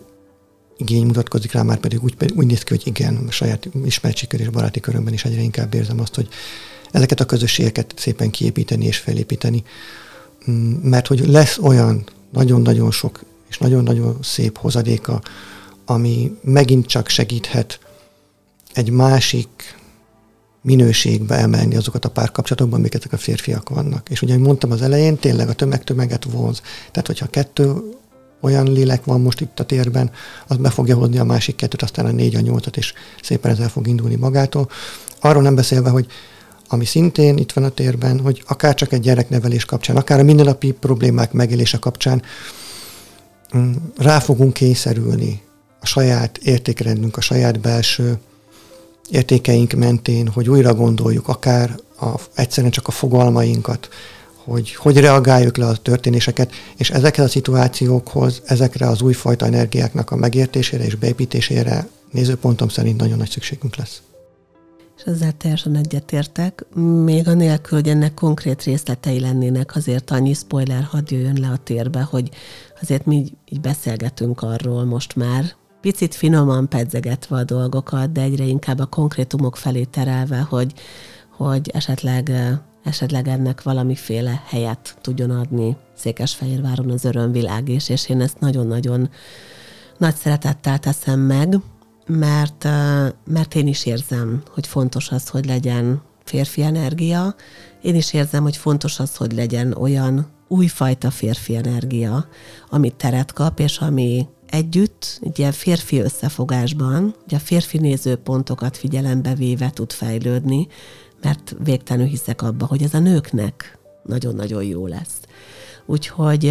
igény 0.76 1.06
mutatkozik 1.06 1.52
rá, 1.52 1.62
már 1.62 1.78
pedig 1.78 2.02
úgy, 2.02 2.16
úgy 2.34 2.46
néz 2.46 2.62
ki, 2.62 2.74
hogy 2.74 2.86
igen, 2.86 3.16
a 3.28 3.30
saját 3.30 3.68
ismertségkör 3.84 4.40
és 4.40 4.48
baráti 4.48 4.80
körömben 4.80 5.12
is 5.12 5.24
egyre 5.24 5.40
inkább 5.40 5.74
érzem 5.74 6.00
azt, 6.00 6.14
hogy 6.14 6.28
ezeket 6.90 7.20
a 7.20 7.24
közösségeket 7.24 7.94
szépen 7.96 8.30
kiépíteni 8.30 8.84
és 8.84 8.98
felépíteni, 8.98 9.62
mm, 10.50 10.72
mert 10.72 11.06
hogy 11.06 11.26
lesz 11.26 11.58
olyan 11.58 12.04
nagyon-nagyon 12.32 12.90
sok 12.90 13.24
és 13.48 13.58
nagyon-nagyon 13.58 14.18
szép 14.22 14.58
hozadéka, 14.58 15.20
ami 15.84 16.38
megint 16.42 16.86
csak 16.86 17.08
segíthet 17.08 17.78
egy 18.72 18.90
másik 18.90 19.76
minőségbe 20.62 21.34
emelni 21.34 21.76
azokat 21.76 22.04
a 22.04 22.10
párkapcsolatokban, 22.10 22.78
amik 22.78 22.94
ezek 22.94 23.12
a 23.12 23.16
férfiak 23.16 23.68
vannak. 23.68 24.10
És 24.10 24.22
ugye, 24.22 24.38
mondtam 24.38 24.70
az 24.70 24.82
elején, 24.82 25.16
tényleg 25.16 25.48
a 25.48 25.52
tömeg 25.52 25.84
tömeget 25.84 26.24
vonz. 26.24 26.62
Tehát, 26.90 27.06
hogyha 27.06 27.26
kettő 27.26 27.74
olyan 28.44 28.72
lélek 28.72 29.04
van 29.04 29.20
most 29.20 29.40
itt 29.40 29.60
a 29.60 29.64
térben, 29.64 30.10
az 30.46 30.56
be 30.56 30.70
fogja 30.70 30.96
hozni 30.96 31.18
a 31.18 31.24
másik 31.24 31.56
kettőt, 31.56 31.82
aztán 31.82 32.06
a 32.06 32.10
négy, 32.10 32.34
a 32.34 32.40
nyolcat, 32.40 32.76
és 32.76 32.92
szépen 33.22 33.50
ezzel 33.50 33.68
fog 33.68 33.86
indulni 33.86 34.14
magától. 34.14 34.68
Arról 35.20 35.42
nem 35.42 35.54
beszélve, 35.54 35.90
hogy 35.90 36.06
ami 36.68 36.84
szintén 36.84 37.36
itt 37.36 37.52
van 37.52 37.64
a 37.64 37.68
térben, 37.68 38.20
hogy 38.20 38.42
akár 38.46 38.74
csak 38.74 38.92
egy 38.92 39.00
gyereknevelés 39.00 39.64
kapcsán, 39.64 39.96
akár 39.96 40.18
a 40.18 40.22
mindennapi 40.22 40.72
problémák 40.72 41.32
megélése 41.32 41.78
kapcsán 41.78 42.22
mm, 43.56 43.72
rá 43.96 44.18
fogunk 44.18 44.52
kényszerülni 44.52 45.42
a 45.80 45.86
saját 45.86 46.38
értékrendünk, 46.38 47.16
a 47.16 47.20
saját 47.20 47.60
belső 47.60 48.18
értékeink 49.10 49.72
mentén, 49.72 50.28
hogy 50.28 50.48
újra 50.48 50.74
gondoljuk 50.74 51.28
akár 51.28 51.74
a, 52.00 52.20
egyszerűen 52.34 52.72
csak 52.72 52.88
a 52.88 52.90
fogalmainkat, 52.90 53.88
hogy 54.44 54.74
hogy 54.74 54.96
reagáljuk 54.96 55.56
le 55.56 55.66
a 55.66 55.76
történéseket, 55.76 56.52
és 56.76 56.90
ezekhez 56.90 57.24
a 57.24 57.28
szituációkhoz, 57.28 58.42
ezekre 58.44 58.86
az 58.86 59.02
újfajta 59.02 59.46
energiáknak 59.46 60.10
a 60.10 60.16
megértésére 60.16 60.84
és 60.84 60.94
beépítésére 60.94 61.88
nézőpontom 62.10 62.68
szerint 62.68 63.00
nagyon 63.00 63.18
nagy 63.18 63.30
szükségünk 63.30 63.76
lesz. 63.76 64.02
És 64.96 65.02
ezzel 65.02 65.32
teljesen 65.32 65.76
egyetértek. 65.76 66.64
Még 67.04 67.28
anélkül, 67.28 67.78
hogy 67.78 67.88
ennek 67.88 68.14
konkrét 68.14 68.62
részletei 68.62 69.20
lennének, 69.20 69.76
azért 69.76 70.10
annyi 70.10 70.34
spoiler 70.34 70.82
hadd 70.82 71.04
jöjjön 71.08 71.38
le 71.40 71.48
a 71.48 71.56
térbe, 71.64 72.00
hogy 72.00 72.30
azért 72.80 73.06
mi 73.06 73.24
így, 73.48 73.60
beszélgetünk 73.60 74.42
arról 74.42 74.84
most 74.84 75.16
már, 75.16 75.54
picit 75.80 76.14
finoman 76.14 76.68
pedzegetve 76.68 77.36
a 77.36 77.44
dolgokat, 77.44 78.12
de 78.12 78.20
egyre 78.20 78.44
inkább 78.44 78.78
a 78.78 78.86
konkrétumok 78.86 79.56
felé 79.56 79.84
terelve, 79.84 80.38
hogy, 80.38 80.72
hogy 81.36 81.70
esetleg 81.72 82.32
esetleg 82.84 83.28
ennek 83.28 83.62
valamiféle 83.62 84.42
helyet 84.46 84.96
tudjon 85.00 85.30
adni 85.30 85.76
Székesfehérváron 85.96 86.90
az 86.90 87.04
örömvilág 87.04 87.68
is, 87.68 87.88
és 87.88 88.08
én 88.08 88.20
ezt 88.20 88.40
nagyon-nagyon 88.40 89.10
nagy 89.98 90.14
szeretettel 90.14 90.78
teszem 90.78 91.20
meg, 91.20 91.58
mert, 92.06 92.68
mert 93.24 93.54
én 93.54 93.66
is 93.66 93.86
érzem, 93.86 94.42
hogy 94.50 94.66
fontos 94.66 95.10
az, 95.10 95.28
hogy 95.28 95.46
legyen 95.46 96.02
férfi 96.24 96.62
energia, 96.62 97.34
én 97.82 97.94
is 97.94 98.12
érzem, 98.12 98.42
hogy 98.42 98.56
fontos 98.56 98.98
az, 98.98 99.16
hogy 99.16 99.32
legyen 99.32 99.72
olyan 99.72 100.26
újfajta 100.48 101.10
férfi 101.10 101.56
energia, 101.56 102.28
ami 102.70 102.90
teret 102.90 103.32
kap, 103.32 103.58
és 103.58 103.78
ami 103.78 104.26
együtt, 104.46 105.18
egy 105.22 105.38
ilyen 105.38 105.52
férfi 105.52 106.00
összefogásban, 106.00 107.14
ugye 107.26 107.36
a 107.36 107.40
férfi 107.40 107.78
nézőpontokat 107.78 108.76
figyelembe 108.76 109.34
véve 109.34 109.70
tud 109.70 109.92
fejlődni, 109.92 110.66
mert 111.24 111.56
végtelenül 111.64 112.08
hiszek 112.08 112.42
abba, 112.42 112.66
hogy 112.66 112.82
ez 112.82 112.94
a 112.94 112.98
nőknek 112.98 113.78
nagyon-nagyon 114.04 114.64
jó 114.64 114.86
lesz. 114.86 115.20
Úgyhogy 115.86 116.44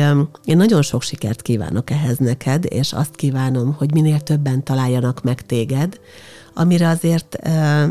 én 0.46 0.58
nagyon 0.58 0.82
sok 0.82 1.02
sikert 1.02 1.42
kívánok 1.42 1.90
ehhez 1.90 2.18
neked, 2.18 2.66
és 2.70 2.94
azt 2.94 3.16
kívánom, 3.16 3.74
hogy 3.74 3.94
minél 3.94 4.20
többen 4.20 4.64
találjanak 4.64 5.24
meg 5.24 5.42
téged, 5.42 6.00
amire 6.54 6.88
azért 6.88 7.38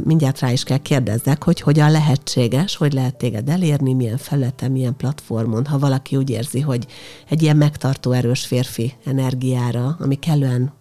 mindjárt 0.04 0.40
rá 0.40 0.50
is 0.52 0.64
kell 0.64 0.78
kérdezzek, 0.78 1.44
hogy 1.44 1.60
hogyan 1.60 1.90
lehetséges, 1.90 2.76
hogy 2.76 2.92
lehet 2.92 3.16
téged 3.16 3.48
elérni, 3.48 3.92
milyen 3.92 4.16
felületen, 4.16 4.70
milyen 4.70 4.96
platformon, 4.96 5.66
ha 5.66 5.78
valaki 5.78 6.16
úgy 6.16 6.30
érzi, 6.30 6.60
hogy 6.60 6.86
egy 7.28 7.42
ilyen 7.42 7.56
megtartó 7.56 8.12
erős 8.12 8.46
férfi 8.46 8.92
energiára, 9.04 9.96
ami 10.00 10.14
kellően 10.14 10.72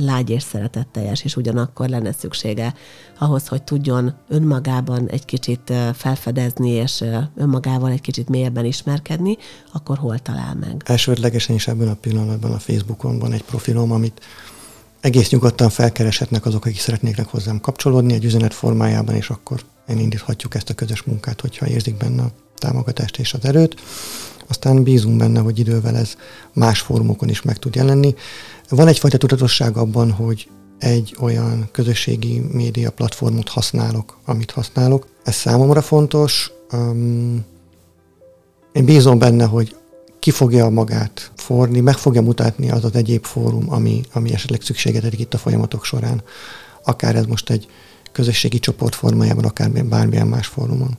lágy 0.00 0.30
és 0.30 0.42
szeretetteljes, 0.42 1.24
és 1.24 1.36
ugyanakkor 1.36 1.88
lenne 1.88 2.12
szüksége 2.12 2.74
ahhoz, 3.18 3.46
hogy 3.46 3.62
tudjon 3.62 4.14
önmagában 4.28 5.08
egy 5.08 5.24
kicsit 5.24 5.72
felfedezni, 5.94 6.70
és 6.70 7.04
önmagával 7.36 7.90
egy 7.90 8.00
kicsit 8.00 8.28
mélyebben 8.28 8.64
ismerkedni, 8.64 9.36
akkor 9.72 9.98
hol 9.98 10.18
talál 10.18 10.54
meg? 10.60 10.82
Elsődlegesen 10.84 11.54
is 11.54 11.68
ebben 11.68 11.88
a 11.88 11.94
pillanatban 11.94 12.52
a 12.52 12.58
Facebookon 12.58 13.18
van 13.18 13.32
egy 13.32 13.42
profilom, 13.42 13.92
amit 13.92 14.20
egész 15.00 15.30
nyugodtan 15.30 15.70
felkereshetnek 15.70 16.46
azok, 16.46 16.64
akik 16.64 16.80
szeretnének 16.80 17.26
hozzám 17.26 17.60
kapcsolódni 17.60 18.12
egy 18.12 18.24
üzenet 18.24 18.54
formájában, 18.54 19.14
és 19.14 19.30
akkor 19.30 19.60
elindíthatjuk 19.86 20.54
ezt 20.54 20.70
a 20.70 20.74
közös 20.74 21.02
munkát, 21.02 21.40
hogyha 21.40 21.66
érzik 21.66 21.96
benne 21.96 22.22
a 22.22 22.30
támogatást 22.54 23.18
és 23.18 23.34
az 23.34 23.44
erőt. 23.44 23.80
Aztán 24.48 24.82
bízunk 24.82 25.16
benne, 25.16 25.40
hogy 25.40 25.58
idővel 25.58 25.96
ez 25.96 26.16
más 26.52 26.80
fórumokon 26.80 27.28
is 27.28 27.42
meg 27.42 27.58
tud 27.58 27.74
jelenni. 27.74 28.14
Van 28.70 28.88
egyfajta 28.88 29.16
tudatosság 29.16 29.76
abban, 29.76 30.10
hogy 30.10 30.48
egy 30.78 31.16
olyan 31.20 31.68
közösségi 31.72 32.42
média 32.52 32.90
platformot 32.90 33.48
használok, 33.48 34.18
amit 34.24 34.50
használok. 34.50 35.06
Ez 35.24 35.34
számomra 35.34 35.82
fontos. 35.82 36.50
Um, 36.72 37.44
én 38.72 38.84
bízom 38.84 39.18
benne, 39.18 39.44
hogy 39.44 39.76
ki 40.18 40.30
fogja 40.30 40.68
magát 40.68 41.32
forni, 41.36 41.80
meg 41.80 41.96
fogja 41.96 42.22
mutatni 42.22 42.70
az 42.70 42.84
az 42.84 42.94
egyéb 42.94 43.24
fórum, 43.24 43.72
ami, 43.72 44.02
ami 44.12 44.32
esetleg 44.32 44.62
szükségetedik 44.62 45.20
itt 45.20 45.34
a 45.34 45.38
folyamatok 45.38 45.84
során. 45.84 46.22
Akár 46.84 47.16
ez 47.16 47.26
most 47.26 47.50
egy 47.50 47.68
közösségi 48.12 48.58
csoport 48.58 48.94
formájában, 48.94 49.44
akár 49.44 49.70
bármilyen 49.70 50.26
más 50.26 50.46
fórumon 50.46 50.98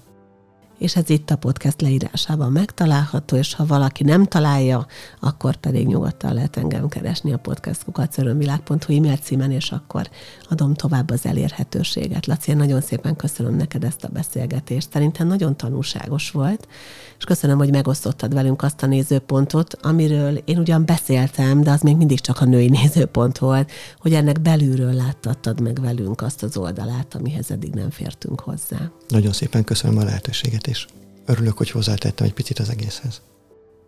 és 0.81 0.95
ez 0.95 1.09
itt 1.09 1.29
a 1.29 1.35
podcast 1.35 1.81
leírásában 1.81 2.51
megtalálható, 2.51 3.35
és 3.35 3.53
ha 3.53 3.65
valaki 3.65 4.03
nem 4.03 4.25
találja, 4.25 4.85
akkor 5.19 5.55
pedig 5.55 5.87
nyugodtan 5.87 6.33
lehet 6.33 6.57
engem 6.57 6.87
keresni 6.87 7.33
a 7.33 7.37
podcastkukacörömvilág.hu 7.37 8.95
e-mail 8.95 9.17
címen, 9.17 9.51
és 9.51 9.71
akkor 9.71 10.09
adom 10.49 10.73
tovább 10.73 11.09
az 11.09 11.25
elérhetőséget. 11.25 12.25
Laci, 12.25 12.51
én 12.51 12.57
nagyon 12.57 12.81
szépen 12.81 13.15
köszönöm 13.15 13.55
neked 13.55 13.83
ezt 13.83 14.03
a 14.03 14.07
beszélgetést. 14.07 14.91
Szerintem 14.91 15.27
nagyon 15.27 15.57
tanulságos 15.57 16.31
volt, 16.31 16.67
és 17.17 17.23
köszönöm, 17.23 17.57
hogy 17.57 17.71
megosztottad 17.71 18.33
velünk 18.33 18.63
azt 18.63 18.83
a 18.83 18.87
nézőpontot, 18.87 19.73
amiről 19.81 20.35
én 20.45 20.57
ugyan 20.57 20.85
beszéltem, 20.85 21.61
de 21.61 21.71
az 21.71 21.81
még 21.81 21.97
mindig 21.97 22.19
csak 22.19 22.41
a 22.41 22.45
női 22.45 22.69
nézőpont 22.69 23.37
volt, 23.37 23.71
hogy 23.99 24.13
ennek 24.13 24.41
belülről 24.41 24.93
láttattad 24.93 25.59
meg 25.59 25.81
velünk 25.81 26.21
azt 26.21 26.43
az 26.43 26.57
oldalát, 26.57 27.15
amihez 27.15 27.51
eddig 27.51 27.73
nem 27.73 27.89
fértünk 27.89 28.39
hozzá. 28.39 28.91
Nagyon 29.07 29.31
szépen 29.31 29.63
köszönöm 29.63 29.97
a 29.97 30.03
lehetőséget, 30.03 30.69
és 30.71 30.85
örülök, 31.25 31.57
hogy 31.57 31.71
hozzátettem 31.71 32.25
egy 32.25 32.33
picit 32.33 32.59
az 32.59 32.69
egészhez. 32.69 33.21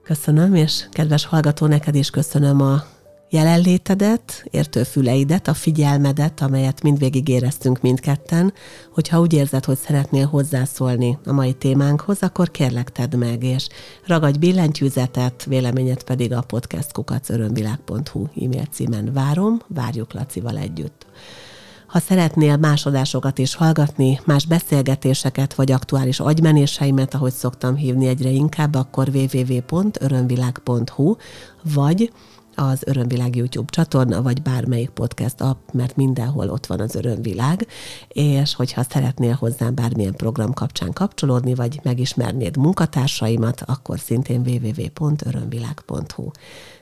Köszönöm, 0.04 0.56
és 0.56 0.88
kedves 0.92 1.26
hallgató, 1.26 1.66
neked 1.66 1.96
is 1.96 2.10
köszönöm 2.10 2.62
a 2.62 2.84
jelenlétedet, 3.30 4.46
értőfüleidet, 4.52 5.48
a 5.48 5.54
figyelmedet, 5.54 6.42
amelyet 6.42 6.82
mindvégig 6.82 7.28
éreztünk 7.28 7.82
mindketten, 7.82 8.54
hogyha 8.92 9.20
úgy 9.20 9.34
érzed, 9.34 9.66
hogy 9.66 9.78
szeretnél 9.78 10.26
hozzászólni 10.26 11.18
a 11.26 11.32
mai 11.32 11.54
témánkhoz, 11.54 12.18
akkor 12.22 12.52
kérlek 12.52 12.92
tedd 12.92 13.18
meg, 13.18 13.44
és 13.44 13.68
ragadj 14.06 14.38
billentyűzetet, 14.38 15.44
véleményet 15.44 16.04
pedig 16.04 16.34
a 16.34 16.42
podcastkukacörömvilág.hu 16.42 18.24
e-mail 18.24 18.66
címen 18.72 19.14
várom, 19.14 19.62
várjuk 19.68 20.14
Lacival 20.14 20.58
együtt. 20.58 21.06
Ha 21.94 22.00
szeretnél 22.00 22.58
más 22.58 22.86
adásokat 22.86 23.38
is 23.38 23.56
hallgatni, 23.56 24.20
más 24.26 24.46
beszélgetéseket 24.46 25.54
vagy 25.54 25.72
aktuális 25.72 26.20
agymenéseimet, 26.20 27.14
ahogy 27.14 27.32
szoktam 27.32 27.76
hívni 27.76 28.08
egyre 28.08 28.30
inkább, 28.30 28.76
akkor 28.76 29.10
www.örömvilág.hu 29.10 31.16
vagy 31.74 32.12
az 32.56 32.82
Örömvilág 32.86 33.36
YouTube 33.36 33.70
csatorna, 33.70 34.22
vagy 34.22 34.42
bármelyik 34.42 34.90
podcast 34.90 35.42
app, 35.42 35.72
mert 35.72 35.96
mindenhol 35.96 36.50
ott 36.50 36.66
van 36.66 36.80
az 36.80 36.96
Örömvilág, 36.96 37.68
és 38.08 38.56
hogyha 38.56 38.84
szeretnél 38.90 39.34
hozzám 39.34 39.76
bármilyen 39.76 40.16
program 40.16 40.54
kapcsán 40.54 40.94
kapcsolódni, 40.94 41.56
vagy 41.56 41.80
megismernéd 41.84 42.58
munkatársaimat, 42.58 43.64
akkor 43.66 44.00
szintén 44.00 44.42
www.örömvilág.hu. 44.46 46.32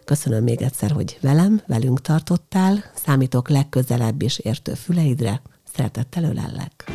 Köszönöm 0.06 0.44
még 0.44 0.62
egyszer, 0.62 0.92
hogy 0.92 1.18
velem, 1.22 1.62
velünk 1.68 2.02
tartottál, 2.02 2.84
számítok 3.06 3.50
legközelebb 3.50 4.22
is 4.22 4.40
értő 4.40 4.74
füleidre, 4.74 5.42
szeretettel 5.74 6.24
ölellek. 6.24 6.92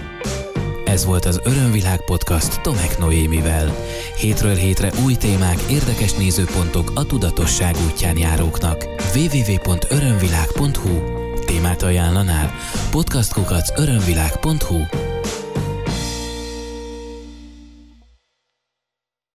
Ez 0.85 1.05
volt 1.05 1.25
az 1.25 1.41
Örömvilág 1.45 2.05
podcast 2.05 2.63
Tomek 2.63 2.99
Noémivel. 2.99 3.75
Hétről 4.17 4.55
hétre 4.55 4.91
új 5.05 5.15
témák, 5.15 5.61
érdekes 5.71 6.15
nézőpontok 6.15 6.93
a 6.95 7.07
tudatosság 7.07 7.75
útján 7.91 8.19
járóknak. 8.19 8.85
www.örömvilág.hu 9.15 11.25
Témát 11.45 11.83
ajánlanál? 11.83 12.51
podcastkukac 12.91 13.81
örömvilág.hu 13.81 14.77